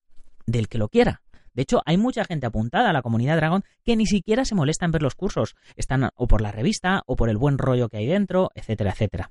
del 0.46 0.68
que 0.68 0.78
lo 0.78 0.88
quiera. 0.88 1.22
De 1.54 1.62
hecho, 1.62 1.82
hay 1.84 1.96
mucha 1.96 2.24
gente 2.24 2.46
apuntada 2.46 2.90
a 2.90 2.92
la 2.92 3.02
comunidad 3.02 3.36
Dragon 3.36 3.64
que 3.84 3.96
ni 3.96 4.06
siquiera 4.06 4.44
se 4.44 4.54
molesta 4.54 4.84
en 4.84 4.92
ver 4.92 5.02
los 5.02 5.14
cursos. 5.14 5.54
Están 5.76 6.10
o 6.14 6.26
por 6.26 6.40
la 6.40 6.52
revista 6.52 7.02
o 7.06 7.16
por 7.16 7.28
el 7.28 7.36
buen 7.36 7.58
rollo 7.58 7.88
que 7.88 7.98
hay 7.98 8.06
dentro, 8.06 8.50
etcétera, 8.54 8.90
etcétera. 8.90 9.30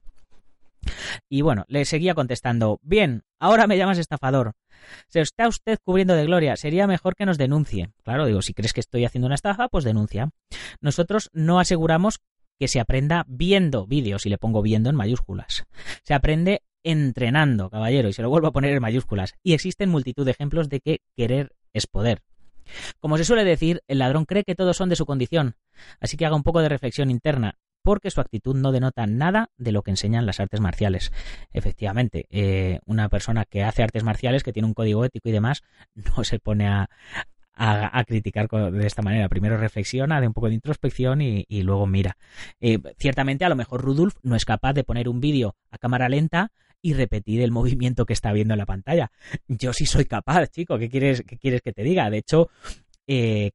Y 1.30 1.42
bueno, 1.42 1.66
le 1.68 1.86
seguía 1.86 2.16
contestando, 2.16 2.80
bien, 2.82 3.24
ahora 3.40 3.68
me 3.68 3.78
llamas 3.78 3.98
estafador. 3.98 4.54
Se 5.08 5.22
está 5.22 5.48
usted 5.48 5.78
cubriendo 5.84 6.16
de 6.16 6.26
gloria, 6.26 6.56
sería 6.56 6.88
mejor 6.88 7.16
que 7.16 7.26
nos 7.26 7.38
denuncie. 7.38 7.92
Claro, 8.04 8.26
digo, 8.26 8.42
si 8.42 8.54
crees 8.54 8.74
que 8.74 8.80
estoy 8.80 9.06
haciendo 9.06 9.28
una 9.28 9.36
estafa, 9.36 9.68
pues 9.68 9.84
denuncia. 9.84 10.32
Nosotros 10.82 11.30
no 11.34 11.60
aseguramos 11.60 12.20
que 12.60 12.68
se 12.68 12.80
aprenda 12.80 13.26
viendo 13.28 13.88
vídeos, 13.88 14.26
y 14.26 14.30
le 14.30 14.38
pongo 14.38 14.62
viendo 14.62 14.90
en 14.90 14.96
mayúsculas. 14.96 15.66
Se 16.04 16.14
aprende 16.14 16.62
entrenando, 16.84 17.70
caballero, 17.70 18.10
y 18.10 18.14
se 18.14 18.22
lo 18.22 18.30
vuelvo 18.30 18.48
a 18.48 18.52
poner 18.52 18.74
en 18.74 18.82
mayúsculas. 18.82 19.34
Y 19.44 19.54
existen 19.54 19.90
multitud 19.90 20.26
de 20.26 20.32
ejemplos 20.32 20.70
de 20.70 20.80
que 20.80 21.02
querer 21.16 21.54
es 21.74 21.88
poder. 21.88 22.22
Como 23.00 23.18
se 23.18 23.26
suele 23.26 23.44
decir, 23.44 23.82
el 23.88 24.00
ladrón 24.00 24.26
cree 24.26 24.44
que 24.44 24.56
todos 24.56 24.78
son 24.78 24.90
de 24.90 24.96
su 24.96 25.06
condición, 25.06 25.56
así 26.00 26.18
que 26.18 26.26
haga 26.26 26.36
un 26.36 26.44
poco 26.44 26.62
de 26.62 26.70
reflexión 26.70 27.10
interna. 27.10 27.58
porque 27.84 28.12
su 28.12 28.22
actitud 28.22 28.56
no 28.56 28.72
denota 28.72 29.08
nada 29.08 29.50
de 29.58 29.72
lo 29.72 29.82
que 29.82 29.90
enseñan 29.90 30.28
las 30.28 30.40
artes 30.40 30.60
marciales. 30.60 31.12
Efectivamente, 31.52 32.28
eh, 32.30 32.80
una 32.86 33.10
persona 33.10 33.44
que 33.44 33.64
hace 33.64 33.82
artes 33.82 34.04
marciales, 34.04 34.44
que 34.44 34.54
tiene 34.54 34.68
un 34.68 34.76
código 34.76 35.04
ético 35.04 35.30
y 35.30 35.32
demás, 35.32 35.64
no 35.96 36.24
se 36.24 36.38
pone 36.38 36.68
a, 36.68 36.90
criticar 38.06 38.48
de 38.48 38.86
esta 38.86 39.02
manera. 39.02 39.28
Primero 39.30 39.58
reflexiona, 39.58 40.22
de 40.22 40.28
un 40.28 40.34
poco 40.34 40.50
de 40.50 40.54
introspección 40.54 41.22
y, 41.22 41.64
luego 41.64 41.88
mira. 41.88 42.18
Eh, 42.60 42.78
ciertamente, 43.00 43.46
a 43.46 43.50
lo 43.50 43.56
mejor 43.56 43.82
Rudolf 43.82 44.14
no 44.22 44.36
es 44.36 44.46
capaz 44.46 44.74
de 44.74 44.84
poner 44.84 45.10
un 45.10 45.20
vídeo 45.20 45.56
a 45.72 45.80
cámara 45.80 46.08
lenta 46.08 46.52
y 46.82 46.94
repetir 46.94 47.42
el 47.42 47.52
movimiento 47.52 48.06
que 48.06 48.14
está 48.14 48.32
viendo 48.34 48.54
en 48.54 48.60
la 48.60 48.66
pantalla. 48.66 49.12
Yo 49.48 49.74
sí 49.74 49.86
soy 49.86 50.06
capaz, 50.06 50.48
chico. 50.48 50.78
¿Qué 50.78 50.90
quieres, 50.90 51.24
qué 51.26 51.38
quieres 51.38 51.62
que 51.62 51.74
te 51.74 51.84
diga? 51.84 52.10
De 52.10 52.18
hecho, 52.18 52.50
eh, 53.08 53.52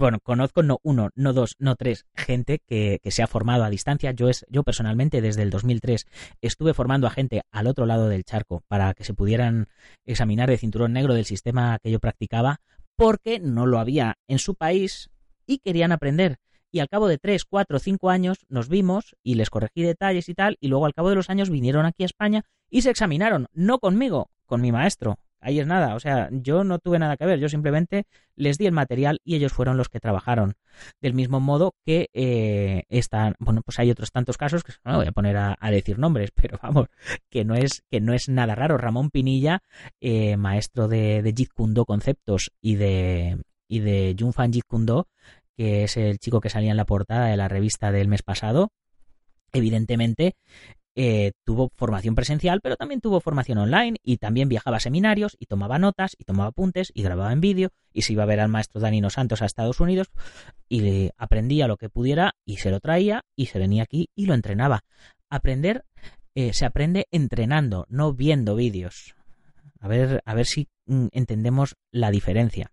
bueno, 0.00 0.18
conozco 0.20 0.62
no 0.62 0.78
uno, 0.82 1.10
no 1.14 1.34
dos, 1.34 1.56
no 1.58 1.76
tres, 1.76 2.06
gente 2.14 2.58
que, 2.66 3.00
se 3.04 3.22
ha 3.22 3.26
formado 3.26 3.64
a 3.64 3.70
distancia. 3.70 4.12
Yo, 4.12 4.30
es, 4.30 4.46
yo 4.48 4.62
personalmente 4.62 5.20
desde 5.20 5.42
el 5.42 5.50
2003 5.50 6.06
estuve 6.40 6.72
formando 6.72 7.06
a 7.06 7.10
gente 7.10 7.42
al 7.50 7.66
otro 7.66 7.84
lado 7.84 8.08
del 8.08 8.24
charco 8.24 8.64
para 8.66 8.94
que 8.94 9.04
se 9.04 9.12
pudieran 9.12 9.68
examinar 10.06 10.48
de 10.48 10.56
cinturón 10.56 10.94
negro 10.94 11.12
del 11.12 11.26
sistema 11.26 11.78
que 11.82 11.90
yo 11.90 12.00
practicaba 12.00 12.60
porque 12.96 13.40
no 13.40 13.66
lo 13.66 13.78
había 13.78 14.16
en 14.26 14.38
su 14.38 14.54
país 14.54 15.10
y 15.46 15.58
querían 15.58 15.92
aprender. 15.92 16.38
Y 16.70 16.80
al 16.80 16.88
cabo 16.88 17.08
de 17.08 17.18
tres, 17.18 17.44
cuatro, 17.44 17.78
cinco 17.78 18.10
años 18.10 18.46
nos 18.48 18.68
vimos 18.68 19.16
y 19.22 19.34
les 19.34 19.50
corregí 19.50 19.82
detalles 19.82 20.28
y 20.28 20.34
tal, 20.34 20.56
y 20.60 20.68
luego 20.68 20.86
al 20.86 20.94
cabo 20.94 21.10
de 21.10 21.16
los 21.16 21.30
años 21.30 21.50
vinieron 21.50 21.86
aquí 21.86 22.02
a 22.04 22.06
España 22.06 22.44
y 22.68 22.82
se 22.82 22.90
examinaron, 22.90 23.48
no 23.52 23.78
conmigo, 23.78 24.30
con 24.46 24.60
mi 24.60 24.72
maestro, 24.72 25.18
ahí 25.40 25.58
es 25.58 25.66
nada. 25.66 25.94
O 25.94 26.00
sea, 26.00 26.28
yo 26.32 26.64
no 26.64 26.78
tuve 26.78 26.98
nada 26.98 27.16
que 27.16 27.26
ver, 27.26 27.38
yo 27.38 27.48
simplemente 27.48 28.06
les 28.36 28.58
di 28.58 28.66
el 28.66 28.72
material 28.72 29.20
y 29.24 29.36
ellos 29.36 29.52
fueron 29.52 29.76
los 29.76 29.88
que 29.88 30.00
trabajaron. 30.00 30.54
Del 31.00 31.14
mismo 31.14 31.40
modo 31.40 31.74
que 31.84 32.08
eh, 32.12 32.84
están, 32.88 33.34
bueno, 33.38 33.62
pues 33.64 33.78
hay 33.78 33.90
otros 33.90 34.12
tantos 34.12 34.38
casos 34.38 34.62
que 34.62 34.72
no 34.84 34.96
voy 34.96 35.06
a 35.06 35.12
poner 35.12 35.36
a, 35.36 35.56
decir 35.70 35.98
nombres, 35.98 36.30
pero 36.34 36.58
vamos, 36.62 36.88
que 37.28 37.44
no 37.44 37.54
es, 37.54 37.82
que 37.90 38.00
no 38.00 38.12
es 38.12 38.28
nada 38.28 38.54
raro. 38.54 38.78
Ramón 38.78 39.10
Pinilla, 39.10 39.62
eh, 40.00 40.36
maestro 40.36 40.88
de, 40.88 41.22
de 41.22 41.32
Jeet 41.32 41.50
Conceptos 41.86 42.50
y 42.60 42.76
de, 42.76 43.42
y 43.68 43.80
de 43.80 44.16
Junfan 44.18 44.52
Jeet 44.52 44.66
que 45.56 45.84
es 45.84 45.96
el 45.96 46.18
chico 46.18 46.40
que 46.40 46.50
salía 46.50 46.70
en 46.70 46.76
la 46.76 46.84
portada 46.84 47.26
de 47.26 47.36
la 47.36 47.48
revista 47.48 47.92
del 47.92 48.08
mes 48.08 48.22
pasado, 48.22 48.72
evidentemente 49.52 50.34
eh, 50.96 51.32
tuvo 51.44 51.70
formación 51.76 52.14
presencial, 52.14 52.60
pero 52.60 52.76
también 52.76 53.00
tuvo 53.00 53.20
formación 53.20 53.58
online 53.58 53.98
y 54.02 54.16
también 54.16 54.48
viajaba 54.48 54.78
a 54.78 54.80
seminarios 54.80 55.36
y 55.38 55.46
tomaba 55.46 55.78
notas 55.78 56.16
y 56.18 56.24
tomaba 56.24 56.48
apuntes 56.48 56.90
y 56.94 57.02
grababa 57.02 57.32
en 57.32 57.40
vídeo 57.40 57.70
y 57.92 58.02
se 58.02 58.12
iba 58.12 58.24
a 58.24 58.26
ver 58.26 58.40
al 58.40 58.48
maestro 58.48 58.80
Danino 58.80 59.08
Santos 59.08 59.40
a 59.40 59.46
Estados 59.46 59.80
Unidos 59.80 60.08
y 60.68 61.10
aprendía 61.16 61.68
lo 61.68 61.76
que 61.76 61.88
pudiera 61.88 62.34
y 62.44 62.56
se 62.56 62.70
lo 62.70 62.80
traía 62.80 63.24
y 63.36 63.46
se 63.46 63.58
venía 63.58 63.84
aquí 63.84 64.10
y 64.14 64.26
lo 64.26 64.34
entrenaba. 64.34 64.84
Aprender 65.28 65.84
eh, 66.34 66.52
se 66.52 66.66
aprende 66.66 67.06
entrenando, 67.12 67.86
no 67.88 68.12
viendo 68.12 68.56
vídeos. 68.56 69.14
A 69.80 69.88
ver, 69.88 70.22
a 70.24 70.34
ver 70.34 70.46
si 70.46 70.68
mm, 70.86 71.06
entendemos 71.12 71.76
la 71.92 72.10
diferencia. 72.10 72.72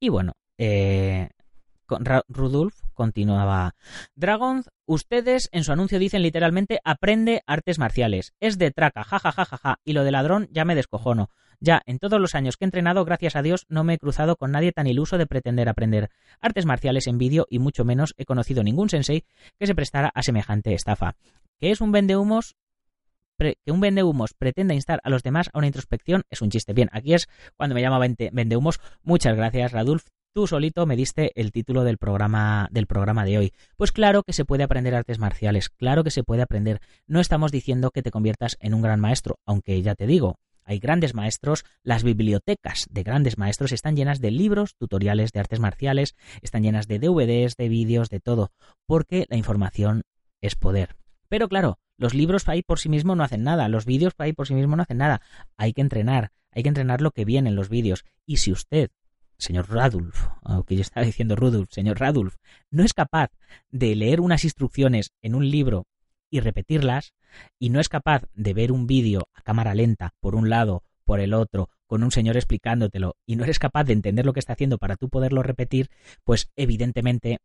Y 0.00 0.08
bueno, 0.08 0.34
eh, 0.58 1.28
Rudolf 2.28 2.74
continuaba. 2.94 3.74
Dragons, 4.14 4.70
ustedes 4.86 5.48
en 5.52 5.64
su 5.64 5.72
anuncio 5.72 5.98
dicen 5.98 6.22
literalmente 6.22 6.80
aprende 6.84 7.42
artes 7.46 7.78
marciales. 7.78 8.32
Es 8.40 8.58
de 8.58 8.70
traca, 8.70 9.04
jajajajaja. 9.04 9.80
y 9.84 9.92
lo 9.92 10.04
de 10.04 10.12
ladrón 10.12 10.48
ya 10.50 10.64
me 10.64 10.74
descojono. 10.74 11.30
Ya, 11.60 11.82
en 11.86 11.98
todos 11.98 12.20
los 12.20 12.34
años 12.34 12.56
que 12.56 12.64
he 12.64 12.66
entrenado, 12.66 13.04
gracias 13.04 13.36
a 13.36 13.42
Dios, 13.42 13.64
no 13.68 13.84
me 13.84 13.94
he 13.94 13.98
cruzado 13.98 14.36
con 14.36 14.50
nadie 14.50 14.72
tan 14.72 14.86
iluso 14.86 15.18
de 15.18 15.26
pretender 15.26 15.68
aprender 15.68 16.10
artes 16.40 16.66
marciales 16.66 17.06
en 17.06 17.18
vídeo 17.18 17.46
y 17.48 17.58
mucho 17.58 17.84
menos 17.84 18.14
he 18.16 18.24
conocido 18.24 18.62
ningún 18.62 18.90
sensei 18.90 19.24
que 19.58 19.66
se 19.66 19.74
prestara 19.74 20.10
a 20.14 20.22
semejante 20.22 20.74
estafa. 20.74 21.16
¿Qué 21.58 21.70
es 21.70 21.80
un 21.80 21.92
vendehumos? 21.92 22.56
que 23.36 23.72
un 23.72 23.80
vendehumos 23.80 24.32
pretenda 24.32 24.74
instar 24.74 25.00
a 25.02 25.10
los 25.10 25.24
demás 25.24 25.50
a 25.52 25.58
una 25.58 25.66
introspección 25.66 26.22
es 26.30 26.40
un 26.40 26.50
chiste. 26.50 26.72
Bien, 26.72 26.88
aquí 26.92 27.14
es 27.14 27.28
cuando 27.56 27.74
me 27.74 27.82
llama 27.82 27.98
vendehumos. 27.98 28.80
Muchas 29.02 29.36
gracias, 29.36 29.72
Radulf 29.72 30.06
tú 30.34 30.48
solito 30.48 30.84
me 30.84 30.96
diste 30.96 31.30
el 31.40 31.52
título 31.52 31.84
del 31.84 31.96
programa, 31.96 32.68
del 32.72 32.86
programa 32.86 33.24
de 33.24 33.38
hoy. 33.38 33.52
Pues 33.76 33.92
claro 33.92 34.24
que 34.24 34.32
se 34.32 34.44
puede 34.44 34.64
aprender 34.64 34.94
artes 34.94 35.20
marciales, 35.20 35.70
claro 35.70 36.02
que 36.02 36.10
se 36.10 36.24
puede 36.24 36.42
aprender. 36.42 36.80
No 37.06 37.20
estamos 37.20 37.52
diciendo 37.52 37.92
que 37.92 38.02
te 38.02 38.10
conviertas 38.10 38.56
en 38.60 38.74
un 38.74 38.82
gran 38.82 39.00
maestro, 39.00 39.38
aunque 39.46 39.80
ya 39.80 39.94
te 39.94 40.08
digo, 40.08 40.40
hay 40.64 40.80
grandes 40.80 41.14
maestros, 41.14 41.64
las 41.84 42.02
bibliotecas 42.02 42.88
de 42.90 43.02
grandes 43.04 43.38
maestros 43.38 43.70
están 43.70 43.96
llenas 43.96 44.20
de 44.20 44.32
libros, 44.32 44.74
tutoriales 44.76 45.30
de 45.30 45.40
artes 45.40 45.60
marciales, 45.60 46.16
están 46.42 46.64
llenas 46.64 46.88
de 46.88 46.98
DVDs, 46.98 47.56
de 47.56 47.68
vídeos, 47.68 48.10
de 48.10 48.18
todo, 48.18 48.50
porque 48.86 49.26
la 49.28 49.36
información 49.36 50.02
es 50.40 50.56
poder. 50.56 50.96
Pero 51.28 51.48
claro, 51.48 51.78
los 51.96 52.12
libros 52.12 52.48
ahí 52.48 52.62
por 52.62 52.80
sí 52.80 52.88
mismos 52.88 53.16
no 53.16 53.22
hacen 53.22 53.44
nada, 53.44 53.68
los 53.68 53.86
vídeos 53.86 54.14
ahí 54.18 54.32
por 54.32 54.48
sí 54.48 54.54
mismos 54.54 54.78
no 54.78 54.82
hacen 54.82 54.98
nada. 54.98 55.20
Hay 55.56 55.74
que 55.74 55.80
entrenar, 55.80 56.32
hay 56.50 56.64
que 56.64 56.70
entrenar 56.70 57.02
lo 57.02 57.12
que 57.12 57.24
viene 57.24 57.50
en 57.50 57.56
los 57.56 57.68
vídeos. 57.68 58.04
Y 58.26 58.38
si 58.38 58.50
usted 58.50 58.90
señor 59.38 59.70
Radulf, 59.70 60.28
aunque 60.42 60.76
yo 60.76 60.82
estaba 60.82 61.06
diciendo 61.06 61.36
Rudolf, 61.36 61.70
señor 61.70 61.98
Radulf, 61.98 62.36
no 62.70 62.84
es 62.84 62.92
capaz 62.92 63.30
de 63.70 63.94
leer 63.94 64.20
unas 64.20 64.44
instrucciones 64.44 65.12
en 65.22 65.34
un 65.34 65.50
libro 65.50 65.86
y 66.30 66.40
repetirlas, 66.40 67.14
y 67.58 67.70
no 67.70 67.80
es 67.80 67.88
capaz 67.88 68.24
de 68.34 68.54
ver 68.54 68.72
un 68.72 68.86
vídeo 68.86 69.28
a 69.34 69.42
cámara 69.42 69.74
lenta, 69.74 70.14
por 70.20 70.34
un 70.34 70.50
lado, 70.50 70.82
por 71.04 71.20
el 71.20 71.34
otro, 71.34 71.68
con 71.86 72.02
un 72.02 72.10
señor 72.10 72.36
explicándotelo, 72.36 73.16
y 73.26 73.36
no 73.36 73.44
eres 73.44 73.58
capaz 73.58 73.84
de 73.84 73.92
entender 73.92 74.26
lo 74.26 74.32
que 74.32 74.40
está 74.40 74.54
haciendo 74.54 74.78
para 74.78 74.96
tú 74.96 75.08
poderlo 75.08 75.42
repetir, 75.42 75.90
pues 76.24 76.50
evidentemente 76.56 77.38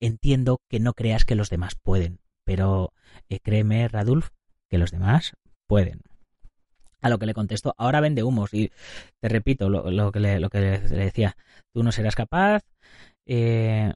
entiendo 0.00 0.60
que 0.68 0.80
no 0.80 0.94
creas 0.94 1.24
que 1.24 1.34
los 1.34 1.50
demás 1.50 1.74
pueden. 1.74 2.20
Pero 2.44 2.92
eh, 3.28 3.40
créeme, 3.40 3.86
Radulf, 3.88 4.30
que 4.68 4.78
los 4.78 4.90
demás 4.90 5.34
pueden. 5.66 6.00
A 7.00 7.08
lo 7.08 7.18
que 7.18 7.26
le 7.26 7.34
contestó, 7.34 7.74
ahora 7.78 8.00
vende 8.00 8.22
humos. 8.22 8.52
Y 8.54 8.70
te 9.20 9.28
repito 9.28 9.68
lo, 9.68 10.12
que, 10.12 10.20
le, 10.20 10.40
lo 10.40 10.50
que 10.50 10.60
le 10.60 11.04
decía, 11.04 11.36
tú 11.72 11.82
no 11.82 11.92
serás 11.92 12.14
capaz. 12.14 12.62
Eh, 13.26 13.92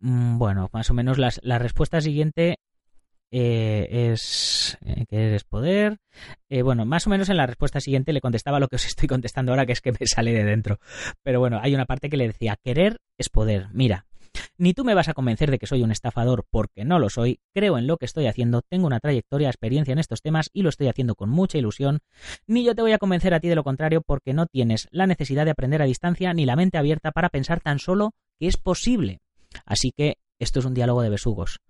mm, 0.00 0.38
bueno, 0.38 0.68
más 0.72 0.90
o 0.90 0.94
menos 0.94 1.18
la 1.18 1.58
respuesta 1.58 2.00
siguiente 2.00 2.58
eh, 3.32 4.10
es 4.12 4.76
eh, 4.84 5.04
que 5.08 5.28
eres 5.28 5.44
poder. 5.44 5.98
bueno, 6.64 6.84
más 6.84 7.06
o 7.06 7.10
menos 7.10 7.28
en 7.28 7.36
la 7.36 7.46
respuesta 7.46 7.80
siguiente 7.80 8.12
le 8.12 8.20
contestaba 8.20 8.58
lo 8.58 8.68
que 8.68 8.76
os 8.76 8.86
estoy 8.86 9.08
contestando 9.08 9.52
ahora, 9.52 9.66
que 9.66 9.72
es 9.72 9.80
que 9.80 9.92
me 9.92 10.06
sale 10.06 10.32
de 10.32 10.44
dentro. 10.44 10.78
Pero 11.22 11.40
bueno, 11.40 11.60
hay 11.62 11.74
una 11.74 11.86
parte 11.86 12.10
que 12.10 12.16
le 12.16 12.26
decía, 12.26 12.56
querer 12.62 12.98
es 13.18 13.28
poder. 13.28 13.68
Mira, 13.72 14.06
ni 14.60 14.74
tú 14.74 14.84
me 14.84 14.92
vas 14.92 15.08
a 15.08 15.14
convencer 15.14 15.50
de 15.50 15.58
que 15.58 15.66
soy 15.66 15.82
un 15.82 15.90
estafador 15.90 16.44
porque 16.50 16.84
no 16.84 16.98
lo 16.98 17.08
soy, 17.08 17.40
creo 17.54 17.78
en 17.78 17.86
lo 17.86 17.96
que 17.96 18.04
estoy 18.04 18.26
haciendo, 18.26 18.60
tengo 18.60 18.86
una 18.86 19.00
trayectoria, 19.00 19.48
experiencia 19.48 19.92
en 19.92 19.98
estos 19.98 20.20
temas 20.20 20.50
y 20.52 20.60
lo 20.60 20.68
estoy 20.68 20.88
haciendo 20.88 21.14
con 21.14 21.30
mucha 21.30 21.56
ilusión, 21.56 22.00
ni 22.46 22.62
yo 22.62 22.74
te 22.74 22.82
voy 22.82 22.92
a 22.92 22.98
convencer 22.98 23.32
a 23.32 23.40
ti 23.40 23.48
de 23.48 23.54
lo 23.54 23.64
contrario 23.64 24.02
porque 24.02 24.34
no 24.34 24.44
tienes 24.44 24.86
la 24.90 25.06
necesidad 25.06 25.46
de 25.46 25.52
aprender 25.52 25.80
a 25.80 25.86
distancia 25.86 26.34
ni 26.34 26.44
la 26.44 26.56
mente 26.56 26.76
abierta 26.76 27.10
para 27.10 27.30
pensar 27.30 27.60
tan 27.60 27.78
solo 27.78 28.12
que 28.38 28.48
es 28.48 28.58
posible. 28.58 29.20
Así 29.64 29.92
que 29.92 30.18
esto 30.38 30.58
es 30.58 30.66
un 30.66 30.74
diálogo 30.74 31.00
de 31.00 31.08
besugos. 31.08 31.60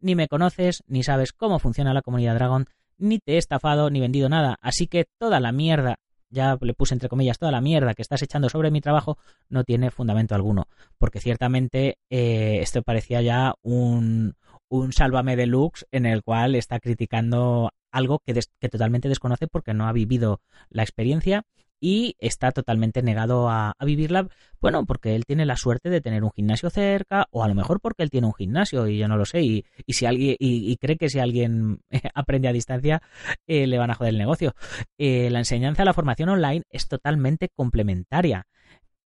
Ni 0.00 0.14
me 0.14 0.26
conoces, 0.26 0.82
ni 0.86 1.02
sabes 1.02 1.34
cómo 1.34 1.58
funciona 1.58 1.92
la 1.92 2.00
comunidad 2.00 2.34
Dragon, 2.34 2.64
ni 2.96 3.18
te 3.18 3.34
he 3.34 3.36
estafado 3.36 3.90
ni 3.90 4.00
vendido 4.00 4.30
nada, 4.30 4.56
así 4.62 4.86
que 4.86 5.04
toda 5.18 5.38
la 5.38 5.52
mierda 5.52 5.98
ya 6.30 6.58
le 6.60 6.74
puse 6.74 6.94
entre 6.94 7.08
comillas 7.08 7.38
toda 7.38 7.52
la 7.52 7.60
mierda 7.60 7.94
que 7.94 8.02
estás 8.02 8.22
echando 8.22 8.48
sobre 8.48 8.70
mi 8.70 8.80
trabajo, 8.80 9.18
no 9.48 9.64
tiene 9.64 9.90
fundamento 9.90 10.34
alguno. 10.34 10.68
Porque 10.98 11.20
ciertamente 11.20 11.98
eh, 12.10 12.58
esto 12.60 12.82
parecía 12.82 13.22
ya 13.22 13.54
un, 13.62 14.34
un 14.68 14.92
sálvame 14.92 15.36
deluxe 15.36 15.86
en 15.90 16.06
el 16.06 16.22
cual 16.22 16.54
está 16.54 16.80
criticando 16.80 17.70
algo 17.90 18.20
que, 18.20 18.38
que 18.60 18.68
totalmente 18.68 19.08
desconoce 19.08 19.48
porque 19.48 19.74
no 19.74 19.88
ha 19.88 19.92
vivido 19.92 20.40
la 20.68 20.82
experiencia 20.82 21.44
y 21.80 22.16
está 22.18 22.52
totalmente 22.52 23.02
negado 23.02 23.48
a, 23.48 23.74
vivirla, 23.84 24.28
bueno, 24.60 24.84
porque 24.84 25.14
él 25.14 25.24
tiene 25.24 25.46
la 25.46 25.56
suerte 25.56 25.90
de 25.90 26.00
tener 26.00 26.24
un 26.24 26.30
gimnasio 26.30 26.70
cerca, 26.70 27.26
o 27.30 27.44
a 27.44 27.48
lo 27.48 27.54
mejor 27.54 27.80
porque 27.80 28.02
él 28.02 28.10
tiene 28.10 28.26
un 28.26 28.34
gimnasio 28.34 28.86
y 28.88 28.98
yo 28.98 29.08
no 29.08 29.16
lo 29.16 29.24
sé, 29.24 29.42
y, 29.42 29.64
si 29.88 30.06
alguien, 30.06 30.36
y, 30.38 30.76
cree 30.76 30.96
que 30.96 31.08
si 31.08 31.18
alguien 31.18 31.80
aprende 32.14 32.48
a 32.48 32.52
distancia, 32.52 33.02
eh, 33.46 33.66
le 33.66 33.78
van 33.78 33.90
a 33.90 33.94
joder 33.94 34.12
el 34.12 34.18
negocio. 34.18 34.54
Eh, 34.98 35.30
la 35.30 35.38
enseñanza, 35.38 35.84
la 35.84 35.94
formación 35.94 36.28
online 36.28 36.64
es 36.70 36.88
totalmente 36.88 37.48
complementaria. 37.54 38.46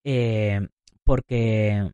Eh, 0.05 0.61
porque 1.05 1.91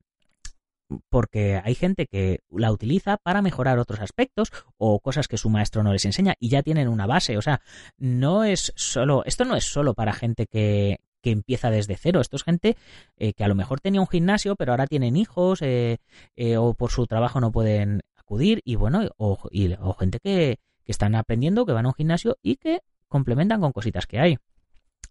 porque 1.08 1.60
hay 1.62 1.74
gente 1.74 2.06
que 2.06 2.40
la 2.50 2.72
utiliza 2.72 3.16
para 3.18 3.42
mejorar 3.42 3.78
otros 3.78 4.00
aspectos 4.00 4.50
o 4.76 5.00
cosas 5.00 5.28
que 5.28 5.38
su 5.38 5.50
maestro 5.50 5.82
no 5.82 5.92
les 5.92 6.04
enseña 6.04 6.34
y 6.38 6.48
ya 6.48 6.62
tienen 6.62 6.88
una 6.88 7.06
base. 7.06 7.36
O 7.36 7.42
sea, 7.42 7.60
no 7.98 8.44
es 8.44 8.72
solo, 8.76 9.24
esto 9.24 9.44
no 9.44 9.56
es 9.56 9.64
solo 9.64 9.94
para 9.94 10.12
gente 10.12 10.46
que, 10.46 11.00
que 11.22 11.30
empieza 11.30 11.70
desde 11.70 11.96
cero. 11.96 12.20
Esto 12.20 12.36
es 12.36 12.44
gente 12.44 12.76
eh, 13.16 13.32
que 13.34 13.44
a 13.44 13.48
lo 13.48 13.54
mejor 13.54 13.80
tenía 13.80 14.00
un 14.00 14.08
gimnasio, 14.08 14.56
pero 14.56 14.72
ahora 14.72 14.86
tienen 14.86 15.16
hijos 15.16 15.62
eh, 15.62 15.98
eh, 16.36 16.56
o 16.56 16.74
por 16.74 16.90
su 16.90 17.06
trabajo 17.06 17.40
no 17.40 17.52
pueden 17.52 18.02
acudir 18.16 18.60
y 18.64 18.76
bueno, 18.76 19.08
o, 19.16 19.38
o 19.80 19.92
gente 19.94 20.20
que, 20.20 20.58
que 20.84 20.92
están 20.92 21.14
aprendiendo, 21.14 21.66
que 21.66 21.72
van 21.72 21.86
a 21.86 21.88
un 21.88 21.94
gimnasio 21.94 22.38
y 22.42 22.56
que 22.56 22.80
complementan 23.08 23.60
con 23.60 23.72
cositas 23.72 24.06
que 24.06 24.20
hay. 24.20 24.38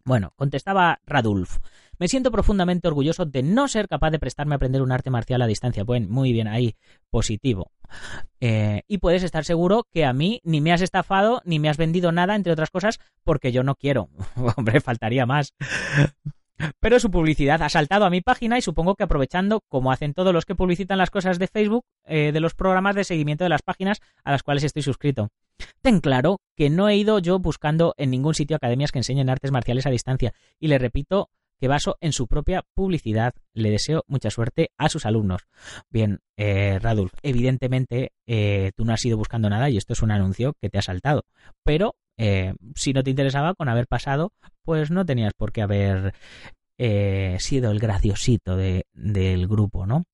Bueno, 0.06 0.32
contestaba 0.38 1.02
Radulf. 1.06 1.58
Me 2.00 2.08
siento 2.08 2.32
profundamente 2.32 2.88
orgulloso 2.88 3.26
de 3.26 3.44
no 3.44 3.68
ser 3.68 3.88
capaz 3.88 4.12
de 4.12 4.20
prestarme 4.20 4.56
a 4.56 4.58
aprender 4.58 4.82
un 4.82 4.92
arte 4.92 5.10
marcial 5.10 5.42
a 5.42 5.48
distancia. 5.48 5.84
Bueno, 5.84 6.08
muy 6.10 6.32
bien, 6.32 6.48
ahí, 6.48 6.76
positivo. 7.10 7.72
Eh, 8.40 8.84
y 8.88 9.00
puedes 9.00 9.24
estar 9.24 9.46
seguro 9.46 9.88
que 9.92 10.06
a 10.06 10.14
mí 10.14 10.42
ni 10.44 10.62
me 10.62 10.74
has 10.74 10.82
estafado 10.82 11.42
ni 11.46 11.60
me 11.60 11.70
has 11.70 11.78
vendido 11.78 12.12
nada, 12.12 12.36
entre 12.36 12.54
otras 12.54 12.70
cosas, 12.70 13.00
porque 13.24 13.52
yo 13.52 13.64
no 13.64 13.76
quiero. 13.76 14.10
Hombre, 14.58 14.82
faltaría 14.82 15.26
más. 15.26 15.54
Pero 16.80 17.00
su 17.00 17.12
publicidad 17.12 17.62
ha 17.62 17.70
saltado 17.70 18.06
a 18.06 18.10
mi 18.10 18.22
página 18.22 18.58
y 18.58 18.62
supongo 18.62 18.96
que 18.96 19.04
aprovechando, 19.04 19.62
como 19.68 19.92
hacen 19.92 20.14
todos 20.14 20.34
los 20.34 20.46
que 20.46 20.56
publicitan 20.56 20.98
las 20.98 21.12
cosas 21.12 21.38
de 21.40 21.48
Facebook, 21.48 21.86
eh, 22.06 22.32
de 22.32 22.40
los 22.40 22.56
programas 22.56 22.96
de 22.96 23.04
seguimiento 23.04 23.44
de 23.44 23.50
las 23.50 23.62
páginas 23.62 24.02
a 24.24 24.32
las 24.32 24.44
cuales 24.44 24.64
estoy 24.64 24.82
suscrito. 24.82 25.30
Ten 25.82 26.00
claro 26.00 26.40
que 26.56 26.70
no 26.70 26.90
he 26.90 26.96
ido 26.96 27.20
yo 27.20 27.40
buscando 27.40 27.94
en 27.98 28.12
ningún 28.12 28.34
sitio 28.34 28.56
academias 28.56 28.92
que 28.92 29.00
enseñen 29.00 29.30
artes 29.30 29.52
marciales 29.52 29.86
a 29.86 29.92
distancia. 29.92 30.34
Y 30.60 30.68
le 30.68 30.78
repito 30.78 31.30
que 31.60 31.68
baso 31.68 31.98
en 32.02 32.14
su 32.14 32.28
propia 32.28 32.64
publicidad. 32.74 33.34
Le 33.54 33.70
deseo 33.70 34.04
mucha 34.08 34.30
suerte 34.30 34.72
a 34.78 34.90
sus 34.90 35.06
alumnos. 35.06 35.48
Bien, 35.90 36.20
eh, 36.38 36.80
Radulf, 36.80 37.14
evidentemente 37.24 38.12
eh, 38.26 38.72
tú 38.76 38.86
no 38.86 38.94
has 38.94 39.06
ido 39.06 39.18
buscando 39.18 39.50
nada 39.50 39.70
y 39.70 39.78
esto 39.78 39.94
es 39.94 40.02
un 40.02 40.12
anuncio 40.12 40.54
que 40.62 40.70
te 40.70 40.78
ha 40.78 40.82
saltado. 40.82 41.26
Pero 41.64 41.96
eh, 42.18 42.54
si 42.76 42.94
no 42.94 43.04
te 43.04 43.12
interesaba 43.12 43.54
con 43.54 43.70
haber 43.70 43.88
pasado, 43.88 44.34
pues 44.64 44.92
no 44.92 45.06
tenías 45.06 45.34
por 45.34 45.52
qué 45.52 45.62
haber 45.62 46.14
eh, 46.78 47.38
sido 47.40 47.72
el 47.72 47.80
graciosito 47.80 48.56
de, 48.56 48.86
del 48.94 49.48
grupo, 49.48 49.86
¿no? 49.86 50.06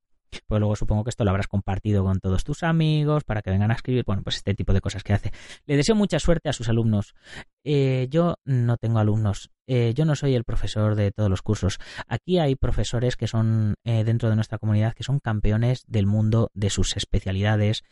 Pues 0.47 0.59
luego 0.59 0.75
supongo 0.75 1.03
que 1.03 1.09
esto 1.09 1.23
lo 1.23 1.31
habrás 1.31 1.47
compartido 1.47 2.03
con 2.03 2.19
todos 2.19 2.43
tus 2.43 2.63
amigos 2.63 3.23
para 3.23 3.41
que 3.41 3.51
vengan 3.51 3.71
a 3.71 3.75
escribir, 3.75 4.03
bueno, 4.05 4.23
pues 4.23 4.37
este 4.37 4.53
tipo 4.53 4.73
de 4.73 4.81
cosas 4.81 5.03
que 5.03 5.13
hace. 5.13 5.31
Le 5.65 5.77
deseo 5.77 5.95
mucha 5.95 6.19
suerte 6.19 6.49
a 6.49 6.53
sus 6.53 6.69
alumnos. 6.69 7.15
Eh, 7.63 8.07
yo 8.09 8.35
no 8.45 8.77
tengo 8.77 8.99
alumnos, 8.99 9.51
eh, 9.67 9.93
yo 9.95 10.05
no 10.05 10.15
soy 10.15 10.35
el 10.35 10.43
profesor 10.43 10.95
de 10.95 11.11
todos 11.11 11.29
los 11.29 11.41
cursos. 11.41 11.79
Aquí 12.07 12.39
hay 12.39 12.55
profesores 12.55 13.15
que 13.15 13.27
son 13.27 13.75
eh, 13.83 14.03
dentro 14.03 14.29
de 14.29 14.35
nuestra 14.35 14.57
comunidad 14.57 14.93
que 14.93 15.03
son 15.03 15.19
campeones 15.19 15.83
del 15.87 16.05
mundo 16.05 16.49
de 16.53 16.69
sus 16.69 16.97
especialidades. 16.97 17.83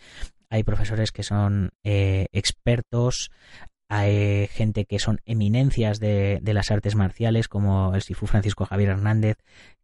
Hay 0.49 0.63
profesores 0.63 1.13
que 1.13 1.23
son 1.23 1.71
expertos, 1.83 3.31
hay 3.93 4.47
gente 4.47 4.85
que 4.85 4.99
son 4.99 5.19
eminencias 5.25 5.99
de, 5.99 6.39
de, 6.41 6.53
las 6.53 6.71
artes 6.71 6.95
marciales, 6.95 7.49
como 7.49 7.93
el 7.93 8.01
Sifu 8.01 8.25
Francisco 8.25 8.65
Javier 8.65 8.91
Hernández, 8.91 9.35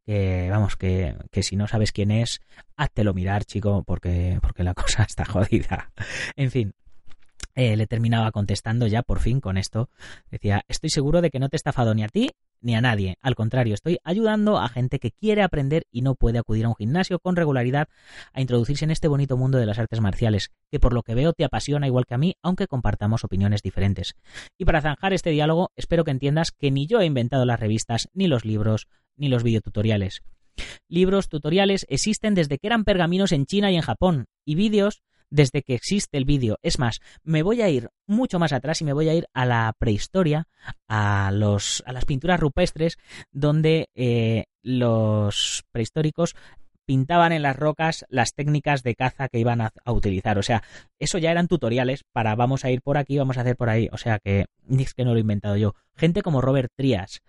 que 0.06 0.48
vamos, 0.50 0.78
que, 0.78 1.18
que, 1.30 1.44
si 1.44 1.58
no 1.58 1.68
sabes 1.68 1.92
quién 1.92 2.12
es, 2.12 2.40
háztelo 2.78 3.14
mirar, 3.14 3.44
chico, 3.44 3.84
porque, 3.86 4.40
porque 4.42 4.64
la 4.64 4.74
cosa 4.76 5.04
está 5.04 5.26
jodida. 5.26 5.92
En 6.38 6.52
fin. 6.52 6.74
Eh, 7.54 7.76
le 7.76 7.86
terminaba 7.86 8.32
contestando 8.32 8.88
ya 8.88 9.04
por 9.04 9.20
fin 9.20 9.42
con 9.42 9.58
esto. 9.58 9.90
Decía, 10.32 10.64
estoy 10.70 10.90
seguro 10.90 11.22
de 11.22 11.30
que 11.30 11.40
no 11.40 11.50
te 11.50 11.58
he 11.58 11.60
estafado 11.60 11.94
ni 11.94 12.06
a 12.06 12.08
ti 12.08 12.30
ni 12.62 12.76
a 12.76 12.82
nadie. 12.82 13.18
Al 13.22 13.36
contrario, 13.36 13.74
estoy 13.74 14.00
ayudando 14.04 14.58
a 14.58 14.70
gente 14.70 15.00
que 15.00 15.12
quiere 15.12 15.44
aprender 15.44 15.86
y 15.92 16.02
no 16.02 16.16
puede 16.16 16.40
acudir 16.40 16.66
a 16.66 16.70
un 16.70 16.76
gimnasio 16.76 17.20
con 17.20 17.36
regularidad 17.36 17.88
a 18.34 18.42
introducirse 18.42 18.86
en 18.86 18.92
este 18.92 19.08
bonito 19.08 19.38
mundo 19.38 19.58
de 19.58 19.66
las 19.66 19.80
artes 19.80 20.02
marciales, 20.02 20.52
que 20.70 20.80
por 20.80 20.94
lo 20.94 21.04
que 21.04 21.16
veo 21.16 21.34
te 21.34 21.46
apasiona 21.46 21.88
igual 21.88 22.06
que 22.06 22.16
a 22.16 22.18
mí, 22.18 22.36
aunque 22.42 22.68
compartamos 22.68 23.24
opiniones 23.24 23.62
diferentes. 23.62 24.16
Y 24.58 24.66
para 24.66 24.82
zanjar 24.82 25.14
este 25.14 25.30
diálogo, 25.30 25.72
espero 25.76 26.04
que 26.04 26.12
entiendas 26.12 26.52
que 26.52 26.72
ni 26.72 26.88
yo 26.88 27.02
he 27.02 27.06
inventado 27.06 27.46
las 27.46 27.60
revistas, 27.60 28.10
ni 28.14 28.28
los 28.28 28.46
libros, 28.46 28.88
ni 29.16 29.30
los 29.30 29.44
videotutoriales. 29.44 30.22
Libros, 30.88 31.30
tutoriales 31.30 31.86
existen 31.90 32.34
desde 32.34 32.58
que 32.58 32.68
eran 32.68 32.84
pergaminos 32.84 33.32
en 33.32 33.46
China 33.46 33.72
y 33.72 33.76
en 33.76 33.82
Japón, 33.82 34.26
y 34.46 34.56
vídeos 34.56 35.04
desde 35.30 35.62
que 35.62 35.76
existe 35.76 36.18
el 36.18 36.26
vídeo. 36.26 36.58
Es 36.62 36.80
más, 36.80 37.00
me 37.24 37.44
voy 37.44 37.62
a 37.62 37.70
ir 37.70 37.90
mucho 38.06 38.40
más 38.40 38.54
atrás 38.54 38.82
y 38.82 38.86
me 38.86 38.94
voy 38.94 39.10
a 39.10 39.14
ir 39.14 39.28
a 39.34 39.46
la 39.46 39.74
prehistoria, 39.78 40.48
a, 40.88 41.32
los, 41.34 41.84
a 41.86 41.94
las 41.94 42.06
pinturas 42.06 42.40
rupestres, 42.40 42.98
donde 43.32 43.90
eh, 43.96 44.46
los 44.62 45.64
prehistóricos 45.72 46.36
pintaban 46.88 47.34
en 47.34 47.42
las 47.42 47.56
rocas 47.56 48.06
las 48.10 48.34
técnicas 48.34 48.82
de 48.82 48.96
caza 48.96 49.28
que 49.28 49.40
iban 49.40 49.62
a, 49.62 49.72
utilizar. 49.86 50.40
O 50.40 50.44
sea, 50.44 50.64
eso 51.00 51.18
ya 51.18 51.32
eran 51.32 51.48
tutoriales 51.48 52.04
para 52.14 52.34
vamos 52.36 52.64
a 52.64 52.72
ir 52.72 52.82
por 52.82 52.98
aquí, 52.98 53.18
vamos 53.18 53.38
a 53.38 53.42
hacer 53.42 53.58
por 53.58 53.70
ahí. 53.70 53.90
O 53.92 53.98
sea 53.98 54.20
que 54.20 54.46
es 54.70 54.94
que 54.94 55.04
no 55.04 55.12
lo 55.12 55.18
he 55.18 55.22
inventado 55.22 55.58
yo. 55.58 55.76
Gente 55.96 56.22
como 56.22 56.42
Robert 56.42 56.72
Trias, 56.76 57.22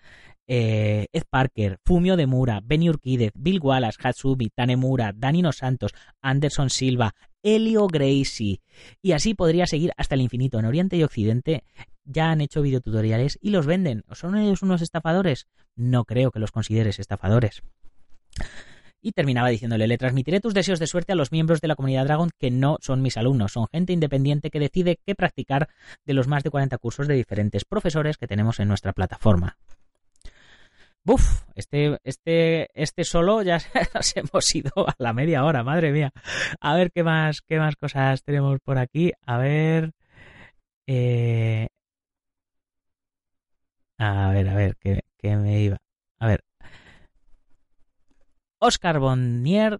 eh, 0.46 1.06
Ed 1.12 1.24
Parker, 1.28 1.78
Fumio 1.84 2.16
Demura, 2.16 2.61
Benny 2.62 2.88
Urquídez, 2.88 3.32
Bill 3.34 3.61
Wallace, 3.61 3.98
Hatsumi, 4.00 4.48
Tanemura, 4.48 5.12
Danino 5.14 5.52
Santos, 5.52 5.92
Anderson 6.22 6.70
Silva, 6.70 7.14
Elio 7.42 7.87
Gracie. 7.87 8.61
Y 9.03 9.12
así 9.12 9.35
podría 9.35 9.66
seguir 9.66 9.92
hasta 9.96 10.14
el 10.14 10.20
infinito. 10.20 10.59
En 10.59 10.64
Oriente 10.64 10.96
y 10.96 11.03
Occidente 11.03 11.64
ya 12.05 12.31
han 12.31 12.40
hecho 12.40 12.62
videotutoriales 12.62 13.38
y 13.40 13.51
los 13.51 13.66
venden. 13.66 14.05
¿Son 14.12 14.37
ellos 14.37 14.62
unos 14.62 14.83
estafadores? 14.83 15.46
No 15.77 16.05
creo 16.05 16.31
que 16.31 16.40
los 16.40 16.53
consideres 16.53 16.98
estafadores. 16.98 17.62
Y 19.01 19.12
terminaba 19.12 19.48
diciéndole, 19.48 19.87
le 19.87 19.98
transmitiré 19.98 20.40
tus 20.40 20.55
deseos 20.55 20.81
de 20.81 20.88
suerte 20.88 21.12
a 21.12 21.16
los 21.16 21.31
miembros 21.31 21.61
de 21.61 21.68
la 21.68 21.77
comunidad 21.77 22.05
Dragon 22.05 22.31
que 22.38 22.51
no 22.51 22.79
son 22.81 23.01
mis 23.01 23.16
alumnos, 23.16 23.53
son 23.53 23.68
gente 23.70 23.92
independiente 23.92 24.51
que 24.51 24.59
decide 24.59 24.98
qué 25.07 25.14
practicar 25.14 25.68
de 26.05 26.14
los 26.14 26.27
más 26.27 26.42
de 26.42 26.51
40 26.51 26.79
cursos 26.79 27.07
de 27.07 27.14
diferentes 27.14 27.64
profesores 27.64 28.16
que 28.16 28.27
tenemos 28.27 28.59
en 28.59 28.68
nuestra 28.68 28.92
plataforma. 28.92 29.57
Buf, 31.09 31.44
este, 31.55 31.99
este, 32.05 32.68
este 32.75 33.03
solo 33.05 33.40
ya 33.40 33.57
nos 33.94 34.14
hemos 34.14 34.55
ido 34.55 34.87
a 34.87 34.94
la 34.99 35.14
media 35.14 35.42
hora, 35.42 35.64
madre 35.64 35.90
mía. 35.90 36.12
A 36.61 36.75
ver 36.77 36.92
qué 36.92 37.03
más, 37.03 37.40
qué 37.40 37.59
más 37.59 37.77
cosas 37.77 38.23
tenemos 38.23 38.61
por 38.61 38.77
aquí. 38.77 39.12
A 39.25 39.38
ver. 39.38 39.92
Eh... 40.87 41.68
A 43.97 44.33
ver, 44.33 44.51
a 44.51 44.55
ver, 44.55 44.77
que, 44.77 45.01
que 45.16 45.35
me 45.37 45.62
iba. 45.62 45.79
A 46.18 46.27
ver. 46.27 46.44
Oscar 48.59 48.99
Bonnier 48.99 49.79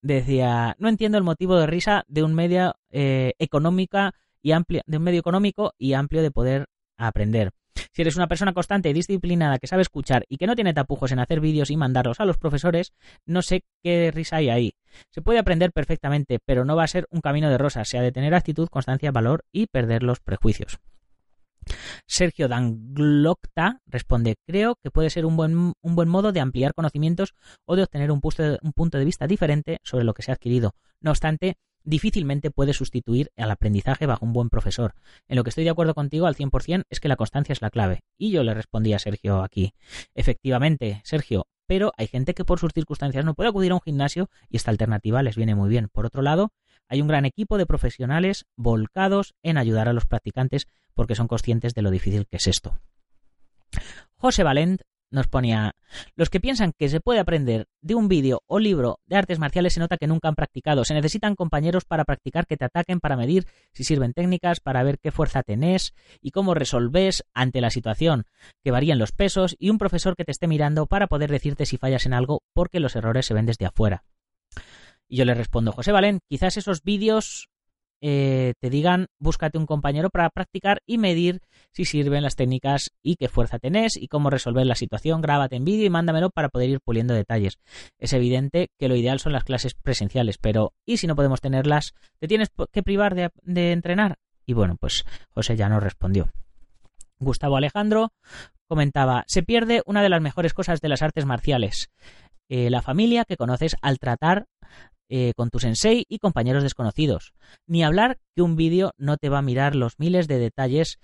decía, 0.00 0.74
no 0.80 0.88
entiendo 0.88 1.18
el 1.18 1.24
motivo 1.24 1.56
de 1.56 1.68
risa 1.68 2.02
de 2.08 2.24
un 2.24 2.34
medio 2.34 2.74
eh, 2.90 3.34
económica 3.38 4.12
y 4.42 4.50
amplio, 4.50 4.82
de 4.86 4.96
un 4.96 5.04
medio 5.04 5.20
económico 5.20 5.72
y 5.78 5.92
amplio 5.92 6.20
de 6.20 6.32
poder 6.32 6.66
aprender. 6.96 7.52
Si 7.92 8.02
eres 8.02 8.16
una 8.16 8.26
persona 8.26 8.52
constante 8.54 8.88
y 8.88 8.92
disciplinada 8.92 9.58
que 9.58 9.66
sabe 9.66 9.82
escuchar 9.82 10.24
y 10.28 10.38
que 10.38 10.46
no 10.46 10.54
tiene 10.54 10.72
tapujos 10.72 11.12
en 11.12 11.18
hacer 11.18 11.40
vídeos 11.40 11.70
y 11.70 11.76
mandarlos 11.76 12.20
a 12.20 12.24
los 12.24 12.38
profesores, 12.38 12.92
no 13.26 13.42
sé 13.42 13.64
qué 13.82 14.10
risa 14.10 14.36
hay 14.36 14.48
ahí. 14.48 14.74
Se 15.10 15.22
puede 15.22 15.38
aprender 15.38 15.72
perfectamente, 15.72 16.38
pero 16.44 16.64
no 16.64 16.74
va 16.74 16.84
a 16.84 16.88
ser 16.88 17.06
un 17.10 17.20
camino 17.20 17.50
de 17.50 17.58
rosas, 17.58 17.88
se 17.88 17.98
ha 17.98 18.02
de 18.02 18.12
tener 18.12 18.34
actitud, 18.34 18.68
constancia, 18.68 19.12
valor 19.12 19.44
y 19.52 19.66
perder 19.66 20.02
los 20.02 20.20
prejuicios. 20.20 20.78
Sergio 22.06 22.48
Danglocta 22.48 23.80
responde, 23.86 24.36
creo 24.46 24.76
que 24.82 24.90
puede 24.90 25.10
ser 25.10 25.24
un 25.26 25.36
buen, 25.36 25.54
un 25.80 25.94
buen 25.94 26.08
modo 26.08 26.32
de 26.32 26.40
ampliar 26.40 26.74
conocimientos 26.74 27.34
o 27.64 27.76
de 27.76 27.84
obtener 27.84 28.10
un 28.10 28.20
punto 28.20 28.42
de, 28.42 28.58
un 28.62 28.72
punto 28.72 28.98
de 28.98 29.04
vista 29.04 29.26
diferente 29.26 29.78
sobre 29.82 30.04
lo 30.04 30.14
que 30.14 30.22
se 30.22 30.30
ha 30.30 30.34
adquirido. 30.34 30.74
No 31.00 31.10
obstante, 31.10 31.56
difícilmente 31.84 32.50
puede 32.50 32.72
sustituir 32.72 33.30
al 33.36 33.50
aprendizaje 33.50 34.06
bajo 34.06 34.24
un 34.24 34.32
buen 34.32 34.50
profesor. 34.50 34.94
En 35.28 35.36
lo 35.36 35.44
que 35.44 35.50
estoy 35.50 35.64
de 35.64 35.70
acuerdo 35.70 35.94
contigo 35.94 36.26
al 36.26 36.36
100% 36.36 36.84
es 36.88 37.00
que 37.00 37.08
la 37.08 37.16
constancia 37.16 37.52
es 37.52 37.62
la 37.62 37.70
clave. 37.70 38.02
Y 38.18 38.30
yo 38.30 38.42
le 38.42 38.54
respondí 38.54 38.92
a 38.92 38.98
Sergio 38.98 39.42
aquí. 39.42 39.74
Efectivamente, 40.14 41.00
Sergio, 41.04 41.46
pero 41.66 41.92
hay 41.96 42.06
gente 42.06 42.34
que 42.34 42.44
por 42.44 42.58
sus 42.58 42.72
circunstancias 42.72 43.24
no 43.24 43.34
puede 43.34 43.48
acudir 43.48 43.72
a 43.72 43.76
un 43.76 43.80
gimnasio 43.80 44.28
y 44.48 44.56
esta 44.56 44.70
alternativa 44.70 45.22
les 45.22 45.36
viene 45.36 45.54
muy 45.54 45.68
bien. 45.68 45.88
Por 45.88 46.06
otro 46.06 46.22
lado, 46.22 46.52
hay 46.88 47.00
un 47.00 47.08
gran 47.08 47.24
equipo 47.24 47.58
de 47.58 47.66
profesionales 47.66 48.44
volcados 48.56 49.34
en 49.42 49.56
ayudar 49.56 49.88
a 49.88 49.92
los 49.92 50.06
practicantes 50.06 50.66
porque 50.94 51.14
son 51.14 51.28
conscientes 51.28 51.74
de 51.74 51.82
lo 51.82 51.90
difícil 51.90 52.26
que 52.26 52.36
es 52.36 52.46
esto. 52.46 52.78
José 54.16 54.42
Valent 54.42 54.82
nos 55.12 55.28
ponía, 55.28 55.76
los 56.16 56.30
que 56.30 56.40
piensan 56.40 56.72
que 56.76 56.88
se 56.88 57.00
puede 57.00 57.20
aprender 57.20 57.68
de 57.80 57.94
un 57.94 58.08
vídeo 58.08 58.42
o 58.46 58.58
libro 58.58 58.98
de 59.06 59.16
artes 59.16 59.38
marciales 59.38 59.74
se 59.74 59.80
nota 59.80 59.98
que 59.98 60.06
nunca 60.06 60.28
han 60.28 60.34
practicado. 60.34 60.84
Se 60.84 60.94
necesitan 60.94 61.36
compañeros 61.36 61.84
para 61.84 62.04
practicar 62.04 62.46
que 62.46 62.56
te 62.56 62.64
ataquen, 62.64 62.98
para 62.98 63.16
medir 63.16 63.46
si 63.72 63.84
sirven 63.84 64.14
técnicas, 64.14 64.60
para 64.60 64.82
ver 64.82 64.98
qué 64.98 65.10
fuerza 65.10 65.42
tenés 65.42 65.94
y 66.20 66.30
cómo 66.30 66.54
resolves 66.54 67.24
ante 67.34 67.60
la 67.60 67.70
situación, 67.70 68.24
que 68.64 68.70
varían 68.70 68.98
los 68.98 69.12
pesos 69.12 69.54
y 69.58 69.70
un 69.70 69.78
profesor 69.78 70.16
que 70.16 70.24
te 70.24 70.32
esté 70.32 70.48
mirando 70.48 70.86
para 70.86 71.06
poder 71.06 71.30
decirte 71.30 71.66
si 71.66 71.76
fallas 71.76 72.06
en 72.06 72.14
algo 72.14 72.42
porque 72.54 72.80
los 72.80 72.96
errores 72.96 73.26
se 73.26 73.34
ven 73.34 73.46
desde 73.46 73.66
afuera. 73.66 74.04
Y 75.08 75.16
yo 75.16 75.26
le 75.26 75.34
respondo, 75.34 75.72
José 75.72 75.92
Valén, 75.92 76.20
quizás 76.26 76.56
esos 76.56 76.82
vídeos 76.82 77.50
eh, 78.04 78.54
te 78.58 78.68
digan 78.68 79.06
búscate 79.20 79.58
un 79.58 79.66
compañero 79.66 80.10
para 80.10 80.28
practicar 80.28 80.82
y 80.86 80.98
medir 80.98 81.40
si 81.70 81.84
sirven 81.84 82.24
las 82.24 82.34
técnicas 82.34 82.90
y 83.00 83.14
qué 83.14 83.28
fuerza 83.28 83.60
tenés 83.60 83.96
y 83.96 84.08
cómo 84.08 84.28
resolver 84.28 84.66
la 84.66 84.74
situación. 84.74 85.22
Grábate 85.22 85.54
en 85.54 85.64
vídeo 85.64 85.86
y 85.86 85.90
mándamelo 85.90 86.30
para 86.30 86.48
poder 86.48 86.68
ir 86.68 86.80
puliendo 86.80 87.14
detalles. 87.14 87.58
Es 87.98 88.12
evidente 88.12 88.70
que 88.76 88.88
lo 88.88 88.96
ideal 88.96 89.20
son 89.20 89.32
las 89.32 89.44
clases 89.44 89.74
presenciales, 89.74 90.36
pero 90.36 90.72
¿y 90.84 90.96
si 90.96 91.06
no 91.06 91.14
podemos 91.14 91.40
tenerlas? 91.40 91.94
¿Te 92.18 92.26
tienes 92.26 92.48
que 92.72 92.82
privar 92.82 93.14
de, 93.14 93.72
entrenar? 93.72 94.16
Y 94.44 94.54
bueno, 94.54 94.76
pues 94.80 95.04
José 95.30 95.56
ya 95.56 95.68
nos 95.68 95.82
respondió. 95.82 96.32
Gustavo 97.20 97.56
Alejandro 97.56 98.12
comentaba, 98.66 99.22
se 99.28 99.44
pierde 99.44 99.82
una 99.86 100.02
de 100.02 100.08
las 100.08 100.20
mejores 100.20 100.54
cosas 100.54 100.80
de 100.80 100.88
las 100.88 101.02
artes 101.02 101.24
marciales, 101.24 101.90
eh, 102.48 102.68
la 102.68 102.82
familia 102.82 103.24
que 103.24 103.36
conoces 103.36 103.76
al 103.80 103.98
tratar 103.98 104.46
eh, 105.14 105.34
con 105.36 105.50
tu 105.50 105.58
sensei 105.58 106.06
y 106.08 106.20
compañeros 106.20 106.62
desconocidos. 106.62 107.34
Ni 107.66 107.84
hablar 107.84 108.18
que 108.34 108.40
un 108.40 108.56
vídeo 108.56 108.94
no 108.96 109.18
te 109.18 109.28
va 109.28 109.40
a 109.40 109.42
mirar 109.42 109.76
los 109.76 109.98
miles 109.98 110.26
de 110.26 110.38
detalles 110.38 110.98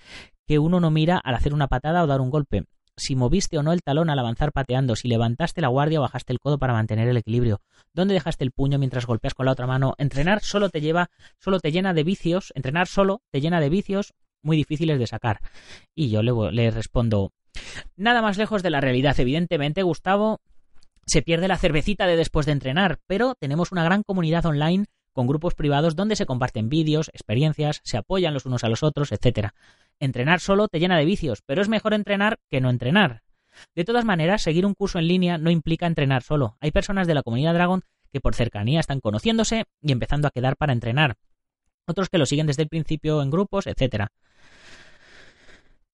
que 0.47 0.59
uno 0.59 0.81
no 0.81 0.91
mira 0.91 1.19
al 1.19 1.35
hacer 1.35 1.53
una 1.53 1.69
patada 1.69 2.03
o 2.03 2.07
dar 2.07 2.23
un 2.23 2.31
golpe. 2.31 2.65
si 2.97 3.17
moviste 3.17 3.59
o 3.59 3.63
no 3.63 3.73
el 3.75 3.83
talón 3.83 4.09
al 4.09 4.19
avanzar 4.19 4.51
pateando, 4.51 4.97
si 4.97 5.09
levantaste 5.09 5.61
la 5.61 5.69
guardia 5.69 5.99
o 5.99 6.03
bajaste 6.03 6.33
el 6.33 6.41
codo 6.41 6.59
para 6.59 6.73
mantener 6.73 7.07
el 7.07 7.19
equilibrio, 7.19 7.61
dónde 7.93 8.15
dejaste 8.15 8.45
el 8.45 8.51
puño 8.51 8.79
mientras 8.79 9.05
golpeas 9.05 9.35
con 9.35 9.45
la 9.45 9.53
otra 9.53 9.67
mano. 9.67 9.95
Entrenar 9.99 10.41
solo 10.41 10.71
te 10.71 10.81
lleva, 10.81 11.11
solo 11.39 11.61
te 11.61 11.71
llena 11.71 11.93
de 11.93 12.03
vicios, 12.03 12.51
entrenar 12.57 12.89
solo 12.89 13.21
te 13.31 13.43
llena 13.43 13.61
de 13.61 13.69
vicios 13.69 14.15
muy 14.43 14.57
difíciles 14.57 14.99
de 14.99 15.07
sacar. 15.07 15.41
Y 15.95 16.09
yo 16.09 16.23
le, 16.23 16.33
le 16.51 16.71
respondo, 16.71 17.31
nada 17.95 18.23
más 18.23 18.39
lejos 18.39 18.63
de 18.63 18.71
la 18.71 18.81
realidad. 18.81 19.21
Evidentemente, 19.21 19.83
Gustavo, 19.83 20.41
se 21.09 21.23
pierde 21.23 21.49
la 21.49 21.57
cervecita 21.57 22.07
de 22.07 22.17
después 22.17 22.47
de 22.47 22.53
entrenar, 22.53 22.99
pero 23.07 23.35
tenemos 23.35 23.73
una 23.73 23.83
gran 23.83 24.03
comunidad 24.03 24.45
online 24.47 24.85
con 25.13 25.27
grupos 25.27 25.55
privados 25.55 25.97
donde 25.97 26.17
se 26.17 26.27
comparten 26.27 26.69
vídeos, 26.69 27.09
experiencias, 27.09 27.81
se 27.83 27.97
apoyan 27.97 28.35
los 28.35 28.47
unos 28.47 28.63
a 28.63 28.69
los 28.69 28.83
otros, 28.83 29.11
etc. 29.11 29.49
Entrenar 29.99 30.39
solo 30.39 30.69
te 30.69 30.79
llena 30.79 30.99
de 30.99 31.07
vicios, 31.07 31.43
pero 31.45 31.63
es 31.63 31.69
mejor 31.69 31.95
entrenar 31.95 32.39
que 32.51 32.61
no 32.61 32.71
entrenar. 32.71 33.23
De 33.75 33.85
todas 33.85 34.05
maneras, 34.05 34.43
seguir 34.43 34.67
un 34.67 34.75
curso 34.75 34.99
en 34.99 35.09
línea 35.09 35.39
no 35.39 35.51
implica 35.51 35.87
entrenar 35.87 36.23
solo. 36.23 36.57
Hay 36.61 36.71
personas 36.71 37.07
de 37.07 37.15
la 37.15 37.23
comunidad 37.23 37.55
Dragon 37.55 37.83
que 38.13 38.21
por 38.21 38.35
cercanía 38.35 38.79
están 38.79 39.01
conociéndose 39.01 39.65
y 39.83 39.93
empezando 39.93 40.29
a 40.29 40.31
quedar 40.31 40.57
para 40.57 40.73
entrenar. 40.73 41.17
Otros 41.87 42.11
que 42.11 42.19
lo 42.19 42.27
siguen 42.27 42.47
desde 42.47 42.63
el 42.63 42.69
principio 42.69 43.23
en 43.23 43.31
grupos, 43.31 43.67
etc. 43.67 44.07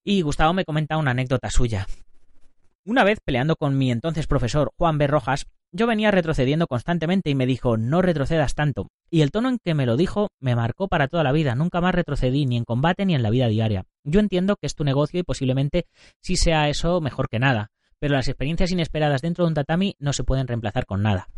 Y 0.02 0.22
Gustavo 0.22 0.52
me 0.52 0.64
comenta 0.64 0.98
una 0.98 1.12
anécdota 1.12 1.50
suya. 1.50 1.86
Una 2.86 3.02
vez 3.02 3.18
peleando 3.24 3.56
con 3.56 3.78
mi 3.78 3.90
entonces 3.90 4.26
profesor 4.26 4.70
Juan 4.76 4.98
B. 4.98 5.06
Rojas, 5.06 5.46
yo 5.72 5.86
venía 5.86 6.10
retrocediendo 6.10 6.66
constantemente 6.66 7.30
y 7.30 7.34
me 7.34 7.46
dijo 7.46 7.78
no 7.78 8.02
retrocedas 8.02 8.54
tanto. 8.54 8.88
Y 9.10 9.22
el 9.22 9.30
tono 9.30 9.48
en 9.48 9.58
que 9.58 9.72
me 9.72 9.86
lo 9.86 9.96
dijo 9.96 10.28
me 10.38 10.54
marcó 10.54 10.88
para 10.88 11.08
toda 11.08 11.24
la 11.24 11.32
vida. 11.32 11.54
Nunca 11.54 11.80
más 11.80 11.94
retrocedí 11.94 12.44
ni 12.44 12.58
en 12.58 12.64
combate 12.64 13.06
ni 13.06 13.14
en 13.14 13.22
la 13.22 13.30
vida 13.30 13.48
diaria. 13.48 13.86
Yo 14.04 14.20
entiendo 14.20 14.56
que 14.56 14.66
es 14.66 14.74
tu 14.74 14.84
negocio 14.84 15.18
y 15.18 15.22
posiblemente 15.22 15.86
sí 16.20 16.36
sea 16.36 16.68
eso 16.68 17.00
mejor 17.00 17.30
que 17.30 17.38
nada, 17.38 17.70
pero 17.98 18.16
las 18.16 18.28
experiencias 18.28 18.70
inesperadas 18.70 19.22
dentro 19.22 19.44
de 19.44 19.48
un 19.48 19.54
tatami 19.54 19.96
no 19.98 20.12
se 20.12 20.24
pueden 20.24 20.46
reemplazar 20.46 20.84
con 20.84 21.02
nada. 21.02 21.28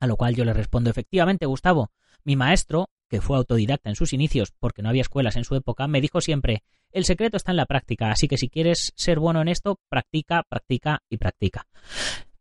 A 0.00 0.08
lo 0.08 0.16
cual 0.16 0.34
yo 0.34 0.44
le 0.44 0.52
respondo 0.52 0.90
efectivamente, 0.90 1.46
Gustavo, 1.46 1.92
mi 2.24 2.34
maestro, 2.34 2.88
que 3.08 3.20
fue 3.20 3.36
autodidacta 3.36 3.88
en 3.88 3.96
sus 3.96 4.12
inicios 4.12 4.52
porque 4.58 4.82
no 4.82 4.88
había 4.88 5.02
escuelas 5.02 5.36
en 5.36 5.44
su 5.44 5.54
época, 5.54 5.86
me 5.86 6.00
dijo 6.00 6.20
siempre 6.20 6.62
el 6.92 7.04
secreto 7.04 7.36
está 7.36 7.50
en 7.50 7.58
la 7.58 7.66
práctica, 7.66 8.10
así 8.10 8.28
que 8.28 8.38
si 8.38 8.48
quieres 8.48 8.92
ser 8.96 9.18
bueno 9.18 9.42
en 9.42 9.48
esto, 9.48 9.78
practica, 9.88 10.44
practica 10.48 11.02
y 11.10 11.18
practica. 11.18 11.66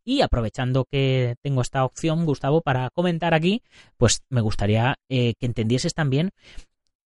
Y 0.03 0.21
aprovechando 0.21 0.85
que 0.85 1.35
tengo 1.41 1.61
esta 1.61 1.83
opción, 1.83 2.25
Gustavo, 2.25 2.61
para 2.61 2.89
comentar 2.91 3.33
aquí, 3.33 3.63
pues 3.97 4.21
me 4.29 4.41
gustaría 4.41 4.97
eh, 5.09 5.33
que 5.39 5.45
entendieses 5.45 5.93
también 5.93 6.29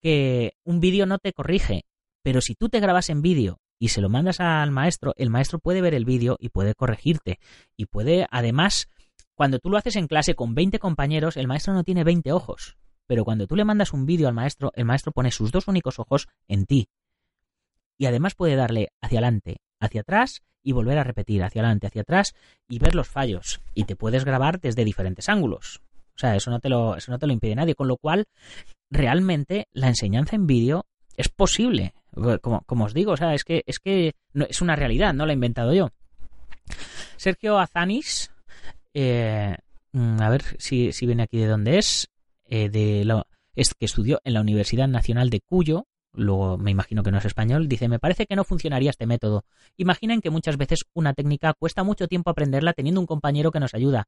que 0.02 0.54
un 0.64 0.80
vídeo 0.80 1.06
no 1.06 1.18
te 1.18 1.34
corrige, 1.34 1.86
pero 2.24 2.42
si 2.42 2.56
tú 2.56 2.70
te 2.70 2.80
grabas 2.80 3.10
en 3.10 3.22
vídeo 3.22 3.60
y 3.80 3.90
se 3.90 4.02
lo 4.02 4.10
mandas 4.10 4.42
al 4.42 4.72
maestro, 4.72 5.14
el 5.18 5.30
maestro 5.30 5.60
puede 5.60 5.82
ver 5.82 5.94
el 5.94 6.06
vídeo 6.06 6.36
y 6.40 6.50
puede 6.50 6.76
corregirte. 6.76 7.40
Y 7.78 7.86
puede, 7.86 8.28
además, 8.30 8.90
cuando 9.34 9.60
tú 9.60 9.70
lo 9.70 9.78
haces 9.78 9.96
en 9.96 10.08
clase 10.08 10.36
con 10.36 10.54
20 10.54 10.80
compañeros, 10.80 11.38
el 11.38 11.48
maestro 11.48 11.74
no 11.74 11.86
tiene 11.86 12.04
20 12.04 12.34
ojos. 12.34 12.78
Pero 13.10 13.26
cuando 13.26 13.48
tú 13.48 13.56
le 13.56 13.66
mandas 13.66 13.92
un 13.92 14.06
vídeo 14.06 14.28
al 14.28 14.36
maestro, 14.36 14.72
el 14.76 14.86
maestro 14.86 15.12
pone 15.12 15.32
sus 15.32 15.52
dos 15.52 15.68
únicos 15.68 15.98
ojos 15.98 16.28
en 16.48 16.68
ti 16.68 16.90
y 17.98 18.06
además 18.06 18.36
puede 18.36 18.56
darle 18.56 18.90
hacia 19.02 19.18
adelante, 19.18 19.58
hacia 19.80 20.02
atrás 20.02 20.44
y 20.62 20.74
volver 20.74 21.00
a 21.00 21.04
repetir 21.04 21.42
hacia 21.42 21.64
adelante, 21.64 21.88
hacia 21.88 22.04
atrás 22.04 22.36
y 22.68 22.78
ver 22.78 22.94
los 22.94 23.08
fallos. 23.08 23.62
Y 23.74 23.86
te 23.86 23.96
puedes 23.96 24.26
grabar 24.26 24.60
desde 24.60 24.86
diferentes 24.86 25.28
ángulos. 25.28 25.82
O 26.16 26.20
sea, 26.20 26.36
eso 26.36 26.52
no 26.52 26.60
te 26.60 26.70
lo, 26.70 26.98
eso 26.98 27.12
no 27.12 27.18
te 27.18 27.26
lo 27.26 27.34
impide 27.34 27.56
nadie. 27.56 27.74
Con 27.74 27.88
lo 27.88 27.98
cual, 27.98 28.26
realmente 28.92 29.68
la 29.72 29.88
enseñanza 29.88 30.36
en 30.36 30.46
vídeo 30.46 30.86
es 31.18 31.30
posible. 31.30 31.96
Como, 32.42 32.62
como, 32.62 32.86
os 32.86 32.94
digo, 32.94 33.14
o 33.14 33.18
sea, 33.18 33.34
es 33.34 33.44
que, 33.44 33.64
es 33.66 33.80
que 33.80 34.14
es 34.48 34.62
una 34.62 34.76
realidad, 34.76 35.16
no 35.16 35.26
la 35.26 35.34
he 35.34 35.36
inventado 35.36 35.74
yo. 35.74 35.90
Sergio 37.18 37.58
Azanis, 37.58 38.32
eh, 38.94 39.58
mm, 39.94 40.22
a 40.22 40.30
ver 40.30 40.44
si, 40.60 40.92
si, 40.92 41.08
viene 41.08 41.24
aquí 41.24 41.40
de 41.40 41.48
dónde 41.48 41.80
es, 41.80 42.08
eh, 42.50 42.70
de 42.70 43.24
es 43.56 43.74
que 43.74 43.86
estudió 43.86 44.22
en 44.24 44.34
la 44.34 44.42
Universidad 44.42 44.88
Nacional 44.88 45.30
de 45.30 45.42
Cuyo, 45.42 45.88
luego 46.14 46.58
me 46.58 46.72
imagino 46.72 47.04
que 47.04 47.12
no 47.12 47.18
es 47.18 47.26
español, 47.26 47.68
dice, 47.68 47.88
me 47.88 48.00
parece 48.00 48.26
que 48.26 48.36
no 48.36 48.44
funcionaría 48.44 48.90
este 48.90 49.06
método. 49.06 49.44
Imaginen 49.78 50.22
que 50.22 50.30
muchas 50.30 50.58
veces 50.58 50.86
una 50.94 51.14
técnica 51.14 51.54
cuesta 51.54 51.84
mucho 51.84 52.08
tiempo 52.08 52.30
aprenderla 52.30 52.74
teniendo 52.74 53.02
un 53.02 53.08
compañero 53.08 53.52
que 53.52 53.60
nos 53.60 53.74
ayuda. 53.74 54.08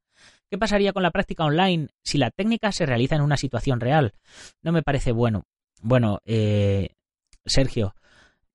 ¿Qué 0.50 0.58
pasaría 0.58 0.92
con 0.92 1.02
la 1.02 1.10
práctica 1.10 1.44
online 1.44 1.88
si 2.02 2.18
la 2.18 2.30
técnica 2.30 2.72
se 2.72 2.86
realiza 2.86 3.16
en 3.16 3.22
una 3.22 3.36
situación 3.36 3.80
real? 3.80 4.14
No 4.62 4.72
me 4.72 4.82
parece 4.82 5.12
bueno. 5.12 5.44
Bueno, 5.80 6.20
eh, 6.24 6.94
Sergio, 7.44 7.94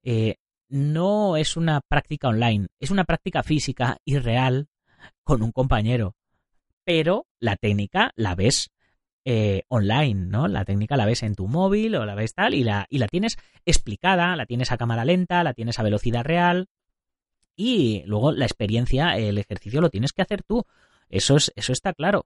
eh, 0.03 0.35
no 0.69 1.37
es 1.37 1.57
una 1.57 1.81
práctica 1.81 2.29
online, 2.29 2.67
es 2.79 2.91
una 2.91 3.03
práctica 3.03 3.43
física 3.43 3.97
y 4.03 4.17
real 4.17 4.67
con 5.23 5.43
un 5.43 5.51
compañero. 5.51 6.15
Pero 6.83 7.27
la 7.39 7.57
técnica 7.57 8.11
la 8.15 8.33
ves 8.35 8.71
eh, 9.29 9.63
online, 9.67 10.27
¿no? 10.29 10.47
La 10.47 10.63
técnica 10.63 10.95
la 10.95 11.05
ves 11.05 11.21
en 11.21 11.35
tu 11.35 11.49
móvil 11.49 11.95
o 11.95 12.05
la 12.05 12.15
ves 12.15 12.33
tal 12.33 12.53
y 12.53 12.63
la, 12.63 12.87
y 12.89 12.97
la 12.97 13.09
tienes 13.09 13.35
explicada, 13.65 14.37
la 14.37 14.45
tienes 14.45 14.71
a 14.71 14.77
cámara 14.77 15.03
lenta, 15.03 15.43
la 15.43 15.53
tienes 15.53 15.79
a 15.79 15.83
velocidad 15.83 16.23
real 16.23 16.69
y 17.57 18.03
luego 18.05 18.31
la 18.31 18.45
experiencia, 18.45 19.17
el 19.17 19.37
ejercicio 19.37 19.81
lo 19.81 19.89
tienes 19.89 20.13
que 20.13 20.21
hacer 20.21 20.43
tú. 20.43 20.63
Eso, 21.09 21.35
es, 21.35 21.51
eso 21.57 21.73
está 21.73 21.91
claro. 21.91 22.25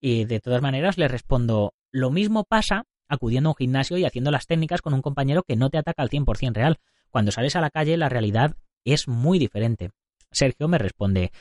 Y 0.00 0.24
de 0.24 0.40
todas 0.40 0.60
maneras 0.60 0.98
le 0.98 1.06
respondo, 1.06 1.74
lo 1.92 2.10
mismo 2.10 2.42
pasa 2.42 2.84
acudiendo 3.06 3.50
a 3.50 3.52
un 3.52 3.56
gimnasio 3.56 3.96
y 3.96 4.04
haciendo 4.04 4.32
las 4.32 4.48
técnicas 4.48 4.82
con 4.82 4.92
un 4.92 5.02
compañero 5.02 5.44
que 5.44 5.54
no 5.54 5.70
te 5.70 5.78
ataca 5.78 6.02
al 6.02 6.10
100% 6.10 6.52
real. 6.52 6.78
Cuando 7.10 7.30
sales 7.30 7.54
a 7.54 7.60
la 7.60 7.70
calle 7.70 7.96
la 7.96 8.08
realidad 8.08 8.56
es 8.84 9.06
muy 9.06 9.38
diferente. 9.38 9.92
Sergio 10.32 10.68
me 10.68 10.78
responde, 10.78 11.32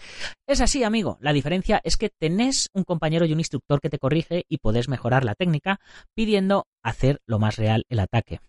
es 0.47 0.61
así, 0.61 0.83
amigo, 0.83 1.17
la 1.21 1.33
diferencia 1.33 1.79
es 1.83 1.95
que 1.95 2.09
tenés 2.09 2.69
un 2.73 2.83
compañero 2.83 3.25
y 3.25 3.33
un 3.33 3.39
instructor 3.39 3.79
que 3.81 3.89
te 3.89 3.99
corrige 3.99 4.45
y 4.49 4.57
podés 4.57 4.89
mejorar 4.89 5.23
la 5.23 5.35
técnica 5.35 5.79
pidiendo 6.15 6.65
hacer 6.81 7.21
lo 7.25 7.39
más 7.39 7.57
real 7.57 7.85
el 7.89 7.99
ataque. 7.99 8.39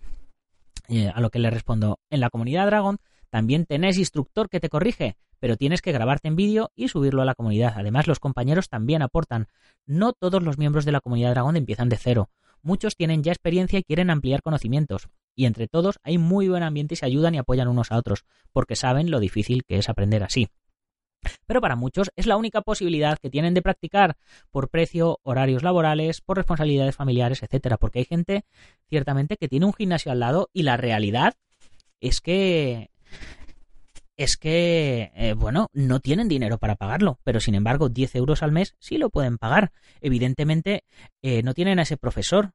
a 1.15 1.21
lo 1.21 1.31
que 1.31 1.39
le 1.39 1.51
respondo, 1.51 1.99
en 2.11 2.21
la 2.21 2.31
comunidad 2.31 2.67
Dragon 2.67 2.99
también 3.29 3.67
tenés 3.67 3.99
instructor 3.99 4.49
que 4.49 4.61
te 4.61 4.69
corrige, 4.69 5.17
pero 5.39 5.57
tienes 5.57 5.83
que 5.83 5.93
grabarte 5.93 6.29
en 6.29 6.37
vídeo 6.37 6.71
y 6.75 6.89
subirlo 6.89 7.23
a 7.23 7.25
la 7.25 7.35
comunidad. 7.35 7.75
Además, 7.77 8.09
los 8.09 8.19
compañeros 8.19 8.69
también 8.69 9.03
aportan. 9.03 9.47
No 9.87 10.13
todos 10.13 10.43
los 10.43 10.59
miembros 10.59 10.85
de 10.85 10.93
la 10.93 11.01
comunidad 11.01 11.31
Dragon 11.31 11.57
empiezan 11.57 11.89
de 11.89 11.97
cero. 11.97 12.29
Muchos 12.63 12.97
tienen 12.97 13.23
ya 13.23 13.31
experiencia 13.33 13.79
y 13.79 13.85
quieren 13.85 14.11
ampliar 14.11 14.43
conocimientos 14.43 15.09
y 15.35 15.47
entre 15.47 15.69
todos 15.69 15.99
hay 16.03 16.19
muy 16.19 16.49
buen 16.49 16.63
ambiente 16.63 16.95
y 16.95 16.97
se 16.97 17.07
ayudan 17.07 17.35
y 17.35 17.39
apoyan 17.39 17.69
unos 17.69 17.93
a 17.93 17.97
otros, 17.97 18.25
porque 18.53 18.77
saben 18.77 19.11
lo 19.11 19.21
difícil 19.21 19.65
que 19.65 19.79
es 19.79 19.89
aprender 19.89 20.23
así. 20.23 20.49
Pero 21.47 21.61
para 21.61 21.77
muchos 21.77 22.11
es 22.17 22.27
la 22.27 22.37
única 22.37 22.63
posibilidad 22.63 23.19
que 23.19 23.31
tienen 23.31 23.55
de 23.55 23.63
practicar 23.63 24.17
por 24.51 24.71
precio, 24.71 25.19
horarios 25.23 25.63
laborales, 25.63 26.21
por 26.21 26.37
responsabilidades 26.37 26.97
familiares, 26.97 27.43
etcétera, 27.43 27.77
porque 27.77 28.01
hay 28.01 28.05
gente 28.07 28.45
ciertamente 28.89 29.37
que 29.37 29.49
tiene 29.49 29.67
un 29.67 29.75
gimnasio 29.75 30.13
al 30.13 30.21
lado 30.21 30.49
y 30.53 30.63
la 30.63 30.77
realidad 30.77 31.35
es 32.01 32.21
que 32.21 32.91
es 34.17 34.37
que, 34.37 35.13
eh, 35.15 35.33
bueno, 35.33 35.71
no 35.73 36.01
tienen 36.01 36.29
dinero 36.29 36.59
para 36.59 36.77
pagarlo, 36.77 37.19
pero 37.25 37.41
sin 37.41 37.55
embargo 37.55 37.89
10 37.89 38.17
euros 38.17 38.43
al 38.43 38.53
mes 38.53 38.77
sí 38.79 38.99
lo 38.99 39.09
pueden 39.09 39.39
pagar. 39.39 39.73
Evidentemente 40.03 40.85
eh, 41.23 41.43
no 41.43 41.55
tienen 41.55 41.79
a 41.79 41.83
ese 41.83 41.97
profesor 41.97 42.53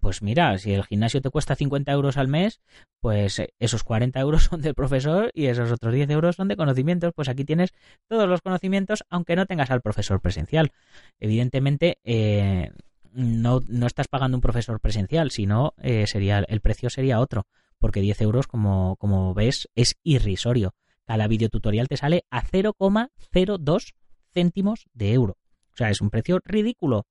pues 0.00 0.22
mira, 0.22 0.56
si 0.58 0.72
el 0.72 0.84
gimnasio 0.84 1.20
te 1.20 1.30
cuesta 1.30 1.54
50 1.54 1.92
euros 1.92 2.16
al 2.16 2.28
mes, 2.28 2.60
pues 3.00 3.38
eh, 3.38 3.54
esos 3.58 3.84
40 3.84 4.18
euros 4.20 4.44
son 4.50 4.60
del 4.60 4.74
profesor 4.74 5.30
y 5.34 5.46
esos 5.46 5.70
otros 5.70 5.94
10 5.94 6.10
euros 6.10 6.36
son 6.36 6.48
de 6.48 6.56
conocimientos. 6.56 7.12
Pues 7.14 7.28
aquí 7.28 7.44
tienes 7.44 7.70
todos 8.08 8.28
los 8.28 8.40
conocimientos, 8.40 9.04
aunque 9.10 9.36
no 9.36 9.46
tengas 9.46 9.70
al 9.70 9.82
profesor 9.82 10.20
presencial. 10.20 10.72
Evidentemente, 11.20 11.98
eh, 12.04 12.70
no, 13.12 13.60
no, 13.68 13.86
estás 13.86 14.08
pagando 14.08 14.36
un 14.36 14.42
profesor 14.42 14.80
presencial, 14.80 15.30
sino 15.30 15.74
sería, 16.06 16.40
el 16.40 16.60
precio 16.60 16.90
sería 16.90 17.18
otro, 17.18 17.46
porque 17.78 18.02
10 18.02 18.20
euros, 18.20 18.46
como, 18.46 18.96
como 18.96 19.32
ves, 19.32 19.68
es 19.74 19.96
irrisorio. 20.02 20.74
Cada 21.06 21.26
videotutorial 21.26 21.88
te 21.88 21.96
sale 21.96 22.24
a 22.30 22.42
0,02 22.42 23.94
céntimos 24.34 24.86
de 24.92 25.14
euro. 25.14 25.38
O 25.72 25.76
sea, 25.76 25.88
es 25.88 26.02
un 26.02 26.10
precio 26.10 26.40
ridículo. 26.44 27.06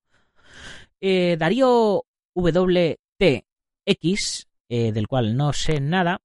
Darío 1.01 2.03
WTX, 2.35 3.45
eh, 4.69 4.91
del 4.91 5.07
cual 5.07 5.37
no 5.37 5.53
sé 5.53 5.79
nada, 5.79 6.21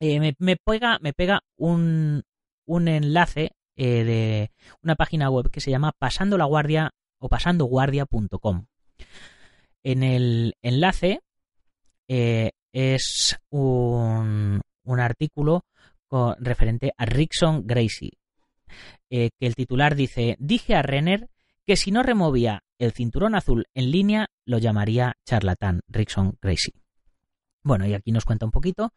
eh, 0.00 0.34
me, 0.38 0.56
pega, 0.56 0.98
me 1.00 1.12
pega 1.12 1.42
un, 1.56 2.22
un 2.66 2.88
enlace 2.88 3.52
eh, 3.76 4.04
de 4.04 4.50
una 4.82 4.94
página 4.96 5.30
web 5.30 5.50
que 5.50 5.60
se 5.60 5.70
llama 5.70 5.92
pasando 5.98 6.36
la 6.36 6.44
guardia 6.44 6.92
o 7.18 7.28
pasandoguardia.com. 7.28 8.66
En 9.84 10.02
el 10.02 10.54
enlace 10.62 11.20
es 12.08 13.38
un, 13.50 14.60
un 14.84 15.00
artículo 15.00 15.64
con, 16.06 16.36
referente 16.44 16.92
a 16.96 17.06
Rickson 17.06 17.66
Gracie, 17.66 18.12
que 19.08 19.30
el 19.40 19.54
titular 19.54 19.94
dice, 19.94 20.36
dije 20.38 20.74
a 20.74 20.82
Renner 20.82 21.30
que 21.66 21.76
si 21.76 21.90
no 21.90 22.02
removía 22.02 22.62
el 22.82 22.92
cinturón 22.92 23.36
azul 23.36 23.66
en 23.74 23.92
línea 23.92 24.26
lo 24.44 24.58
llamaría 24.58 25.16
charlatán, 25.24 25.82
Rickson 25.86 26.36
Gracie. 26.42 26.74
Bueno, 27.62 27.86
y 27.86 27.94
aquí 27.94 28.10
nos 28.10 28.24
cuenta 28.24 28.44
un 28.44 28.50
poquito. 28.50 28.92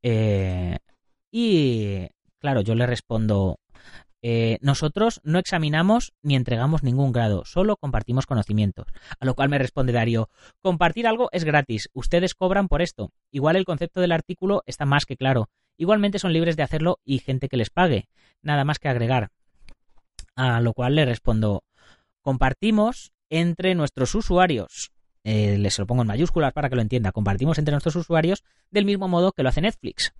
Eh, 0.00 0.78
y 1.32 2.06
claro, 2.38 2.60
yo 2.60 2.76
le 2.76 2.86
respondo, 2.86 3.58
eh, 4.22 4.58
nosotros 4.60 5.20
no 5.24 5.40
examinamos 5.40 6.12
ni 6.22 6.36
entregamos 6.36 6.84
ningún 6.84 7.10
grado, 7.10 7.44
solo 7.44 7.76
compartimos 7.76 8.26
conocimientos. 8.26 8.86
A 9.18 9.24
lo 9.24 9.34
cual 9.34 9.48
me 9.48 9.58
responde 9.58 9.92
Darío, 9.92 10.30
compartir 10.62 11.08
algo 11.08 11.28
es 11.32 11.42
gratis, 11.42 11.88
ustedes 11.94 12.34
cobran 12.34 12.68
por 12.68 12.80
esto. 12.80 13.10
Igual 13.32 13.56
el 13.56 13.64
concepto 13.64 14.00
del 14.00 14.12
artículo 14.12 14.62
está 14.66 14.86
más 14.86 15.04
que 15.04 15.16
claro. 15.16 15.48
Igualmente 15.76 16.20
son 16.20 16.32
libres 16.32 16.56
de 16.56 16.62
hacerlo 16.62 17.00
y 17.04 17.18
gente 17.18 17.48
que 17.48 17.56
les 17.56 17.70
pague. 17.70 18.08
Nada 18.40 18.64
más 18.64 18.78
que 18.78 18.88
agregar. 18.88 19.30
A 20.36 20.60
lo 20.60 20.74
cual 20.74 20.94
le 20.94 21.04
respondo, 21.04 21.64
compartimos 22.20 23.12
entre 23.30 23.74
nuestros 23.74 24.14
usuarios. 24.14 24.92
Eh, 25.28 25.58
les 25.58 25.76
lo 25.80 25.86
pongo 25.88 26.02
en 26.02 26.08
mayúsculas 26.08 26.52
para 26.52 26.68
que 26.68 26.76
lo 26.76 26.82
entienda. 26.82 27.10
Compartimos 27.10 27.58
entre 27.58 27.72
nuestros 27.72 27.96
usuarios 27.96 28.44
del 28.70 28.84
mismo 28.84 29.08
modo 29.08 29.32
que 29.32 29.42
lo 29.42 29.48
hace 29.48 29.60
Netflix. 29.60 30.12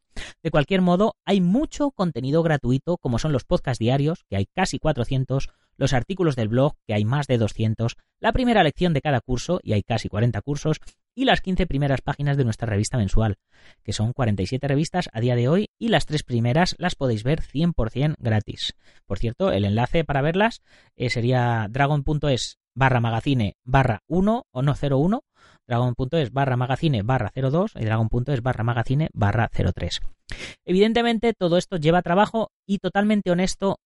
De 0.43 0.51
cualquier 0.51 0.81
modo, 0.81 1.15
hay 1.25 1.41
mucho 1.41 1.93
contenido 1.93 2.43
gratuito, 2.43 2.97
como 2.99 3.21
son 3.21 3.33
los 3.33 3.45
podcasts 3.45 3.79
diarios, 3.79 4.25
que 4.29 4.37
hay 4.37 4.47
casi 4.47 4.81
400, 4.81 5.49
los 5.77 5.93
artículos 5.93 6.35
del 6.35 6.49
blog, 6.49 6.75
que 6.89 6.95
hay 6.95 7.05
más 7.05 7.29
de 7.29 7.39
200, 7.39 7.97
la 8.19 8.33
primera 8.33 8.65
lección 8.65 8.95
de 8.95 9.01
cada 9.01 9.21
curso, 9.21 9.61
y 9.63 9.75
hay 9.75 9.83
casi 9.85 10.09
40 10.09 10.41
cursos, 10.43 10.79
y 11.15 11.25
las 11.25 11.41
15 11.41 11.67
primeras 11.67 12.01
páginas 12.01 12.37
de 12.37 12.45
nuestra 12.45 12.67
revista 12.67 12.99
mensual, 12.99 13.37
que 13.85 13.93
son 13.93 14.13
47 14.13 14.67
revistas 14.67 15.09
a 15.13 15.21
día 15.21 15.37
de 15.37 15.49
hoy, 15.49 15.71
y 15.79 15.89
las 15.89 16.07
tres 16.07 16.25
primeras 16.25 16.75
las 16.79 16.97
podéis 16.97 17.23
ver 17.23 17.43
100% 17.43 18.17
gratis. 18.19 18.75
Por 19.07 19.19
cierto, 19.19 19.53
el 19.53 19.65
enlace 19.65 20.05
para 20.05 20.23
verlas 20.23 20.63
eh, 20.97 21.11
sería 21.11 21.69
dragon.es 21.71 22.59
barra 22.77 23.01
magazine 23.01 23.57
barra 23.65 24.03
1 24.07 24.45
o 24.53 24.63
no 24.63 24.75
01 24.81 25.25
dragon.es 25.67 26.33
barra 26.33 26.57
magazine 26.57 27.03
barra 27.03 27.33
02 27.35 27.73
y 27.75 27.85
dragon.es 27.85 28.43
barra 28.43 28.63
magazine 28.63 29.09
barra 29.13 29.49
03. 29.49 30.01
Evidentemente 30.65 31.33
todo 31.33 31.57
esto 31.57 31.79
lleva 31.79 32.03
trabajo 32.03 32.51
y 32.67 32.79
totalmente 32.79 33.33
honesto 33.33 33.81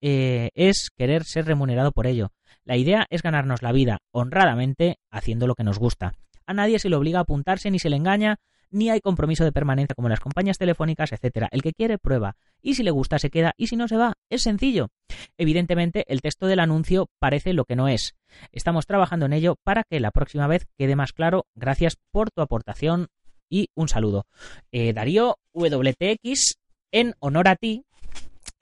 eh, 0.00 0.50
es 0.54 0.90
querer 0.96 1.24
ser 1.24 1.46
remunerado 1.46 1.90
por 1.90 2.06
ello. 2.06 2.30
La 2.64 2.76
idea 2.76 3.06
es 3.10 3.22
ganarnos 3.22 3.62
la 3.62 3.72
vida 3.72 3.98
honradamente 4.12 4.98
haciendo 5.10 5.46
lo 5.46 5.54
que 5.54 5.64
nos 5.64 5.78
gusta. 5.78 6.12
A 6.46 6.54
nadie 6.54 6.78
se 6.78 6.88
le 6.88 6.96
obliga 6.96 7.18
a 7.18 7.22
apuntarse 7.22 7.70
ni 7.70 7.78
se 7.78 7.90
le 7.90 7.96
engaña 7.96 8.36
ni 8.74 8.90
hay 8.90 9.00
compromiso 9.00 9.44
de 9.44 9.52
permanencia 9.52 9.94
como 9.94 10.08
en 10.08 10.10
las 10.10 10.20
compañías 10.20 10.58
telefónicas, 10.58 11.12
etcétera. 11.12 11.48
El 11.52 11.62
que 11.62 11.72
quiere 11.72 11.96
prueba 11.96 12.36
y 12.60 12.74
si 12.74 12.82
le 12.82 12.90
gusta 12.90 13.18
se 13.18 13.30
queda 13.30 13.54
y 13.56 13.68
si 13.68 13.76
no 13.76 13.88
se 13.88 13.96
va, 13.96 14.14
es 14.28 14.42
sencillo. 14.42 14.88
Evidentemente, 15.38 16.04
el 16.08 16.20
texto 16.20 16.46
del 16.46 16.60
anuncio 16.60 17.08
parece 17.18 17.52
lo 17.52 17.64
que 17.64 17.76
no 17.76 17.88
es. 17.88 18.14
Estamos 18.52 18.86
trabajando 18.86 19.26
en 19.26 19.32
ello 19.32 19.56
para 19.62 19.84
que 19.84 20.00
la 20.00 20.10
próxima 20.10 20.48
vez 20.48 20.66
quede 20.76 20.96
más 20.96 21.12
claro. 21.12 21.46
Gracias 21.54 21.96
por 22.10 22.30
tu 22.30 22.42
aportación 22.42 23.06
y 23.48 23.68
un 23.74 23.88
saludo. 23.88 24.26
Eh, 24.72 24.92
Darío 24.92 25.38
WTX, 25.52 26.58
en 26.90 27.14
honor 27.20 27.48
a 27.48 27.56
ti, 27.56 27.84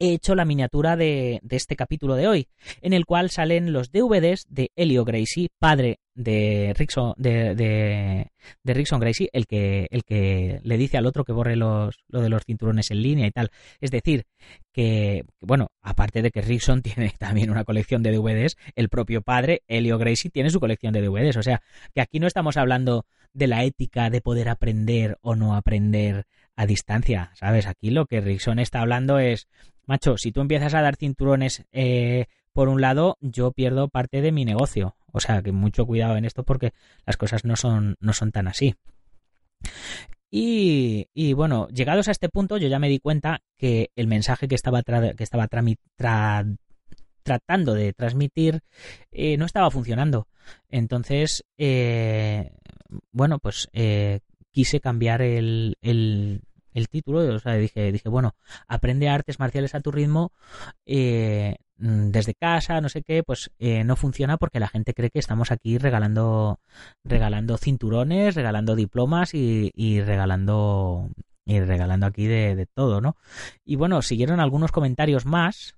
he 0.03 0.15
hecho 0.15 0.35
la 0.35 0.45
miniatura 0.45 0.97
de, 0.97 1.41
este 1.49 1.77
capítulo 1.77 2.17
de 2.17 2.27
hoy, 2.27 2.49
en 2.81 2.93
el 2.93 3.07
cual 3.07 3.31
salen 3.31 3.73
los 3.73 3.93
DVDs 3.93 4.47
de 4.49 4.73
Elio 4.75 5.05
Gracie, 5.05 5.49
padre 5.61 6.01
de 6.13 6.75
Rickson, 6.77 7.15
de, 7.17 7.55
de, 7.55 8.75
Rickson 8.75 8.99
Gracie, 8.99 9.31
el 9.33 9.47
que, 9.47 9.87
el 9.91 10.03
que 10.03 10.59
le 10.65 10.77
dice 10.77 10.99
al 10.99 11.07
otro 11.07 11.23
que 11.23 11.33
borre 11.33 11.55
los, 11.55 11.95
lo 12.09 12.21
de 12.21 12.29
los 12.29 12.43
cinturones 12.45 12.91
en 12.91 13.01
línea 13.01 13.29
y 13.29 13.31
tal. 13.31 13.51
Es 13.81 13.93
decir, 13.93 14.25
que, 14.73 15.25
bueno, 15.41 15.69
aparte 15.81 16.21
de 16.21 16.33
que 16.33 16.43
Rickson 16.43 16.83
tiene 16.83 17.15
también 17.17 17.51
una 17.51 17.63
colección 17.63 18.03
de 18.03 18.11
DVDs, 18.11 18.57
el 18.75 18.89
propio 18.89 19.23
padre, 19.23 19.63
Elio 19.69 19.99
Gracie, 19.99 20.33
tiene 20.33 20.51
su 20.51 20.59
colección 20.59 20.93
de 20.93 21.03
DVDs. 21.03 21.37
O 21.37 21.45
sea, 21.45 21.63
que 21.95 22.01
aquí 22.01 22.19
no 22.19 22.27
estamos 22.27 22.57
hablando 22.57 23.07
de 23.35 23.47
la 23.47 23.63
ética 23.63 24.11
de 24.11 24.21
poder 24.21 24.49
aprender 24.49 25.17
o 25.23 25.37
no 25.37 25.55
aprender 25.55 26.27
a 26.57 26.67
distancia, 26.67 27.31
¿sabes? 27.35 27.67
Aquí 27.67 27.91
lo 27.91 28.07
que 28.07 28.21
Rickson 28.21 28.59
está 28.59 28.81
hablando 28.81 29.19
es 29.19 29.49
macho, 29.87 30.17
si 30.17 30.33
tú 30.33 30.41
empiezas 30.41 30.75
a 30.75 30.83
dar 30.83 30.97
cinturones 30.97 31.65
eh, 31.73 32.27
por 32.53 32.69
un 32.69 32.81
lado, 32.81 33.17
yo 33.21 33.53
pierdo 33.53 33.89
parte 33.89 34.21
de 34.21 34.33
mi 34.33 34.45
negocio. 34.45 34.97
O 35.13 35.21
sea, 35.21 35.43
que 35.43 35.53
mucho 35.53 35.87
cuidado 35.87 36.17
en 36.17 36.25
esto 36.25 36.43
porque 36.45 36.73
las 37.07 37.17
cosas 37.17 37.45
no 37.45 37.57
son, 37.57 37.97
no 38.01 38.13
son 38.13 38.33
tan 38.33 38.49
así. 38.49 38.75
Y, 40.31 41.09
y, 41.13 41.35
bueno, 41.35 41.69
llegados 41.69 42.09
a 42.09 42.11
este 42.11 42.31
punto, 42.31 42.57
yo 42.57 42.69
ya 42.69 42.79
me 42.79 42.89
di 42.89 42.99
cuenta 42.99 43.43
que 43.59 43.91
el 43.97 44.07
mensaje 44.07 44.49
que 44.49 44.55
estaba, 44.55 44.83
que 44.83 45.23
estaba 45.23 45.47
tratando 47.23 47.75
de 47.75 47.93
transmitir 47.93 48.63
eh, 49.11 49.37
no 49.37 49.45
estaba 49.45 49.71
funcionando. 49.71 50.29
Entonces, 50.71 51.45
eh, 51.59 52.53
bueno, 53.11 53.39
pues 53.39 53.69
quise 54.53 54.81
cambiar 54.81 55.21
el 55.21 55.77
título, 56.89 57.21
o 57.35 57.39
sea, 57.39 57.55
dije, 57.55 57.93
dije, 57.93 58.09
bueno, 58.09 58.35
aprende 58.67 59.09
artes 59.09 59.39
marciales 59.39 59.75
a 59.75 59.81
tu 59.81 59.91
ritmo 59.91 60.33
eh, 60.87 61.57
mm, 61.79 62.11
desde 62.11 62.35
casa, 62.35 62.81
no 62.81 62.89
sé 62.89 63.03
qué, 63.03 63.23
pues 63.23 63.51
eh, 63.59 63.85
no 63.85 63.97
funciona 63.97 64.37
porque 64.39 64.61
la 64.61 64.69
gente 64.69 64.95
cree 64.95 65.11
que 65.11 65.19
estamos 65.19 65.51
aquí 65.53 65.79
regalando, 65.79 66.61
regalando 67.05 67.59
cinturones, 67.59 68.35
regalando 68.35 68.75
diplomas 68.75 69.35
y, 69.35 69.71
y 69.75 70.01
regalando 70.01 71.11
y 71.45 71.61
regalando 71.61 72.07
aquí 72.07 72.27
de, 72.27 72.67
todo, 72.75 73.01
¿no? 73.01 73.17
Y 73.65 73.77
bueno, 73.77 74.03
siguieron 74.03 74.41
algunos 74.41 74.73
comentarios 74.73 75.27
más. 75.27 75.77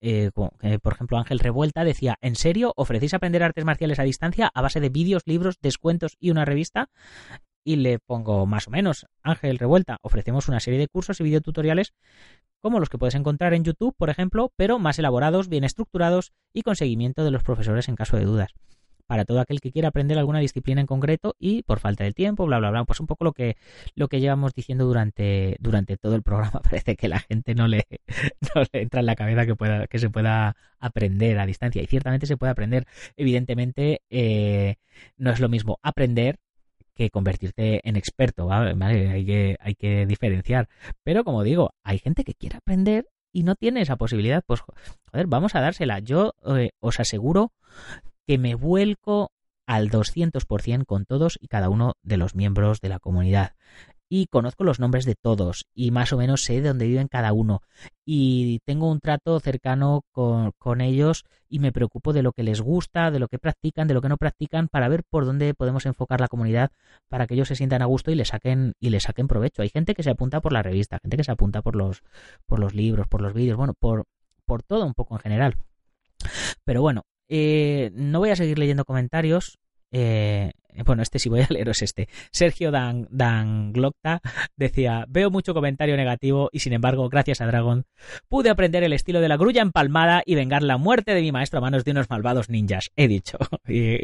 Eh, 0.00 0.30
por 0.30 0.92
ejemplo, 0.92 1.18
Ángel 1.18 1.40
Revuelta 1.40 1.82
decía, 1.84 2.16
¿en 2.20 2.36
serio 2.36 2.72
ofrecéis 2.76 3.14
aprender 3.14 3.42
artes 3.42 3.64
marciales 3.64 3.98
a 3.98 4.04
distancia 4.04 4.50
a 4.54 4.62
base 4.62 4.80
de 4.80 4.90
vídeos, 4.90 5.22
libros, 5.26 5.58
descuentos 5.60 6.16
y 6.20 6.30
una 6.30 6.44
revista? 6.44 6.88
Y 7.68 7.76
le 7.76 7.98
pongo 7.98 8.46
más 8.46 8.66
o 8.66 8.70
menos 8.70 9.06
Ángel 9.22 9.58
Revuelta. 9.58 9.98
Ofrecemos 10.00 10.48
una 10.48 10.58
serie 10.58 10.78
de 10.78 10.88
cursos 10.88 11.20
y 11.20 11.24
videotutoriales 11.24 11.92
como 12.62 12.80
los 12.80 12.88
que 12.88 12.96
puedes 12.96 13.14
encontrar 13.14 13.52
en 13.52 13.62
YouTube, 13.62 13.94
por 13.94 14.08
ejemplo, 14.08 14.54
pero 14.56 14.78
más 14.78 14.98
elaborados, 14.98 15.50
bien 15.50 15.64
estructurados 15.64 16.32
y 16.54 16.62
con 16.62 16.76
seguimiento 16.76 17.24
de 17.24 17.30
los 17.30 17.42
profesores 17.42 17.86
en 17.90 17.94
caso 17.94 18.16
de 18.16 18.24
dudas. 18.24 18.54
Para 19.06 19.26
todo 19.26 19.40
aquel 19.40 19.60
que 19.60 19.70
quiera 19.70 19.88
aprender 19.88 20.16
alguna 20.16 20.38
disciplina 20.38 20.80
en 20.80 20.86
concreto 20.86 21.36
y 21.38 21.62
por 21.62 21.78
falta 21.78 22.04
de 22.04 22.14
tiempo, 22.14 22.46
bla, 22.46 22.58
bla, 22.58 22.70
bla. 22.70 22.84
Pues 22.86 23.00
un 23.00 23.06
poco 23.06 23.24
lo 23.24 23.32
que, 23.32 23.58
lo 23.94 24.08
que 24.08 24.20
llevamos 24.20 24.54
diciendo 24.54 24.86
durante, 24.86 25.58
durante 25.60 25.98
todo 25.98 26.14
el 26.14 26.22
programa. 26.22 26.60
Parece 26.62 26.96
que 26.96 27.08
la 27.08 27.18
gente 27.18 27.54
no 27.54 27.68
le, 27.68 27.84
no 28.54 28.62
le 28.72 28.80
entra 28.80 29.00
en 29.00 29.06
la 29.06 29.14
cabeza 29.14 29.44
que, 29.44 29.54
pueda, 29.54 29.86
que 29.88 29.98
se 29.98 30.08
pueda 30.08 30.56
aprender 30.78 31.38
a 31.38 31.44
distancia. 31.44 31.82
Y 31.82 31.86
ciertamente 31.86 32.26
se 32.26 32.38
puede 32.38 32.52
aprender. 32.52 32.86
Evidentemente, 33.18 34.00
eh, 34.08 34.76
no 35.18 35.30
es 35.32 35.40
lo 35.40 35.50
mismo 35.50 35.78
aprender 35.82 36.38
que 36.98 37.10
convertirte 37.10 37.88
en 37.88 37.94
experto, 37.94 38.46
¿vale? 38.46 38.74
Hay, 39.08 39.24
que, 39.24 39.56
hay 39.60 39.74
que 39.76 40.04
diferenciar. 40.04 40.68
Pero 41.04 41.22
como 41.22 41.44
digo, 41.44 41.70
hay 41.84 41.98
gente 41.98 42.24
que 42.24 42.34
quiere 42.34 42.56
aprender 42.56 43.06
y 43.32 43.44
no 43.44 43.54
tiene 43.54 43.80
esa 43.80 43.94
posibilidad. 43.96 44.42
Pues, 44.44 44.60
joder, 44.60 45.28
vamos 45.28 45.54
a 45.54 45.60
dársela. 45.60 46.00
Yo 46.00 46.34
eh, 46.56 46.70
os 46.80 46.98
aseguro 46.98 47.52
que 48.26 48.36
me 48.36 48.56
vuelco 48.56 49.30
al 49.64 49.90
200% 49.90 50.86
con 50.86 51.04
todos 51.04 51.38
y 51.40 51.46
cada 51.46 51.68
uno 51.68 51.92
de 52.02 52.16
los 52.16 52.34
miembros 52.34 52.80
de 52.80 52.88
la 52.88 52.98
comunidad 52.98 53.52
y 54.08 54.26
conozco 54.26 54.64
los 54.64 54.80
nombres 54.80 55.04
de 55.04 55.14
todos 55.14 55.66
y 55.74 55.90
más 55.90 56.12
o 56.12 56.16
menos 56.16 56.42
sé 56.42 56.60
de 56.60 56.68
dónde 56.68 56.86
viven 56.86 57.08
cada 57.08 57.32
uno 57.32 57.62
y 58.04 58.60
tengo 58.64 58.90
un 58.90 59.00
trato 59.00 59.38
cercano 59.40 60.02
con, 60.12 60.52
con, 60.58 60.80
ellos 60.80 61.24
y 61.48 61.58
me 61.58 61.72
preocupo 61.72 62.12
de 62.12 62.22
lo 62.22 62.32
que 62.32 62.42
les 62.42 62.60
gusta, 62.60 63.10
de 63.10 63.18
lo 63.18 63.28
que 63.28 63.38
practican, 63.38 63.86
de 63.86 63.94
lo 63.94 64.00
que 64.00 64.08
no 64.08 64.16
practican 64.16 64.68
para 64.68 64.88
ver 64.88 65.04
por 65.04 65.26
dónde 65.26 65.52
podemos 65.54 65.84
enfocar 65.84 66.20
la 66.20 66.28
comunidad 66.28 66.70
para 67.08 67.26
que 67.26 67.34
ellos 67.34 67.48
se 67.48 67.56
sientan 67.56 67.82
a 67.82 67.86
gusto 67.86 68.10
y 68.10 68.14
le 68.14 68.24
saquen 68.24 68.72
y 68.80 68.90
le 68.90 69.00
saquen 69.00 69.28
provecho. 69.28 69.62
Hay 69.62 69.68
gente 69.68 69.94
que 69.94 70.02
se 70.02 70.10
apunta 70.10 70.40
por 70.40 70.52
la 70.52 70.62
revista, 70.62 70.98
gente 71.00 71.16
que 71.18 71.24
se 71.24 71.32
apunta 71.32 71.60
por 71.60 71.76
los 71.76 72.02
por 72.46 72.60
los 72.60 72.74
libros, 72.74 73.08
por 73.08 73.20
los 73.20 73.34
vídeos, 73.34 73.58
bueno, 73.58 73.74
por 73.74 74.04
por 74.46 74.62
todo 74.62 74.86
un 74.86 74.94
poco 74.94 75.14
en 75.16 75.20
general. 75.20 75.56
Pero 76.64 76.80
bueno, 76.80 77.02
eh, 77.28 77.90
no 77.94 78.20
voy 78.20 78.30
a 78.30 78.36
seguir 78.36 78.58
leyendo 78.58 78.84
comentarios. 78.84 79.58
Eh, 79.90 80.50
bueno, 80.84 81.02
este 81.02 81.18
sí 81.18 81.28
voy 81.28 81.40
a 81.40 81.46
leeros 81.50 81.82
este. 81.82 82.08
Sergio 82.30 82.70
Dan, 82.70 83.08
Dan 83.10 83.72
Glocta 83.72 84.20
decía, 84.56 85.04
veo 85.08 85.30
mucho 85.30 85.54
comentario 85.54 85.96
negativo 85.96 86.50
y 86.52 86.60
sin 86.60 86.72
embargo, 86.72 87.08
gracias 87.08 87.40
a 87.40 87.46
Dragon, 87.46 87.84
pude 88.28 88.50
aprender 88.50 88.82
el 88.84 88.92
estilo 88.92 89.20
de 89.20 89.28
la 89.28 89.36
grulla 89.36 89.62
empalmada 89.62 90.22
y 90.24 90.34
vengar 90.34 90.62
la 90.62 90.76
muerte 90.76 91.14
de 91.14 91.22
mi 91.22 91.32
maestro 91.32 91.58
a 91.58 91.62
manos 91.62 91.84
de 91.84 91.90
unos 91.90 92.10
malvados 92.10 92.48
ninjas, 92.48 92.90
he 92.96 93.08
dicho. 93.08 93.38
Y, 93.68 93.98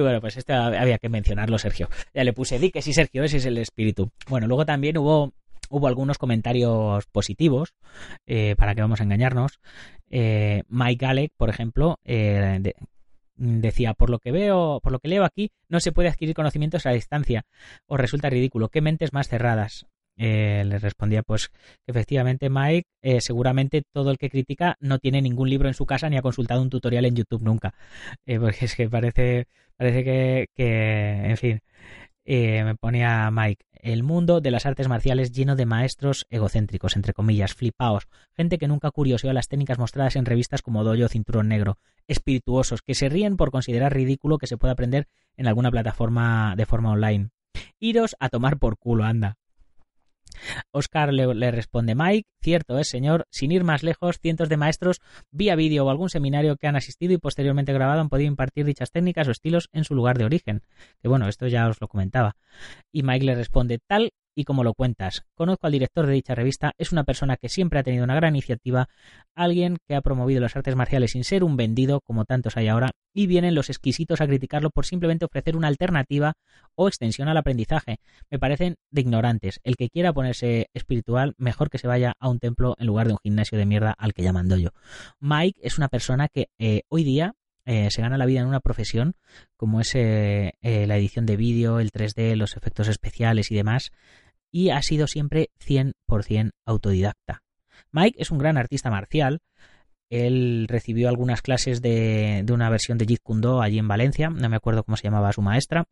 bueno, 0.00 0.20
pues 0.20 0.36
esto 0.36 0.54
había 0.54 0.98
que 0.98 1.08
mencionarlo, 1.08 1.58
Sergio. 1.58 1.88
Ya 2.14 2.22
le 2.24 2.32
puse, 2.32 2.58
di 2.58 2.70
que 2.70 2.82
sí, 2.82 2.92
Sergio, 2.92 3.24
ese 3.24 3.38
es 3.38 3.46
el 3.46 3.58
espíritu. 3.58 4.10
Bueno, 4.28 4.46
luego 4.46 4.64
también 4.64 4.96
hubo 4.98 5.32
hubo 5.68 5.88
algunos 5.88 6.16
comentarios 6.18 7.06
positivos, 7.06 7.74
eh, 8.26 8.54
para 8.56 8.74
que 8.74 8.82
vamos 8.82 9.00
a 9.00 9.04
engañarnos. 9.04 9.58
Eh, 10.08 10.62
Mike 10.68 11.06
Alec, 11.06 11.32
por 11.36 11.50
ejemplo, 11.50 11.98
eh, 12.04 12.60
Mm, 12.60 12.95
decía, 13.36 13.94
por 13.94 14.10
lo 14.10 14.18
que 14.18 14.32
veo, 14.32 14.80
por 14.82 14.92
lo 14.92 14.98
que 14.98 15.08
leo 15.08 15.24
aquí, 15.24 15.50
no 15.68 15.80
se 15.80 15.92
puede 15.92 16.08
adquirir 16.08 16.34
conocimientos 16.34 16.86
a 16.86 16.90
distancia. 16.90 17.44
o 17.86 17.96
resulta 17.96 18.30
ridículo. 18.30 18.68
¿Qué 18.68 18.80
mentes 18.80 19.12
más 19.12 19.28
cerradas? 19.28 19.86
Eh, 20.18 20.64
le 20.64 20.78
respondía 20.78 21.22
pues 21.22 21.48
que 21.84 21.90
efectivamente 21.92 22.48
Mike 22.48 22.88
eh, 23.02 23.20
seguramente 23.20 23.82
todo 23.92 24.10
el 24.10 24.16
que 24.16 24.30
critica 24.30 24.76
no 24.80 24.98
tiene 24.98 25.20
ningún 25.20 25.50
libro 25.50 25.68
en 25.68 25.74
su 25.74 25.84
casa 25.84 26.08
ni 26.08 26.16
ha 26.16 26.22
consultado 26.22 26.62
un 26.62 26.70
tutorial 26.70 27.04
en 27.04 27.16
YouTube 27.16 27.42
nunca 27.42 27.74
eh, 28.24 28.38
porque 28.40 28.64
es 28.64 28.74
que 28.74 28.88
parece 28.88 29.46
parece 29.76 30.04
que, 30.04 30.46
que 30.54 31.26
en 31.26 31.36
fin 31.36 31.60
Eh, 32.28 32.64
me 32.64 32.74
ponía 32.74 33.30
Mike, 33.30 33.64
el 33.72 34.02
mundo 34.02 34.40
de 34.40 34.50
las 34.50 34.66
artes 34.66 34.88
marciales 34.88 35.30
lleno 35.30 35.54
de 35.54 35.64
maestros 35.64 36.26
egocéntricos, 36.28 36.96
entre 36.96 37.12
comillas, 37.12 37.54
flipaos, 37.54 38.08
gente 38.32 38.58
que 38.58 38.66
nunca 38.66 38.90
curioseó 38.90 39.32
las 39.32 39.46
técnicas 39.46 39.78
mostradas 39.78 40.16
en 40.16 40.26
revistas 40.26 40.60
como 40.60 40.82
Dojo 40.82 41.08
Cinturón 41.08 41.46
Negro, 41.46 41.78
espirituosos, 42.08 42.82
que 42.82 42.96
se 42.96 43.08
ríen 43.08 43.36
por 43.36 43.52
considerar 43.52 43.94
ridículo 43.94 44.38
que 44.38 44.48
se 44.48 44.58
pueda 44.58 44.72
aprender 44.72 45.06
en 45.36 45.46
alguna 45.46 45.70
plataforma 45.70 46.54
de 46.56 46.66
forma 46.66 46.90
online. 46.90 47.30
Iros 47.78 48.16
a 48.18 48.28
tomar 48.28 48.58
por 48.58 48.76
culo, 48.76 49.04
anda. 49.04 49.38
Oscar 50.70 51.12
le, 51.12 51.50
responde 51.50 51.94
Mike, 51.94 52.28
cierto 52.40 52.78
es, 52.78 52.88
señor, 52.88 53.26
sin 53.30 53.52
ir 53.52 53.64
más 53.64 53.82
lejos, 53.82 54.18
cientos 54.20 54.48
de 54.48 54.56
maestros 54.56 55.00
vía 55.30 55.56
vídeo 55.56 55.84
o 55.84 55.90
algún 55.90 56.10
seminario 56.10 56.56
que 56.56 56.66
han 56.66 56.76
asistido 56.76 57.12
y 57.12 57.18
posteriormente 57.18 57.72
grabado 57.72 58.00
han 58.00 58.08
podido 58.08 58.28
impartir 58.28 58.64
dichas 58.64 58.90
técnicas 58.90 59.28
o 59.28 59.30
estilos 59.30 59.68
en 59.72 59.84
su 59.84 59.94
lugar 59.94 60.18
de 60.18 60.24
origen. 60.24 60.62
Que 61.00 61.08
bueno, 61.08 61.28
esto 61.28 61.46
ya 61.46 61.68
os 61.68 61.80
lo 61.80 61.88
comentaba. 61.88 62.36
Y 62.92 63.02
Mike 63.02 63.24
le 63.24 63.34
responde, 63.34 63.78
tal 63.86 64.10
y 64.36 64.44
como 64.44 64.62
lo 64.62 64.74
cuentas. 64.74 65.24
Conozco 65.34 65.66
al 65.66 65.72
director 65.72 66.06
de 66.06 66.12
dicha 66.12 66.34
revista, 66.34 66.72
es 66.78 66.92
una 66.92 67.02
persona 67.02 67.36
que 67.36 67.48
siempre 67.48 67.80
ha 67.80 67.82
tenido 67.82 68.04
una 68.04 68.14
gran 68.14 68.36
iniciativa, 68.36 68.88
alguien 69.34 69.78
que 69.88 69.96
ha 69.96 70.02
promovido 70.02 70.40
las 70.40 70.54
artes 70.54 70.76
marciales 70.76 71.12
sin 71.12 71.24
ser 71.24 71.42
un 71.42 71.56
vendido, 71.56 72.00
como 72.02 72.26
tantos 72.26 72.56
hay 72.56 72.68
ahora, 72.68 72.90
y 73.14 73.26
vienen 73.26 73.54
los 73.54 73.70
exquisitos 73.70 74.20
a 74.20 74.26
criticarlo 74.26 74.70
por 74.70 74.84
simplemente 74.84 75.24
ofrecer 75.24 75.56
una 75.56 75.68
alternativa 75.68 76.34
o 76.74 76.86
extensión 76.86 77.28
al 77.28 77.38
aprendizaje. 77.38 77.98
Me 78.30 78.38
parecen 78.38 78.76
de 78.90 79.00
ignorantes. 79.00 79.58
El 79.64 79.76
que 79.76 79.88
quiera 79.88 80.12
ponerse 80.12 80.68
espiritual, 80.74 81.34
mejor 81.38 81.70
que 81.70 81.78
se 81.78 81.88
vaya 81.88 82.12
a 82.20 82.28
un 82.28 82.38
templo 82.38 82.76
en 82.78 82.86
lugar 82.86 83.06
de 83.06 83.14
un 83.14 83.18
gimnasio 83.22 83.56
de 83.56 83.66
mierda 83.66 83.94
al 83.96 84.12
que 84.12 84.22
llaman 84.22 84.46
yo. 84.60 84.70
Mike 85.18 85.60
es 85.62 85.78
una 85.78 85.88
persona 85.88 86.28
que 86.28 86.48
eh, 86.58 86.82
hoy 86.88 87.04
día 87.04 87.34
eh, 87.64 87.88
se 87.90 88.00
gana 88.00 88.16
la 88.16 88.26
vida 88.26 88.40
en 88.40 88.46
una 88.46 88.60
profesión 88.60 89.14
como 89.56 89.80
es 89.80 89.92
eh, 89.94 90.52
la 90.62 90.96
edición 90.96 91.26
de 91.26 91.36
vídeo, 91.36 91.80
el 91.80 91.90
3D, 91.90 92.36
los 92.36 92.56
efectos 92.56 92.86
especiales 92.88 93.50
y 93.50 93.56
demás, 93.56 93.90
y 94.56 94.70
ha 94.70 94.80
sido 94.80 95.06
siempre 95.06 95.50
100% 95.60 96.52
autodidacta. 96.64 97.42
Mike 97.92 98.16
es 98.18 98.30
un 98.30 98.38
gran 98.38 98.56
artista 98.56 98.90
marcial. 98.90 99.40
Él 100.08 100.64
recibió 100.66 101.10
algunas 101.10 101.42
clases 101.42 101.82
de, 101.82 102.42
una 102.50 102.70
versión 102.70 102.96
de 102.96 103.04
Jeet 103.04 103.20
Kune 103.22 103.42
Do 103.42 103.60
allí 103.60 103.78
en 103.78 103.86
Valencia, 103.86 104.30
no 104.30 104.48
me 104.48 104.56
acuerdo 104.56 104.82
cómo 104.82 104.96
se 104.96 105.02
llamaba 105.02 105.30
su 105.34 105.42
maestra, 105.42 105.84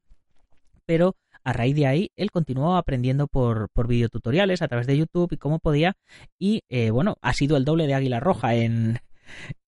pero 0.87 1.15
a 1.43 1.53
raíz 1.53 1.77
de 1.77 1.87
ahí 1.87 2.11
él 2.17 2.31
continuó 2.31 2.77
aprendiendo 2.77 3.27
por, 3.27 3.69
por 3.69 3.87
videotutoriales 3.87 4.63
a 4.63 4.69
través 4.69 4.87
de 4.87 4.97
YouTube 4.97 5.35
y 5.35 5.37
cómo 5.37 5.59
podía 5.59 5.99
y 6.39 6.63
eh, 6.71 6.91
bueno, 6.91 7.19
ha 7.21 7.35
sido 7.35 7.59
el 7.59 7.67
doble 7.67 7.87
de 7.87 7.93
Águila 7.93 8.19
Roja 8.19 8.55
en, 8.55 8.99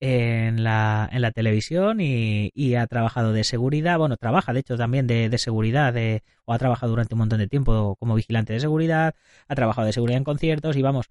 en 0.00 0.64
la, 0.64 1.09
en 1.12 1.22
la 1.22 1.30
televisión 1.32 2.00
y, 2.00 2.74
ha 2.76 2.86
trabajado 2.86 3.32
de 3.32 3.44
seguridad, 3.44 3.98
bueno, 3.98 4.16
trabaja 4.16 4.52
de 4.52 4.61
hecho 4.61 4.76
también 4.76 5.07
de, 5.07 5.28
de 5.28 5.38
seguridad, 5.38 5.94
o 6.44 6.52
ha 6.52 6.59
trabajado 6.59 6.90
durante 6.90 7.14
un 7.14 7.20
montón 7.20 7.38
de 7.38 7.48
tiempo 7.48 7.96
como 7.96 8.14
vigilante 8.14 8.52
de 8.52 8.61
seguridad, 8.61 9.14
ha 9.48 9.54
trabajado 9.54 9.86
de 9.86 9.92
seguridad 9.92 10.18
en 10.18 10.24
conciertos 10.24 10.76
y 10.76 10.82
vamos, 10.82 11.11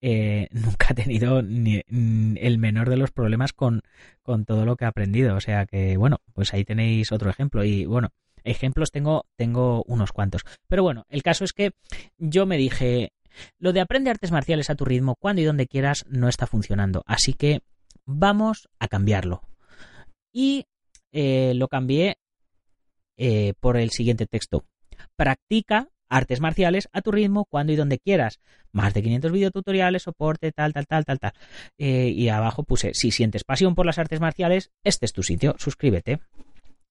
eh, 0.00 0.48
nunca 0.52 0.88
ha 0.90 0.94
tenido 0.94 1.42
ni, 1.42 1.82
el 1.88 2.58
menor 2.58 2.90
de 2.90 2.96
los 2.96 3.10
problemas 3.10 3.52
con, 3.52 3.82
con 4.22 4.44
todo 4.44 4.64
lo 4.64 4.76
que 4.76 4.84
ha 4.84 4.88
aprendido. 4.88 5.36
O 5.36 5.40
sea 5.40 5.66
que, 5.66 5.96
bueno, 5.96 6.18
pues 6.32 6.54
ahí 6.54 6.64
tenéis 6.64 7.12
otro 7.12 7.30
ejemplo. 7.30 7.64
Y 7.64 7.86
bueno, 7.86 8.10
ejemplos 8.44 8.90
tengo, 8.90 9.26
tengo 9.36 9.82
unos 9.86 10.12
cuantos. 10.12 10.42
Pero 10.68 10.82
bueno, 10.82 11.06
el 11.08 11.22
caso 11.22 11.44
es 11.44 11.52
que 11.52 11.72
yo 12.18 12.46
me 12.46 12.56
dije, 12.56 13.12
lo 13.58 13.72
de 13.72 13.80
aprender 13.80 14.12
artes 14.12 14.32
marciales 14.32 14.70
a 14.70 14.74
tu 14.74 14.84
ritmo, 14.84 15.16
cuando 15.16 15.42
y 15.42 15.44
donde 15.44 15.66
quieras, 15.66 16.04
no 16.08 16.28
está 16.28 16.46
funcionando. 16.46 17.02
Así 17.06 17.32
que 17.34 17.60
vamos 18.06 18.68
a 18.78 18.88
cambiarlo. 18.88 19.42
Y 20.32 20.66
eh, 21.12 21.52
lo 21.54 21.68
cambié 21.68 22.18
eh, 23.16 23.54
por 23.60 23.76
el 23.76 23.90
siguiente 23.90 24.26
texto. 24.26 24.64
Practica 25.16 25.88
artes 26.08 26.40
marciales 26.40 26.88
a 26.92 27.02
tu 27.02 27.10
ritmo, 27.10 27.46
cuando 27.46 27.72
y 27.72 27.76
donde 27.76 27.98
quieras. 27.98 28.40
Más 28.72 28.94
de 28.94 29.02
500 29.02 29.32
videotutoriales, 29.32 30.02
soporte, 30.02 30.52
tal, 30.52 30.72
tal, 30.72 30.86
tal, 30.86 31.04
tal, 31.04 31.18
tal. 31.18 31.32
Eh, 31.78 32.08
y 32.08 32.28
abajo 32.28 32.62
puse, 32.62 32.94
si 32.94 33.10
sientes 33.10 33.44
pasión 33.44 33.74
por 33.74 33.86
las 33.86 33.98
artes 33.98 34.20
marciales, 34.20 34.70
este 34.84 35.06
es 35.06 35.12
tu 35.12 35.22
sitio, 35.22 35.54
suscríbete. 35.58 36.20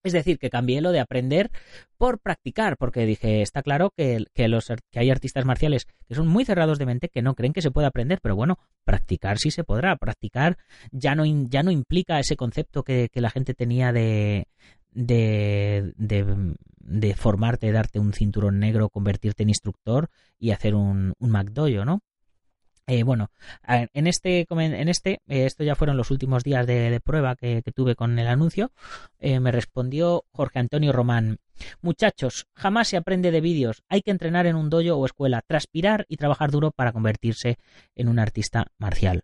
Es 0.06 0.14
decir, 0.14 0.38
que 0.38 0.52
cambié 0.52 0.82
lo 0.82 0.92
de 0.92 1.00
aprender 1.00 1.50
por 1.98 2.20
practicar, 2.20 2.78
porque 2.78 3.08
dije, 3.08 3.42
está 3.42 3.64
claro 3.64 3.90
que, 3.90 4.24
los, 4.48 4.68
que 4.92 5.00
hay 5.00 5.10
artistas 5.10 5.46
marciales 5.46 5.88
que 6.08 6.14
son 6.14 6.28
muy 6.28 6.46
cerrados 6.46 6.78
de 6.78 6.86
mente, 6.86 7.10
que 7.10 7.24
no 7.24 7.34
creen 7.34 7.54
que 7.54 7.64
se 7.64 7.72
puede 7.72 7.88
aprender, 7.88 8.20
pero 8.22 8.36
bueno, 8.36 8.60
practicar 8.84 9.40
sí 9.40 9.50
se 9.50 9.64
podrá. 9.64 9.96
Practicar 9.96 10.58
ya 10.92 11.16
no, 11.16 11.26
ya 11.26 11.64
no 11.64 11.72
implica 11.72 12.20
ese 12.20 12.36
concepto 12.36 12.84
que, 12.84 13.10
la 13.16 13.32
gente 13.32 13.56
tenía 13.56 13.92
de, 13.92 14.48
de, 14.92 15.94
de, 15.98 17.16
formarte, 17.16 17.72
darte 17.72 17.98
un 17.98 18.14
cinturón 18.14 18.60
negro, 18.60 18.90
convertirte 18.90 19.42
en 19.42 19.50
instructor 19.50 20.12
y 20.38 20.52
hacer 20.52 20.76
un, 20.76 21.14
un 21.18 21.32
¿no? 21.84 22.02
Eh, 22.88 23.02
bueno, 23.02 23.32
en 23.68 24.06
este, 24.06 24.46
en 24.48 24.90
este 24.90 25.14
eh, 25.28 25.46
esto 25.46 25.64
ya 25.64 25.76
fueron 25.76 25.98
los 25.98 26.12
últimos 26.12 26.44
días 26.44 26.68
de, 26.68 27.00
prueba 27.04 27.36
que, 27.36 27.64
tuve 27.74 27.96
con 27.96 28.20
el 28.20 28.28
anuncio, 28.28 28.72
eh, 29.20 29.40
me 29.40 29.52
respondió 29.52 30.26
Jorge 30.32 30.60
Antonio 30.60 30.92
Román. 30.92 31.40
Muchachos, 31.82 32.46
jamás 32.54 32.90
se 32.90 32.98
aprende 32.98 33.32
de 33.32 33.42
vídeos, 33.42 33.82
hay 33.90 34.02
que 34.02 34.12
entrenar 34.12 34.46
en 34.46 34.56
un 34.56 34.70
dojo 34.70 34.98
o 34.98 35.06
escuela, 35.06 35.42
transpirar 35.42 36.06
y 36.10 36.18
trabajar 36.18 36.52
duro 36.52 36.72
para 36.72 36.92
convertirse 36.92 37.58
en 37.96 38.08
un 38.08 38.20
artista 38.20 38.68
marcial. 38.78 39.24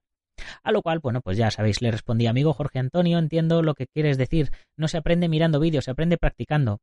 A 0.64 0.72
lo 0.72 0.82
cual, 0.82 0.97
bueno, 0.97 1.22
pues 1.22 1.38
ya 1.38 1.51
sabéis, 1.51 1.82
le 1.82 1.91
respondí, 1.91 2.26
amigo 2.26 2.53
Jorge 2.53 2.80
Antonio, 2.80 3.20
entiendo 3.20 3.62
lo 3.62 3.76
que 3.76 3.86
quieres 3.86 4.18
decir, 4.18 4.49
no 4.76 4.88
se 4.88 4.97
aprende 4.97 5.30
mirando 5.30 5.59
vídeos, 5.59 5.86
se 5.86 5.91
aprende 5.91 6.18
practicando. 6.18 6.80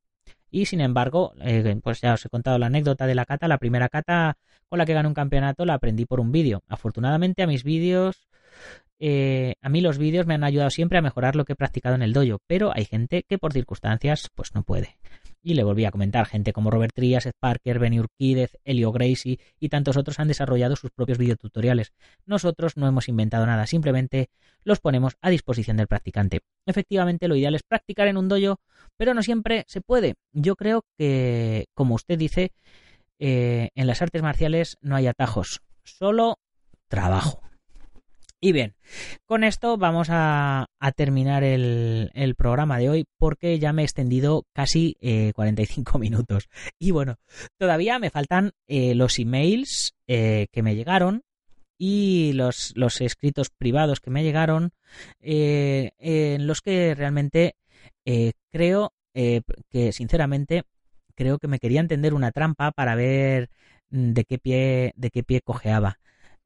Y 0.51 0.67
sin 0.67 0.81
embargo, 0.81 1.35
eh, 1.41 1.79
pues 1.83 2.01
ya 2.01 2.15
os 2.15 2.25
he 2.25 2.29
contado 2.29 2.59
la 2.59 2.67
anécdota 2.67 3.07
de 3.07 3.15
la 3.15 3.27
cata. 3.27 3.49
La 3.49 3.59
primera 3.59 3.89
cata 3.89 4.39
con 4.69 4.79
la 4.79 4.87
que 4.87 4.95
gané 4.95 5.09
un 5.09 5.15
campeonato 5.15 5.65
la 5.65 5.75
aprendí 5.75 6.05
por 6.05 6.21
un 6.21 6.33
vídeo. 6.33 6.63
Afortunadamente 6.69 7.43
a 7.43 7.47
mis 7.47 7.65
vídeos, 7.65 8.29
eh, 9.01 9.55
a 9.63 9.69
mí 9.69 9.81
los 9.81 9.99
vídeos 9.99 10.27
me 10.27 10.35
han 10.35 10.45
ayudado 10.45 10.71
siempre 10.71 10.99
a 10.99 11.03
mejorar 11.03 11.37
lo 11.37 11.45
que 11.45 11.53
he 11.53 11.57
practicado 11.57 11.95
en 11.95 12.03
el 12.03 12.13
dojo, 12.13 12.39
pero 12.47 12.73
hay 12.75 12.85
gente 12.85 13.25
que 13.29 13.39
por 13.39 13.53
circunstancias 13.53 14.29
pues 14.35 14.55
no 14.55 14.63
puede. 14.63 14.97
Y 15.41 15.55
le 15.55 15.63
volví 15.63 15.85
a 15.85 15.93
comentar, 15.93 16.27
gente 16.27 16.53
como 16.53 16.71
Robert 16.71 16.93
Trias, 16.93 17.25
Ed 17.25 17.33
Parker, 17.39 17.79
Benny 17.79 18.01
Urquídez, 18.01 18.59
Elio 18.65 18.91
Gracie 18.91 19.39
y 19.61 19.69
tantos 19.69 19.97
otros 19.97 20.19
han 20.19 20.27
desarrollado 20.27 20.75
sus 20.75 20.91
propios 20.91 21.17
videotutoriales. 21.17 21.93
Nosotros 22.27 22.77
no 22.77 22.89
hemos 22.89 23.09
inventado 23.09 23.47
nada, 23.47 23.67
simplemente 23.67 24.31
los 24.65 24.81
ponemos 24.81 25.17
a 25.23 25.31
disposición 25.31 25.77
del 25.77 25.87
practicante. 25.87 26.41
Efectivamente, 26.67 27.29
lo 27.29 27.37
ideal 27.37 27.55
es 27.55 27.63
practicar 27.63 28.09
en 28.09 28.17
un 28.17 28.29
dojo, 28.29 28.61
pero 28.97 29.15
no 29.15 29.23
siempre 29.23 29.65
se 29.69 29.81
puede. 29.81 30.17
Yo 30.33 30.57
creo 30.57 30.85
que, 30.99 31.67
como 31.73 31.95
usted 31.95 32.19
dice, 32.19 32.53
eh, 33.19 33.71
en 33.75 33.87
las 33.87 34.03
artes 34.03 34.23
marciales 34.23 34.77
no 34.81 34.97
hay 34.97 35.07
atajos, 35.07 35.63
solo 35.83 36.39
trabajo. 36.89 37.43
Y 38.41 38.53
bien, 38.53 38.77
con 39.27 39.43
esto 39.43 39.77
vamos 39.79 40.09
a, 40.11 40.69
terminar 40.95 41.43
el, 41.43 42.35
programa 42.37 42.79
de 42.79 42.89
hoy 42.89 43.05
porque 43.19 43.59
ya 43.59 43.73
me 43.73 43.83
he 43.83 43.85
extendido 43.85 44.45
casi 44.53 44.97
45 45.35 45.97
eh, 45.97 46.01
minutos. 46.01 46.49
Y 46.79 46.93
bueno, 46.93 47.17
todavía 47.59 47.99
me 47.99 48.11
faltan 48.11 48.53
eh, 48.69 48.95
los 48.95 49.19
emails 49.19 49.95
que 50.07 50.63
me 50.63 50.77
llegaron 50.77 51.23
y 51.77 52.33
los, 52.35 52.75
escritos 53.01 53.51
privados 53.51 54.01
que 54.01 54.11
me 54.11 54.23
llegaron 54.23 54.71
en 55.21 56.47
los 56.47 56.61
que 56.61 56.95
realmente 56.95 57.57
creo 58.53 58.93
que 59.13 59.93
sinceramente 59.93 60.63
creo 61.19 61.39
que 61.39 61.49
me 61.49 61.59
quería 61.59 61.81
entender 61.81 62.15
una 62.15 62.31
trampa 62.31 62.71
para 62.71 62.95
ver 62.95 63.51
mm, 63.91 64.13
de 64.13 64.25
qué 64.25 64.39
pie 64.39 64.93
de 64.97 65.11
qué 65.11 65.25
pie 65.25 65.41
cojeaba 65.43 65.99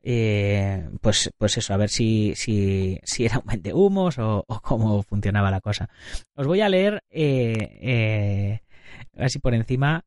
eh, 0.05 0.89
pues, 1.01 1.31
pues 1.39 1.59
eso, 1.59 1.75
a 1.75 1.77
ver 1.77 1.89
si, 1.89 2.33
si, 2.35 2.99
si 3.05 3.25
era 3.25 3.39
un 3.39 3.63
de 3.63 3.73
humos 3.73 4.19
o, 4.19 4.45
cómo 4.63 5.03
funcionaba 5.05 5.51
la 5.51 5.61
cosa. 5.61 5.91
Os 6.35 6.47
voy 6.47 6.61
a 6.61 6.69
leer, 6.69 7.05
eh, 7.11 7.79
eh, 7.83 8.61
así 9.17 9.39
por 9.39 9.55
encima, 9.55 10.05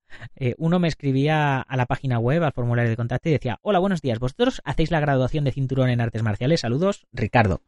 uno 0.57 0.79
me 0.79 0.89
escribía 0.89 1.61
a 1.61 1.77
la 1.77 1.85
página 1.85 2.19
web, 2.19 2.43
al 2.43 2.51
formulario 2.51 2.89
de 2.89 2.97
contacto 2.97 3.29
y 3.29 3.33
decía, 3.33 3.57
hola, 3.61 3.79
buenos 3.79 4.01
días, 4.01 4.19
vosotros 4.19 4.61
hacéis 4.65 4.91
la 4.91 4.99
graduación 4.99 5.45
de 5.45 5.53
cinturón 5.53 5.89
en 5.89 6.01
artes 6.01 6.23
marciales, 6.23 6.61
saludos, 6.61 7.05
Ricardo. 7.13 7.61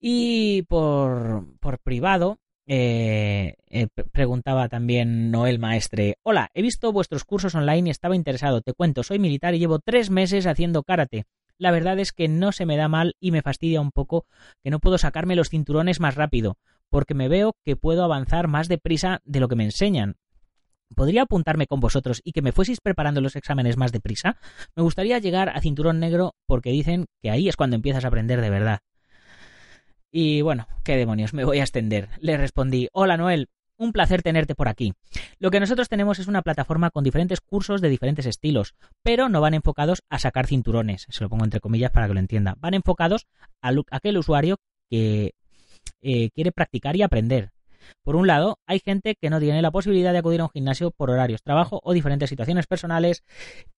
Y 0.00 0.62
por, 0.62 1.46
por 1.58 1.80
privado 1.80 2.38
eh, 2.66 3.54
eh 3.68 3.88
preguntaba 4.12 4.68
también 4.68 5.30
Noel 5.30 5.58
Maestre. 5.58 6.16
Hola, 6.22 6.50
he 6.54 6.62
visto 6.62 6.92
vuestros 6.92 7.24
cursos 7.24 7.54
online 7.54 7.88
y 7.88 7.90
estaba 7.90 8.16
interesado. 8.16 8.60
Te 8.60 8.72
cuento, 8.72 9.02
soy 9.02 9.18
militar 9.18 9.54
y 9.54 9.58
llevo 9.58 9.78
tres 9.78 10.10
meses 10.10 10.46
haciendo 10.46 10.82
karate. 10.82 11.24
La 11.58 11.70
verdad 11.70 11.98
es 11.98 12.12
que 12.12 12.28
no 12.28 12.52
se 12.52 12.66
me 12.66 12.76
da 12.76 12.88
mal 12.88 13.14
y 13.20 13.30
me 13.30 13.42
fastidia 13.42 13.80
un 13.80 13.92
poco 13.92 14.26
que 14.62 14.70
no 14.70 14.80
puedo 14.80 14.98
sacarme 14.98 15.36
los 15.36 15.48
cinturones 15.48 16.00
más 16.00 16.14
rápido, 16.14 16.56
porque 16.90 17.14
me 17.14 17.28
veo 17.28 17.56
que 17.64 17.76
puedo 17.76 18.04
avanzar 18.04 18.48
más 18.48 18.68
deprisa 18.68 19.20
de 19.24 19.40
lo 19.40 19.48
que 19.48 19.56
me 19.56 19.64
enseñan. 19.64 20.16
¿Podría 20.94 21.22
apuntarme 21.22 21.66
con 21.66 21.80
vosotros 21.80 22.20
y 22.24 22.32
que 22.32 22.42
me 22.42 22.52
fueseis 22.52 22.80
preparando 22.80 23.20
los 23.20 23.36
exámenes 23.36 23.76
más 23.76 23.92
deprisa? 23.92 24.38
Me 24.76 24.82
gustaría 24.82 25.18
llegar 25.18 25.48
a 25.48 25.60
cinturón 25.60 26.00
negro 26.00 26.34
porque 26.46 26.70
dicen 26.70 27.06
que 27.22 27.30
ahí 27.30 27.48
es 27.48 27.56
cuando 27.56 27.76
empiezas 27.76 28.04
a 28.04 28.08
aprender 28.08 28.40
de 28.40 28.50
verdad. 28.50 28.80
Y 30.12 30.42
bueno, 30.42 30.68
qué 30.84 30.96
demonios, 30.96 31.32
me 31.32 31.44
voy 31.44 31.58
a 31.58 31.62
extender. 31.62 32.10
Le 32.20 32.36
respondí, 32.36 32.88
hola 32.92 33.16
Noel, 33.16 33.48
un 33.78 33.92
placer 33.92 34.22
tenerte 34.22 34.54
por 34.54 34.68
aquí. 34.68 34.92
Lo 35.38 35.50
que 35.50 35.58
nosotros 35.58 35.88
tenemos 35.88 36.18
es 36.18 36.28
una 36.28 36.42
plataforma 36.42 36.90
con 36.90 37.02
diferentes 37.02 37.40
cursos 37.40 37.80
de 37.80 37.88
diferentes 37.88 38.26
estilos, 38.26 38.74
pero 39.02 39.30
no 39.30 39.40
van 39.40 39.54
enfocados 39.54 40.02
a 40.10 40.18
sacar 40.18 40.46
cinturones, 40.46 41.06
se 41.08 41.24
lo 41.24 41.30
pongo 41.30 41.44
entre 41.44 41.60
comillas 41.60 41.90
para 41.90 42.08
que 42.08 42.14
lo 42.14 42.20
entienda. 42.20 42.56
Van 42.58 42.74
enfocados 42.74 43.26
a 43.62 43.72
aquel 43.90 44.18
usuario 44.18 44.56
que 44.90 45.32
eh, 46.02 46.30
quiere 46.34 46.52
practicar 46.52 46.94
y 46.94 47.02
aprender. 47.02 47.50
Por 48.04 48.14
un 48.14 48.26
lado, 48.26 48.58
hay 48.66 48.80
gente 48.80 49.16
que 49.20 49.30
no 49.30 49.40
tiene 49.40 49.62
la 49.62 49.70
posibilidad 49.70 50.12
de 50.12 50.18
acudir 50.18 50.40
a 50.40 50.44
un 50.44 50.50
gimnasio 50.50 50.90
por 50.90 51.10
horarios, 51.10 51.42
trabajo 51.42 51.80
o 51.82 51.94
diferentes 51.94 52.28
situaciones 52.28 52.66
personales 52.66 53.24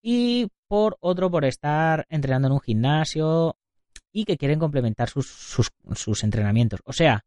y 0.03 0.49
por 0.69 0.97
otro 1.01 1.31
por 1.31 1.45
estar 1.45 2.07
entrenando 2.11 2.49
en 2.49 2.53
un 2.55 2.61
gimnasio 2.61 3.57
y 4.15 4.25
que 4.25 4.39
quieren 4.39 4.61
complementar 4.61 5.11
sus, 5.11 6.23
entrenamientos. 6.23 6.81
O 6.85 6.95
sea, 6.95 7.27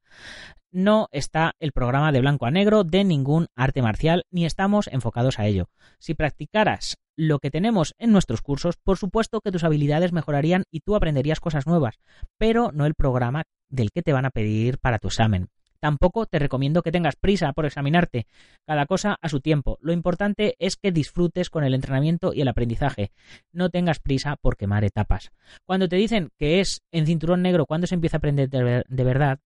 no 0.71 1.09
está 1.11 1.53
el 1.59 1.73
programa 1.73 2.11
de 2.11 2.21
blanco 2.21 2.45
a 2.45 2.51
negro 2.51 2.83
de 2.83 3.03
ningún 3.03 3.47
arte 3.55 3.81
marcial 3.81 4.23
ni 4.31 4.45
estamos 4.45 4.87
enfocados 4.87 5.37
a 5.37 5.45
ello. 5.45 5.69
Si 5.99 6.15
practicaras 6.15 6.97
lo 7.17 7.39
que 7.39 7.51
tenemos 7.51 7.93
en 7.97 8.11
nuestros 8.11 8.41
cursos, 8.41 8.77
por 8.77 8.97
supuesto 8.97 9.41
que 9.41 9.51
tus 9.51 9.63
habilidades 9.63 10.13
mejorarían 10.13 10.63
y 10.71 10.79
tú 10.79 10.95
aprenderías 10.95 11.39
cosas 11.41 11.67
nuevas, 11.67 11.99
pero 12.37 12.71
no 12.73 12.85
el 12.85 12.95
programa 12.95 13.43
del 13.69 13.91
que 13.91 14.01
te 14.01 14.13
van 14.13 14.25
a 14.25 14.31
pedir 14.31 14.79
para 14.79 14.99
tu 14.99 15.09
examen. 15.09 15.49
Tampoco 15.79 16.25
te 16.25 16.39
recomiendo 16.39 16.81
que 16.81 16.91
tengas 16.91 17.15
prisa 17.15 17.53
por 17.53 17.65
examinarte, 17.65 18.27
cada 18.65 18.85
cosa 18.85 19.17
a 19.21 19.29
su 19.29 19.39
tiempo. 19.39 19.77
Lo 19.81 19.93
importante 19.93 20.55
es 20.59 20.75
que 20.75 20.91
disfrutes 20.91 21.49
con 21.49 21.63
el 21.63 21.73
entrenamiento 21.73 22.33
y 22.33 22.41
el 22.41 22.47
aprendizaje. 22.47 23.11
No 23.51 23.69
tengas 23.69 23.99
prisa 23.99 24.35
por 24.35 24.57
quemar 24.57 24.83
etapas. 24.83 25.31
Cuando 25.65 25.87
te 25.87 25.95
dicen 25.95 26.29
que 26.37 26.59
es 26.59 26.81
en 26.91 27.05
cinturón 27.05 27.41
negro 27.41 27.65
cuando 27.65 27.87
se 27.87 27.95
empieza 27.95 28.17
a 28.17 28.19
aprender 28.19 28.49
de, 28.49 29.03
verdad, 29.03 29.39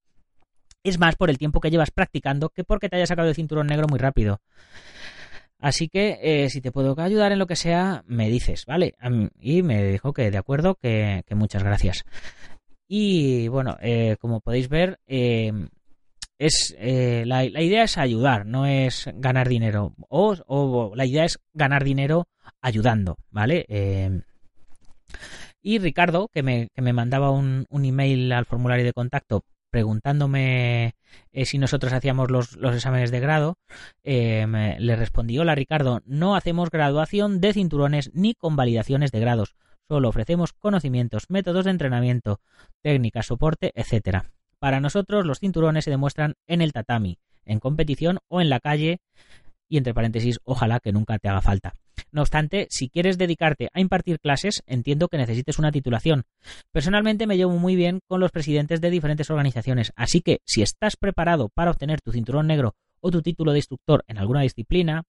es 0.83 0.99
más 0.99 1.15
por 1.15 1.29
el 1.29 1.37
tiempo 1.37 1.59
que 1.59 1.69
llevas 1.69 1.91
practicando 1.91 2.49
que 2.49 2.63
porque 2.63 2.89
te 2.89 2.95
hayas 2.95 3.09
sacado 3.09 3.29
el 3.29 3.35
cinturón 3.35 3.67
negro 3.67 3.87
muy 3.87 3.99
rápido. 3.99 4.41
Así 5.59 5.89
que 5.89 6.17
eh, 6.23 6.49
si 6.49 6.59
te 6.59 6.71
puedo 6.71 6.99
ayudar 6.99 7.31
en 7.31 7.37
lo 7.37 7.45
que 7.45 7.55
sea, 7.55 8.03
me 8.07 8.29
dices, 8.29 8.65
¿vale? 8.65 8.95
Y 9.39 9.61
me 9.61 9.83
dijo 9.85 10.11
que 10.11 10.31
de 10.31 10.37
acuerdo, 10.37 10.75
que, 10.75 11.23
muchas 11.35 11.63
gracias. 11.63 12.03
Y 12.87 13.47
bueno, 13.47 13.77
eh, 13.79 14.17
como 14.19 14.41
podéis 14.41 14.69
ver, 14.69 14.99
eh, 15.05 15.51
es 16.41 16.75
eh, 16.79 17.23
la, 17.27 17.45
idea 17.45 17.83
es 17.83 17.99
ayudar, 17.99 18.47
no 18.47 18.65
es 18.65 19.07
ganar 19.13 19.47
dinero. 19.47 19.93
O, 20.09 20.91
la 20.95 21.05
idea 21.05 21.23
es 21.23 21.39
ganar 21.53 21.83
dinero 21.83 22.27
ayudando, 22.61 23.17
¿vale? 23.29 23.65
Eh, 23.69 24.21
y 25.61 25.77
Ricardo, 25.77 26.29
que 26.29 26.41
me, 26.41 26.69
que 26.73 26.81
me 26.81 26.93
mandaba 26.93 27.29
un, 27.29 27.67
un, 27.69 27.85
email 27.85 28.31
al 28.31 28.45
formulario 28.45 28.83
de 28.83 28.93
contacto 28.93 29.45
preguntándome 29.69 30.95
eh, 31.31 31.45
si 31.45 31.59
nosotros 31.59 31.93
hacíamos 31.93 32.31
los, 32.31 32.57
los 32.57 32.75
exámenes 32.75 33.11
de 33.11 33.19
grado, 33.19 33.57
le 34.03 34.95
respondí, 34.95 35.37
hola 35.37 35.55
Ricardo, 35.55 36.01
no 36.05 36.35
hacemos 36.35 36.71
graduación 36.71 37.39
de 37.39 37.53
cinturones 37.53 38.09
ni 38.13 38.33
convalidaciones 38.33 39.11
de 39.11 39.19
grados, 39.21 39.55
solo 39.87 40.09
ofrecemos 40.09 40.51
conocimientos, 40.53 41.29
métodos 41.29 41.65
de 41.65 41.71
entrenamiento, 41.71 42.41
técnicas, 42.81 43.27
soporte, 43.27 43.71
etcétera. 43.75 44.31
Para 44.61 44.79
nosotros 44.79 45.25
los 45.25 45.39
cinturones 45.39 45.85
se 45.85 45.89
demuestran 45.89 46.35
en 46.45 46.61
el 46.61 46.71
tatami, 46.71 47.17
en 47.45 47.59
competición 47.59 48.19
o 48.27 48.41
en 48.41 48.51
la 48.51 48.59
calle 48.59 48.99
y 49.67 49.77
entre 49.77 49.95
paréntesis, 49.95 50.39
ojalá 50.43 50.79
que 50.79 50.91
nunca 50.91 51.17
te 51.17 51.29
haga 51.29 51.41
falta. 51.41 51.73
No 52.11 52.21
obstante, 52.21 52.67
si 52.69 52.87
quieres 52.87 53.17
dedicarte 53.17 53.69
a 53.73 53.81
impartir 53.81 54.19
clases, 54.19 54.61
entiendo 54.67 55.07
que 55.07 55.17
necesites 55.17 55.57
una 55.57 55.71
titulación. 55.71 56.25
Personalmente 56.71 57.25
me 57.25 57.37
llevo 57.37 57.57
muy 57.57 57.75
bien 57.75 58.01
con 58.07 58.19
los 58.19 58.29
presidentes 58.29 58.81
de 58.81 58.91
diferentes 58.91 59.31
organizaciones, 59.31 59.93
así 59.95 60.21
que 60.21 60.41
si 60.45 60.61
estás 60.61 60.95
preparado 60.95 61.49
para 61.49 61.71
obtener 61.71 61.99
tu 61.99 62.11
cinturón 62.11 62.45
negro 62.45 62.75
o 62.99 63.09
tu 63.09 63.23
título 63.23 63.53
de 63.53 63.59
instructor 63.59 64.03
en 64.07 64.19
alguna 64.19 64.41
disciplina, 64.41 65.05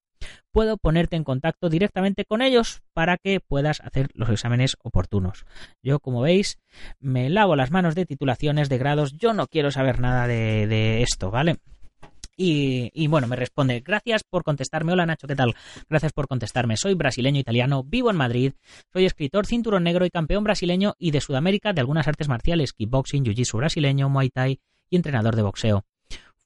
puedo 0.50 0.76
ponerte 0.76 1.16
en 1.16 1.24
contacto 1.24 1.68
directamente 1.68 2.24
con 2.24 2.42
ellos 2.42 2.82
para 2.92 3.16
que 3.16 3.40
puedas 3.40 3.80
hacer 3.80 4.08
los 4.14 4.28
exámenes 4.28 4.76
oportunos. 4.82 5.44
Yo, 5.82 6.00
como 6.00 6.20
veis, 6.20 6.58
me 7.00 7.30
lavo 7.30 7.56
las 7.56 7.70
manos 7.70 7.94
de 7.94 8.06
titulaciones, 8.06 8.68
de 8.68 8.78
grados, 8.78 9.16
yo 9.16 9.32
no 9.32 9.46
quiero 9.46 9.70
saber 9.70 10.00
nada 10.00 10.26
de, 10.26 11.02
esto, 11.02 11.30
¿vale? 11.30 11.58
Y, 12.36 13.06
bueno, 13.06 13.28
me 13.28 13.36
responde, 13.36 13.80
gracias 13.80 14.24
por 14.24 14.42
contestarme. 14.42 14.92
Hola 14.92 15.06
Nacho, 15.06 15.28
¿qué 15.28 15.36
tal? 15.36 15.54
Gracias 15.88 16.12
por 16.12 16.26
contestarme. 16.26 16.76
Soy 16.76 16.94
brasileño 16.94 17.38
italiano, 17.38 17.84
vivo 17.84 18.10
en 18.10 18.16
Madrid, 18.16 18.54
soy 18.92 19.04
escritor, 19.04 19.46
cinturón 19.46 19.84
negro 19.84 20.06
y 20.06 20.10
campeón 20.10 20.42
brasileño 20.42 20.94
y 20.98 21.12
de 21.12 21.20
Sudamérica 21.20 21.72
de 21.72 21.80
algunas 21.80 22.08
artes 22.08 22.28
marciales, 22.28 22.72
kickboxing, 22.72 23.24
jiu-jitsu 23.24 23.58
brasileño, 23.58 24.08
muay 24.08 24.30
thai 24.30 24.60
y 24.90 24.96
entrenador 24.96 25.36
de 25.36 25.42
boxeo. 25.42 25.84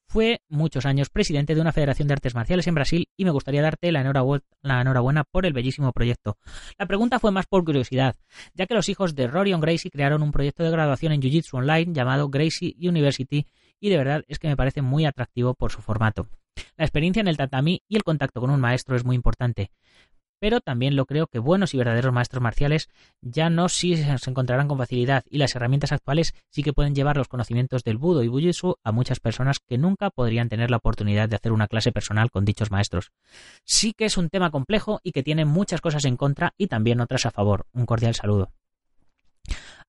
Fue 0.09 0.41
muchos 0.47 0.85
años 0.85 1.09
presidente 1.09 1.53
de 1.53 1.59
una 1.59 1.73
federación 1.73 2.07
de 2.07 2.13
artes 2.13 2.33
marciales 2.33 2.65
en 2.67 2.75
Brasil 2.75 3.09
y 3.17 3.25
me 3.25 3.31
gustaría 3.31 3.61
darte 3.61 3.91
la 3.91 4.01
enhorabuena, 4.01 5.25
por 5.25 5.45
el 5.45 5.51
bellísimo 5.51 5.91
proyecto. 5.91 6.37
La 6.77 6.85
pregunta 6.85 7.19
fue 7.19 7.31
más 7.31 7.45
por 7.45 7.65
curiosidad, 7.65 8.15
ya 8.53 8.67
que 8.67 8.73
los 8.73 8.87
hijos 8.87 9.15
de 9.15 9.27
Rorion 9.27 9.59
Gracie 9.59 9.91
crearon 9.91 10.23
un 10.23 10.31
proyecto 10.31 10.63
de 10.63 10.71
graduación 10.71 11.11
en 11.11 11.21
Jiu-Jitsu 11.21 11.55
Online 11.55 11.93
llamado 11.93 12.29
Gracie 12.29 12.73
University 12.79 13.45
y 13.81 13.89
de 13.89 13.97
verdad 13.97 14.23
es 14.29 14.39
que 14.39 14.47
me 14.47 14.55
parece 14.55 14.81
muy 14.81 15.05
atractivo 15.05 15.53
por 15.53 15.73
su 15.73 15.81
formato. 15.81 16.27
La 16.77 16.85
experiencia 16.85 17.19
en 17.19 17.27
el 17.27 17.37
tatami 17.37 17.83
y 17.87 17.97
el 17.97 18.03
contacto 18.03 18.39
con 18.39 18.49
un 18.49 18.61
maestro 18.61 18.95
es 18.95 19.03
muy 19.03 19.15
importante 19.15 19.71
pero 20.39 20.61
también 20.61 20.95
lo 20.95 21.05
creo 21.05 21.27
que 21.27 21.39
buenos 21.39 21.73
y 21.73 21.77
verdaderos 21.77 22.13
maestros 22.13 22.41
marciales 22.41 22.89
ya 23.21 23.49
no 23.49 23.69
sí 23.69 23.95
se 23.97 24.29
encontrarán 24.29 24.67
con 24.67 24.77
facilidad 24.77 25.23
y 25.29 25.37
las 25.37 25.55
herramientas 25.55 25.91
actuales 25.91 26.33
sí 26.49 26.63
que 26.63 26.73
pueden 26.73 26.95
llevar 26.95 27.17
los 27.17 27.27
conocimientos 27.27 27.83
del 27.83 27.97
Budo 27.97 28.23
y 28.23 28.27
Bujutsu 28.27 28.75
a 28.83 28.91
muchas 28.91 29.19
personas 29.19 29.57
que 29.59 29.77
nunca 29.77 30.09
podrían 30.09 30.49
tener 30.49 30.71
la 30.71 30.77
oportunidad 30.77 31.29
de 31.29 31.35
hacer 31.35 31.51
una 31.51 31.67
clase 31.67 31.91
personal 31.91 32.31
con 32.31 32.45
dichos 32.45 32.71
maestros. 32.71 33.11
Sí 33.63 33.93
que 33.93 34.05
es 34.05 34.17
un 34.17 34.29
tema 34.29 34.51
complejo 34.51 34.99
y 35.03 35.11
que 35.11 35.23
tiene 35.23 35.45
muchas 35.45 35.81
cosas 35.81 36.05
en 36.05 36.17
contra 36.17 36.53
y 36.57 36.67
también 36.67 37.01
otras 37.01 37.25
a 37.25 37.31
favor. 37.31 37.65
Un 37.73 37.85
cordial 37.85 38.15
saludo 38.15 38.51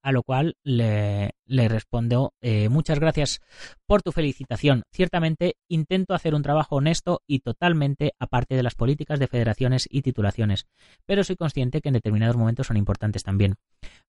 a 0.03 0.12
lo 0.12 0.22
cual 0.22 0.57
le, 0.62 1.32
le 1.46 1.68
respondió 1.68 2.32
eh, 2.40 2.68
muchas 2.68 2.99
gracias 2.99 3.40
por 3.86 4.03
tu 4.03 4.12
felicitación. 4.12 4.84
Ciertamente 4.92 5.57
intento 5.68 6.14
hacer 6.14 6.34
un 6.34 6.42
trabajo 6.42 6.76
honesto 6.76 7.22
y 7.26 7.40
totalmente 7.40 8.14
aparte 8.18 8.55
de 8.55 8.62
las 8.62 8.74
políticas 8.74 9.18
de 9.18 9.26
federaciones 9.26 9.88
y 9.90 10.03
titulaciones, 10.03 10.66
pero 11.07 11.24
soy 11.24 11.36
consciente 11.36 11.80
que 11.80 11.88
en 11.88 11.94
determinados 11.94 12.36
momentos 12.36 12.68
son 12.68 12.76
importantes 12.76 13.22
también. 13.22 13.57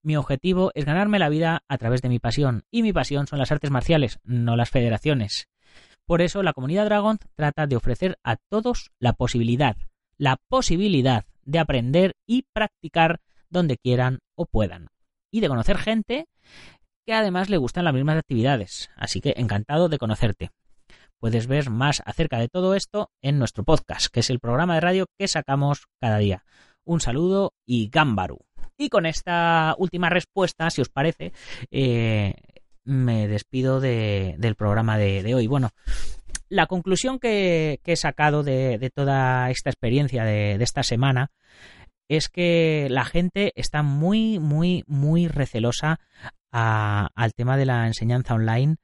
Mi 0.02 0.16
objetivo 0.16 0.72
es 0.76 0.86
ganarme 0.86 1.20
la 1.20 1.30
vida 1.30 1.64
a 1.68 1.78
través 1.78 2.02
de 2.02 2.10
mi 2.10 2.20
pasión, 2.20 2.64
y 2.72 2.84
mi 2.84 2.94
pasión 2.94 3.28
son 3.28 3.40
las 3.40 3.52
artes 3.52 3.72
marciales, 3.72 4.20
no 4.24 4.56
las 4.56 4.70
federaciones. 4.70 5.50
Por 6.06 6.22
eso 6.22 6.44
la 6.44 6.54
comunidad 6.54 6.86
Dragon 6.86 7.18
trata 7.36 7.68
de 7.68 7.76
ofrecer 7.76 8.18
a 8.24 8.38
todos 8.38 8.92
la 9.00 9.14
posibilidad, 9.14 9.78
la 10.18 10.38
posibilidad 10.48 11.26
de 11.46 11.60
aprender 11.60 12.14
y 12.26 12.46
practicar 12.54 13.22
donde 13.50 13.78
quieran 13.78 14.20
o 14.36 14.46
puedan 14.46 14.90
y 15.32 15.42
de 15.42 15.48
conocer 15.48 15.78
gente 15.78 16.28
que 17.06 17.14
además 17.14 17.50
le 17.50 17.58
gustan 17.58 17.86
las 17.86 17.94
mismas 17.94 18.18
actividades. 18.18 18.90
Así 18.96 19.22
que 19.22 19.34
encantado 19.38 19.90
de 19.90 19.98
conocerte. 19.98 20.52
Puedes 21.20 21.48
ver 21.48 21.70
más 21.70 22.02
acerca 22.06 22.40
de 22.40 22.48
todo 22.48 22.76
esto 22.76 23.12
en 23.22 23.40
nuestro 23.40 23.64
podcast, 23.64 24.08
que 24.08 24.22
es 24.22 24.30
el 24.30 24.40
programa 24.40 24.76
de 24.76 24.82
radio 24.82 25.06
que 25.18 25.28
sacamos 25.28 25.88
cada 26.00 26.18
día. 26.18 26.46
Un 26.86 27.02
saludo 27.02 27.54
y 27.66 27.90
Gambaru. 27.90 28.40
Y 28.78 28.90
con 28.90 29.06
esta 29.06 29.76
última 29.78 30.10
respuesta, 30.10 30.70
si 30.70 30.82
os 30.82 30.88
parece, 30.90 31.34
eh, 31.72 32.36
me 32.86 33.28
despido 33.28 33.82
del 33.82 34.56
programa 34.56 34.98
de, 34.98 35.36
hoy. 35.36 35.48
Bueno, 35.48 35.72
la 36.48 36.66
conclusión 36.66 37.20
que, 37.20 37.82
he 37.84 37.96
sacado 37.96 38.42
de, 38.44 38.92
toda 38.94 39.50
esta 39.52 39.70
experiencia 39.70 40.24
de, 40.24 40.54
esta 40.62 40.84
semana 40.84 41.32
es 42.10 42.28
que 42.28 42.88
la 42.89 43.05
gente 43.05 43.53
está 43.55 43.84
muy, 43.84 44.39
muy, 44.39 44.84
muy 44.88 45.28
recelosa 45.28 45.99
al 46.51 47.34
tema 47.36 47.55
de 47.55 47.66
la 47.68 47.86
enseñanza 47.86 48.34
online 48.34 48.78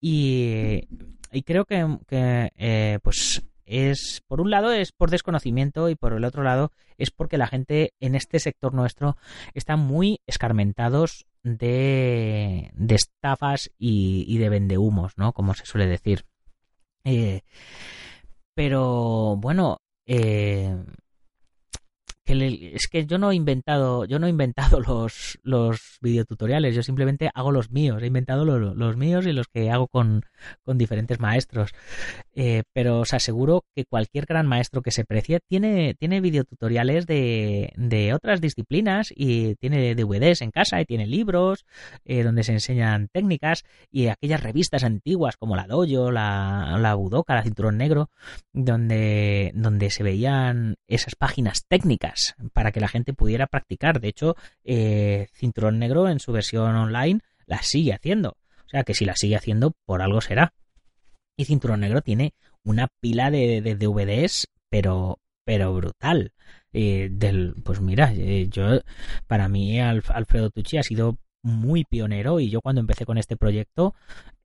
y, 0.00 0.86
creo 1.44 1.64
que, 1.66 1.98
eh, 2.56 2.98
pues 3.02 3.42
es 3.66 4.22
por 4.26 4.40
un 4.40 4.50
lado 4.50 4.72
es 4.72 4.90
por 4.90 5.10
desconocimiento 5.10 5.88
y 5.88 5.94
por 5.94 6.12
el 6.12 6.24
otro 6.24 6.42
lado 6.42 6.72
es 6.98 7.10
porque 7.10 7.38
la 7.38 7.46
gente 7.46 7.92
en 8.00 8.14
este 8.16 8.40
sector 8.40 8.74
nuestro 8.74 9.16
está 9.54 9.76
muy 9.76 10.20
escarmentados 10.26 11.26
de, 11.42 12.72
estafas 12.88 13.70
y, 13.78 14.38
de 14.38 14.48
vendehumos, 14.48 15.16
¿no? 15.16 15.32
Como 15.32 15.54
se 15.54 15.66
suele 15.66 15.86
decir. 15.86 16.24
Eh, 17.04 17.42
pero 18.54 19.36
bueno, 19.36 19.78
eh, 20.06 20.76
es 22.32 22.86
que 22.88 23.06
yo 23.06 23.18
no 23.18 23.30
he 23.30 23.34
inventado, 23.34 24.04
yo 24.04 24.18
no 24.18 24.26
he 24.26 24.30
inventado 24.30 24.80
los, 24.86 25.38
los 25.42 25.98
videotutoriales, 26.00 26.74
yo 26.74 26.82
simplemente 26.82 27.30
hago 27.34 27.52
los 27.52 27.70
míos, 27.70 28.02
he 28.02 28.06
inventado 28.06 28.44
los, 28.44 28.76
los 28.76 28.96
míos 28.96 29.26
y 29.26 29.32
los 29.32 29.48
que 29.48 29.70
hago 29.70 29.88
con, 29.88 30.22
con 30.62 30.78
diferentes 30.78 31.20
maestros. 31.20 31.72
Eh, 32.34 32.62
pero 32.72 33.00
os 33.00 33.14
aseguro 33.14 33.64
que 33.74 33.84
cualquier 33.84 34.26
gran 34.26 34.46
maestro 34.46 34.82
que 34.82 34.90
se 34.90 35.04
precie 35.04 35.40
tiene, 35.40 35.94
tiene 35.94 36.20
videotutoriales 36.20 37.06
de, 37.06 37.72
de 37.76 38.14
otras 38.14 38.40
disciplinas 38.40 39.12
y 39.14 39.56
tiene 39.56 39.94
DVDs 39.94 40.42
en 40.42 40.50
casa 40.50 40.80
y 40.80 40.84
tiene 40.84 41.06
libros 41.06 41.66
eh, 42.04 42.22
donde 42.22 42.44
se 42.44 42.52
enseñan 42.52 43.08
técnicas 43.12 43.64
y 43.90 44.06
aquellas 44.06 44.42
revistas 44.42 44.84
antiguas 44.84 45.36
como 45.36 45.56
la 45.56 45.66
Dojo, 45.66 46.10
la, 46.10 46.76
la 46.78 46.94
Budoka, 46.94 47.34
la 47.34 47.42
Cinturón 47.42 47.76
Negro, 47.78 48.10
donde, 48.52 49.52
donde 49.54 49.90
se 49.90 50.02
veían 50.02 50.76
esas 50.86 51.14
páginas 51.14 51.64
técnicas 51.66 52.19
para 52.52 52.72
que 52.72 52.80
la 52.80 52.88
gente 52.88 53.12
pudiera 53.12 53.46
practicar. 53.46 54.00
De 54.00 54.08
hecho, 54.08 54.36
eh, 54.64 55.28
Cinturón 55.34 55.78
Negro 55.78 56.08
en 56.08 56.20
su 56.20 56.32
versión 56.32 56.74
online 56.76 57.20
la 57.46 57.62
sigue 57.62 57.92
haciendo. 57.92 58.30
O 58.30 58.68
sea 58.70 58.84
que 58.84 58.94
si 58.94 59.04
la 59.04 59.16
sigue 59.16 59.36
haciendo, 59.36 59.72
por 59.84 60.02
algo 60.02 60.20
será. 60.20 60.52
Y 61.36 61.44
Cinturón 61.44 61.80
Negro 61.80 62.02
tiene 62.02 62.34
una 62.64 62.88
pila 63.00 63.30
de, 63.30 63.60
DVDs, 63.62 64.46
pero, 64.68 65.18
pero 65.44 65.74
brutal. 65.74 66.32
Eh, 66.72 67.08
del, 67.10 67.54
pues 67.64 67.80
mira, 67.80 68.12
eh, 68.14 68.46
yo, 68.48 68.80
para 69.26 69.48
mí 69.48 69.80
Alfredo 69.80 70.50
Tucci 70.50 70.78
ha 70.78 70.82
sido 70.82 71.18
muy 71.42 71.84
pionero 71.84 72.38
y 72.40 72.50
yo 72.50 72.60
cuando 72.60 72.80
empecé 72.80 73.06
con 73.06 73.18
este 73.18 73.36
proyecto 73.36 73.94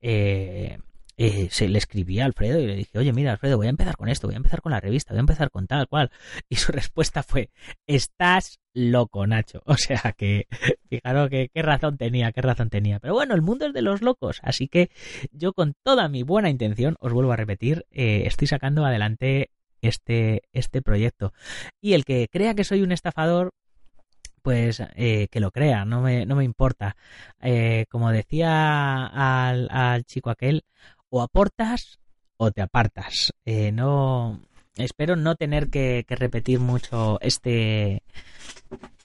eh, 0.01 0.80
eh, 1.18 1.47
se 1.49 1.70
le 1.70 1.78
escribí 1.78 2.20
a 2.20 2.26
Alfredo 2.26 2.59
y 2.59 2.68
le 2.68 2.76
dije, 2.76 2.97
oye, 2.97 3.13
mira, 3.13 3.32
Alfredo, 3.32 3.57
voy 3.57 3.68
a 3.68 3.70
empezar 3.70 3.95
con 3.95 4.09
esto, 4.09 4.28
voy 4.28 4.36
a 4.36 4.38
empezar 4.38 4.61
con 4.61 4.74
la 4.74 4.82
revista, 4.82 5.13
voy 5.13 5.20
a 5.20 5.22
empezar 5.22 5.49
con 5.49 5.68
tal 5.68 5.88
cual. 5.88 6.11
Y 6.49 6.57
su 6.57 6.72
respuesta 6.72 7.24
fue, 7.24 7.49
estás 7.88 8.59
loco, 8.74 9.26
Nacho. 9.26 9.63
O 9.76 9.78
sea 9.78 10.13
que, 10.18 10.47
fijaros 10.89 11.30
que 11.30 11.49
qué 11.53 11.61
razón 11.61 11.97
tenía, 11.97 12.32
qué 12.32 12.41
razón 12.41 12.70
tenía. 12.70 12.99
Pero 12.99 13.13
bueno, 13.13 13.34
el 13.34 13.41
mundo 13.41 13.66
es 13.66 13.74
de 13.74 13.82
los 13.82 14.01
locos, 14.01 14.39
así 14.43 14.68
que 14.68 14.89
yo 15.32 15.53
con 15.53 15.74
toda 15.84 16.09
mi 16.09 16.24
buena 16.24 16.49
intención, 16.49 16.95
os 16.99 17.13
vuelvo 17.13 17.32
a 17.32 17.38
repetir, 17.38 17.86
eh, 17.91 18.24
estoy 18.26 18.47
sacando 18.47 18.86
adelante 18.86 19.51
este, 19.82 20.43
este 20.51 20.82
proyecto. 20.82 21.34
Y 21.82 21.93
el 21.93 22.05
que 22.05 22.28
crea 22.32 22.55
que 22.55 22.63
soy 22.63 22.82
un 22.82 22.91
estafador, 22.91 23.53
pues 24.41 24.82
eh, 24.95 25.28
que 25.32 25.39
lo 25.39 25.51
crea, 25.51 25.86
no 25.86 26.01
me, 26.01 26.26
no 26.26 26.36
me 26.36 26.43
importa. 26.43 26.95
como 27.89 28.11
decía 28.11 29.05
al, 29.07 29.68
al, 29.72 30.05
chico 30.05 30.30
aquel, 30.30 30.63
o 31.16 31.22
aportas 31.22 31.97
o 32.36 32.51
te 32.51 32.61
apartas. 32.61 33.32
Eh, 33.45 33.72
no 33.72 34.41
espero 34.76 35.16
no 35.16 35.36
tener 35.36 35.70
que, 35.70 36.05
repetir 36.09 36.59
mucho 36.59 37.20
este 37.22 38.03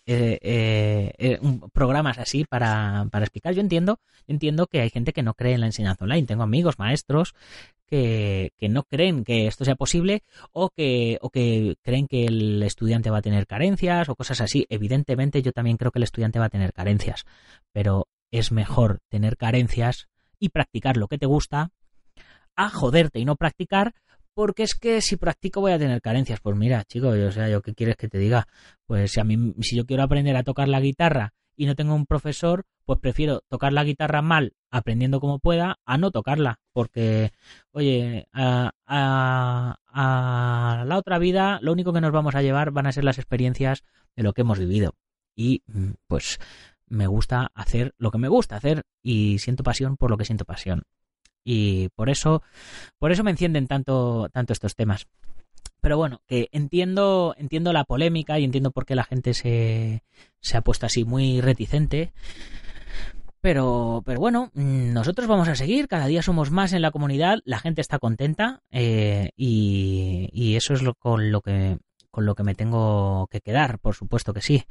eh, 0.07 1.13
eh, 1.17 1.39
programas 1.73 2.19
así 2.19 2.45
para, 2.45 3.07
explicar. 3.13 3.55
Yo 3.55 3.61
entiendo, 3.61 4.01
entiendo 4.27 4.67
que 4.67 4.81
hay 4.81 4.91
gente 4.91 5.13
que 5.13 5.23
no 5.23 5.35
cree 5.35 5.55
en 5.55 5.61
la 5.61 5.67
enseñanza 5.67 6.03
online. 6.03 6.27
Tengo 6.27 6.43
amigos, 6.43 6.81
maestros 6.81 7.37
que, 7.87 8.51
no 8.69 8.83
creen 8.83 9.23
que 9.23 9.47
esto 9.47 9.65
sea 9.65 9.77
posible 9.77 10.25
o 10.51 10.71
que 10.71 11.17
creen 11.83 12.09
que 12.09 12.27
el 12.27 12.61
estudiante 12.65 13.11
va 13.11 13.19
a 13.19 13.23
tener 13.23 13.47
carencias 13.47 14.09
o 14.09 14.17
cosas 14.17 14.41
así. 14.41 14.67
Evidentemente 14.69 15.43
yo 15.43 15.53
también 15.53 15.77
creo 15.77 15.93
que 15.93 16.01
el 16.01 16.05
estudiante 16.05 16.41
va 16.41 16.47
a 16.47 16.51
tener 16.51 16.73
carencias, 16.73 17.25
pero 17.71 18.09
es 18.33 18.51
mejor 18.51 18.99
tener 19.09 19.37
carencias 19.37 20.09
y 20.41 20.49
practicar 20.49 20.97
lo 20.97 21.07
que 21.07 21.19
te 21.19 21.27
gusta 21.27 21.71
a 22.65 22.71
joderte 22.71 23.19
y 23.19 23.25
no 23.25 23.37
practicar 23.37 23.95
porque 24.35 24.63
es 24.63 24.75
que 24.75 25.01
si 25.01 25.17
practico 25.17 25.61
voy 25.61 25.73
a 25.73 25.79
tener 25.79 26.01
carencias. 26.01 26.41
Pues 26.41 26.57
mira, 26.57 26.85
chico, 26.85 27.09
o 27.09 27.33
sea, 27.33 27.49
yo 27.49 27.63
qué 27.63 27.75
quieres 27.75 27.97
que 27.97 28.09
te 28.09 28.19
diga? 28.19 28.47
Pues 28.87 29.13
si 29.13 29.21
a 29.21 29.25
mí 29.25 29.55
si 29.61 29.77
yo 29.77 29.87
quiero 29.87 30.03
aprender 30.03 30.37
a 30.37 30.45
tocar 30.45 30.69
la 30.69 30.81
guitarra 30.81 31.35
y 31.57 31.67
no 31.67 31.75
tengo 31.75 31.95
un 31.95 32.07
profesor, 32.07 32.65
pues 32.87 32.99
prefiero 33.01 33.43
tocar 33.49 33.73
la 33.73 33.85
guitarra 33.85 34.23
mal, 34.23 34.55
aprendiendo 34.71 35.21
como 35.21 35.41
pueda, 35.41 35.79
a 35.85 35.99
no 35.99 36.11
tocarla, 36.11 36.59
porque 36.73 37.33
oye, 37.73 38.29
a, 38.33 38.73
a 38.87 40.85
la 40.87 40.97
otra 40.97 41.19
vida 41.19 41.59
lo 41.61 41.73
único 41.73 41.93
que 41.93 42.01
nos 42.01 42.13
vamos 42.13 42.35
a 42.35 42.43
llevar 42.43 42.71
van 42.71 42.87
a 42.87 42.93
ser 42.93 43.05
las 43.05 43.19
experiencias 43.19 43.85
de 44.17 44.23
lo 44.23 44.33
que 44.33 44.41
hemos 44.43 44.59
vivido. 44.59 44.95
Y 45.35 45.63
mm, 45.67 45.91
pues 46.07 46.39
me 46.87 47.07
gusta 47.07 47.51
hacer 47.55 47.95
lo 47.99 48.11
que 48.11 48.19
me 48.19 48.29
gusta 48.29 48.57
hacer 48.57 48.85
y 49.03 49.39
siento 49.39 49.63
pasión 49.63 49.97
por 49.97 50.11
lo 50.11 50.17
que 50.17 50.25
siento 50.25 50.45
pasión 50.45 50.85
y 51.45 51.89
por 51.91 52.11
eso 52.11 52.43
por 52.99 53.13
eso 53.13 53.25
me 53.25 53.31
encienden 53.31 53.67
tanto 53.67 54.29
tanto 54.33 54.53
estos 54.53 54.75
temas 54.75 55.07
pero 55.81 55.97
bueno 55.97 56.21
que 56.27 56.49
entiendo 56.53 57.35
entiendo 57.39 57.73
la 57.73 57.85
polémica 57.85 58.39
y 58.39 58.45
entiendo 58.45 58.71
por 58.71 58.87
qué 58.87 58.95
la 58.95 59.05
gente 59.05 59.35
se, 59.35 60.03
se 60.41 60.57
ha 60.57 60.63
puesto 60.63 60.87
así 60.87 61.05
muy 61.05 61.41
reticente 61.41 62.13
pero, 63.41 64.03
pero 64.05 64.21
bueno, 64.21 64.51
mm, 64.55 64.93
nosotros 64.93 65.27
vamos 65.27 65.49
a 65.49 65.55
seguir, 65.55 65.89
cada 65.89 66.07
día 66.07 66.23
somos 66.23 66.51
más 66.51 66.73
en 66.75 66.83
la 66.83 66.91
comunidad, 66.91 67.39
la 67.45 67.59
gente 67.59 67.81
está 67.81 67.99
contenta 67.99 68.63
eh, 68.71 69.31
y, 69.37 70.29
y, 70.33 70.57
eso 70.57 70.75
es 70.75 70.83
lo, 70.83 70.95
con, 70.95 71.33
lo 71.33 71.41
que, 71.41 71.79
con 72.11 72.27
lo 72.27 72.35
que 72.35 72.43
me 72.43 72.55
tengo 72.55 73.29
que 73.31 73.41
quedar, 73.41 73.79
por 73.79 73.95
supuesto 73.95 74.35
que 74.35 74.43
sí. 74.43 74.65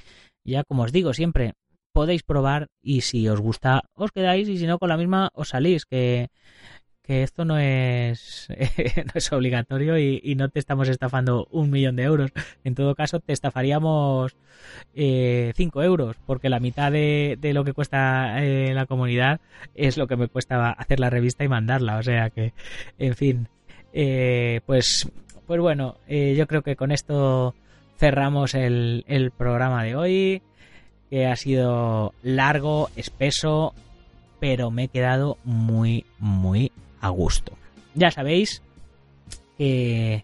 Ya 0.43 0.63
como 0.63 0.83
os 0.83 0.91
digo 0.91 1.13
siempre, 1.13 1.55
podéis 1.99 2.23
probar 2.23 2.69
y 2.81 3.01
si 3.01 3.27
os 3.27 3.41
gusta 3.41 3.83
os 3.93 4.13
quedáis 4.13 4.47
y 4.47 4.57
si 4.57 4.65
no 4.65 4.79
con 4.79 4.87
la 4.87 4.95
misma 4.95 5.31
os 5.33 5.49
salís, 5.49 5.83
que, 5.83 6.29
que 7.03 7.23
esto 7.23 7.43
no 7.43 7.59
es, 7.59 8.47
no 9.05 9.11
es 9.15 9.33
obligatorio 9.33 9.97
y, 9.99 10.33
no 10.35 10.47
te 10.47 10.59
estamos 10.59 10.87
estafando 10.87 11.45
un 11.51 11.69
millón 11.69 11.97
de 11.97 12.03
euros. 12.03 12.31
En 12.63 12.73
todo 12.73 12.95
caso, 12.95 13.19
te 13.19 13.33
estafaríamos 13.33 14.37
eh, 14.95 15.51
cinco 15.57 15.83
euros, 15.83 16.15
porque 16.25 16.47
la 16.47 16.61
mitad 16.61 16.89
de, 16.89 17.37
de 17.41 17.53
lo 17.53 17.65
que 17.65 17.73
cuesta 17.73 18.41
eh, 18.45 18.73
la 18.73 18.85
comunidad 18.85 19.41
es 19.75 19.97
lo 19.97 20.07
que 20.07 20.15
me 20.15 20.29
cuesta 20.29 20.71
hacer 20.71 21.01
la 21.01 21.09
revista 21.09 21.43
y 21.43 21.49
mandarla. 21.49 21.97
O 21.97 22.03
sea 22.03 22.29
que, 22.29 22.53
en 22.97 23.13
fin, 23.13 23.49
eh, 23.91 24.61
pues, 24.65 25.11
pues 25.45 25.59
bueno, 25.59 25.97
yo 26.07 26.47
creo 26.47 26.61
que 26.61 26.77
con 26.77 26.93
esto 26.93 27.55
cerramos 27.97 28.53
el, 28.53 29.03
el 29.05 29.31
programa 29.31 29.83
de 29.83 29.97
hoy 29.97 30.41
que 31.09 31.25
ha 31.25 31.35
sido 31.35 32.13
largo, 32.21 32.89
espeso, 32.95 33.73
pero 34.39 34.71
me 34.71 34.85
he 34.85 34.87
quedado 34.87 35.37
muy, 35.43 36.05
muy 36.19 36.71
a 37.01 37.09
gusto. 37.09 37.53
Ya 37.95 38.11
sabéis 38.11 38.61
que 39.57 40.23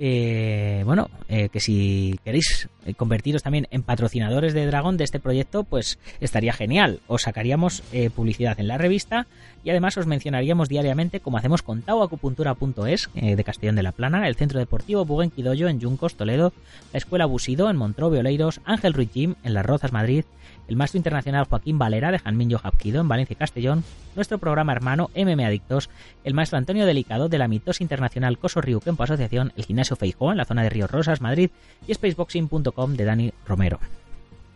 eh, 0.00 0.82
bueno, 0.84 1.08
eh, 1.28 1.48
que 1.50 1.60
si 1.60 2.18
queréis 2.24 2.68
convertiros 2.96 3.42
también 3.42 3.68
en 3.70 3.82
patrocinadores 3.82 4.52
de 4.52 4.66
Dragón 4.66 4.96
de 4.96 5.04
este 5.04 5.20
proyecto, 5.20 5.64
pues 5.64 5.98
estaría 6.20 6.52
genial. 6.52 7.00
Os 7.06 7.22
sacaríamos 7.22 7.82
eh, 7.92 8.10
publicidad 8.10 8.58
en 8.58 8.68
la 8.68 8.76
revista 8.76 9.26
y 9.62 9.70
además 9.70 9.96
os 9.96 10.06
mencionaríamos 10.06 10.68
diariamente, 10.68 11.20
como 11.20 11.38
hacemos 11.38 11.62
con 11.62 11.82
tauacupuntura.es 11.82 13.08
de 13.14 13.44
Castellón 13.44 13.76
de 13.76 13.82
la 13.82 13.92
Plana, 13.92 14.28
el 14.28 14.34
Centro 14.34 14.58
Deportivo 14.58 15.04
Buguenquidoyo 15.04 15.68
en 15.68 15.80
Yuncos, 15.80 16.16
Toledo, 16.16 16.52
la 16.92 16.98
Escuela 16.98 17.24
Busido 17.24 17.70
en 17.70 17.76
Montrove, 17.76 18.18
Oleiros, 18.18 18.60
Ángel 18.64 18.92
Ruiz 18.92 19.10
Gym 19.12 19.36
en 19.42 19.54
Las 19.54 19.64
Rozas, 19.64 19.92
Madrid, 19.92 20.24
el 20.68 20.76
maestro 20.76 20.98
internacional 20.98 21.46
Joaquín 21.46 21.78
Valera 21.78 22.10
de 22.10 22.18
Janminho 22.18 22.58
Japquido 22.58 23.00
en 23.00 23.08
Valencia 23.08 23.34
y 23.34 23.36
Castellón, 23.36 23.84
nuestro 24.16 24.38
programa 24.38 24.72
hermano 24.72 25.10
MM 25.14 25.44
Adictos, 25.44 25.90
el 26.24 26.34
maestro 26.34 26.58
Antonio 26.58 26.86
Delicado 26.86 27.28
de 27.28 27.38
la 27.38 27.48
Mitos 27.48 27.80
Internacional 27.80 28.38
Coso 28.38 28.60
Kempo 28.60 29.02
Asociación, 29.02 29.52
el 29.56 29.64
Gimnasio 29.64 29.96
Feijó 29.96 30.32
en 30.32 30.38
la 30.38 30.44
zona 30.44 30.62
de 30.62 30.70
Ríos 30.70 30.90
Rosas, 30.90 31.20
Madrid 31.20 31.50
y 31.86 31.94
spaceboxing.com 31.94 32.94
de 32.94 33.04
Dani 33.04 33.32
Romero. 33.46 33.78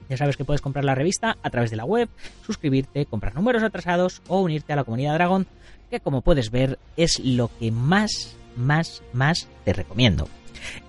Ya 0.08 0.16
sabes 0.16 0.36
que 0.36 0.44
puedes 0.44 0.62
comprar 0.62 0.84
la 0.84 0.94
revista 0.94 1.36
a 1.42 1.50
través 1.50 1.70
de 1.70 1.76
la 1.76 1.84
web, 1.84 2.08
suscribirte, 2.46 3.04
comprar 3.04 3.34
números 3.34 3.62
atrasados 3.62 4.22
o 4.28 4.40
unirte 4.40 4.72
a 4.72 4.76
la 4.76 4.84
comunidad 4.84 5.14
Dragón, 5.14 5.46
que 5.90 6.00
como 6.00 6.22
puedes 6.22 6.50
ver 6.50 6.78
es 6.96 7.18
lo 7.20 7.50
que 7.58 7.70
más, 7.70 8.34
más, 8.56 9.02
más 9.12 9.48
te 9.64 9.74
recomiendo. 9.74 10.28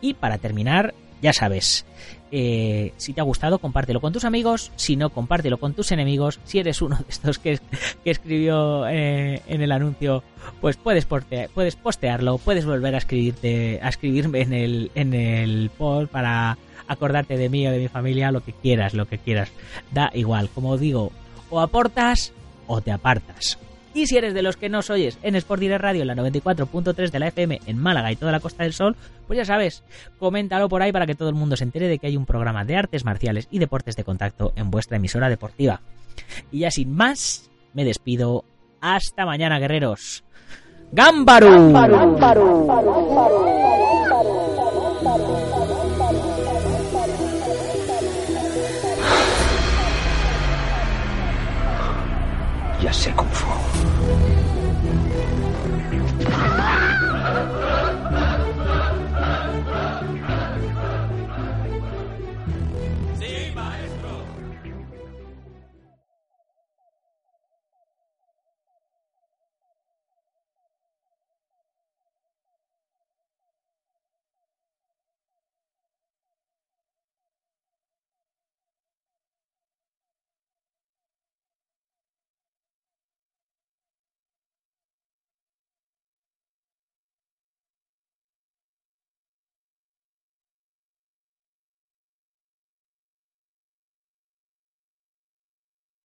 Y 0.02 0.14
para 0.14 0.38
terminar, 0.38 0.94
ya 1.22 1.34
sabes, 1.34 1.86
eh, 2.32 2.94
si 2.98 3.14
te 3.14 3.22
ha 3.22 3.24
gustado, 3.24 3.60
compártelo 3.60 4.02
con 4.02 4.14
tus 4.14 4.26
amigos. 4.26 4.72
Si 4.76 4.96
no, 4.96 5.10
compártelo 5.10 5.58
con 5.58 5.74
tus 5.74 5.92
enemigos. 5.92 6.40
Si 6.44 6.60
eres 6.60 6.82
uno 6.82 6.98
de 6.98 7.06
estos 7.10 7.40
que, 7.40 7.60
escribió 8.06 8.88
eh, 8.88 9.42
en 9.48 9.62
el 9.62 9.72
anuncio, 9.72 10.24
pues 10.62 10.78
puedes, 10.78 11.06
puedes 11.06 11.76
postearlo, 11.76 12.38
puedes 12.38 12.66
volver 12.66 12.96
a 12.96 13.00
escribirte, 13.00 13.80
a 13.82 13.90
escribirme 13.90 14.42
en 14.42 14.54
el, 14.54 14.92
en 14.96 15.14
el 15.14 15.70
post 15.78 16.12
para 16.12 16.58
acordarte 16.88 17.38
de 17.38 17.50
mí 17.50 17.68
o 17.68 17.72
de 17.72 17.80
mi 17.80 17.88
familia, 17.88 18.32
lo 18.32 18.44
que 18.44 18.54
quieras, 18.54 18.94
lo 18.94 19.08
que 19.08 19.18
quieras. 19.18 19.52
Da 19.92 20.10
igual, 20.14 20.50
como 20.50 20.78
digo, 20.78 21.12
o 21.50 21.60
aportas 21.60 22.34
o 22.68 22.82
te 22.82 22.92
apartas. 22.92 23.58
Y 23.94 24.06
si 24.06 24.18
eres 24.18 24.34
de 24.34 24.42
los 24.42 24.56
que 24.56 24.70
nos 24.70 24.90
oyes 24.90 25.18
en 25.24 25.36
Sport 25.36 25.62
Direct 25.62 25.82
Radio, 25.82 26.02
en 26.02 26.08
la 26.08 26.16
94.3 26.16 27.10
de 27.10 27.20
la 27.20 27.28
FM 27.28 27.60
en 27.66 27.78
Málaga 27.78 28.12
y 28.12 28.16
toda 28.16 28.32
la 28.32 28.40
Costa 28.40 28.64
del 28.64 28.74
Sol, 28.74 28.96
pues 29.28 29.38
ya 29.38 29.46
sabes, 29.46 29.84
coméntalo 30.20 30.70
por 30.70 30.82
ahí 30.82 30.92
para 30.92 31.06
que 31.08 31.16
todo 31.16 31.30
el 31.30 31.36
mundo 31.36 31.56
se 31.56 31.64
entere 31.64 31.88
de 31.88 31.98
que 31.98 32.08
hay 32.08 32.18
un 32.18 32.26
programa 32.26 32.66
de 32.66 32.76
artes 32.76 33.04
marciales 33.04 33.48
y 33.50 33.60
deportes 33.60 33.96
de 33.96 34.04
contacto 34.04 34.54
en 34.56 34.70
vuestra 34.70 34.98
emisora 34.98 35.30
deportiva. 35.30 35.82
Y 36.52 36.60
ya 36.60 36.72
sin 36.72 36.94
más, 36.94 37.50
me 37.74 37.84
despido. 37.84 38.46
Hasta 38.82 39.26
mañana, 39.26 39.60
guerreros. 39.60 40.24
¡Gámbaru! 40.92 41.74
Ya 52.82 52.94
sé 52.94 53.12
cómo 53.14 53.30
fue. 53.32 53.59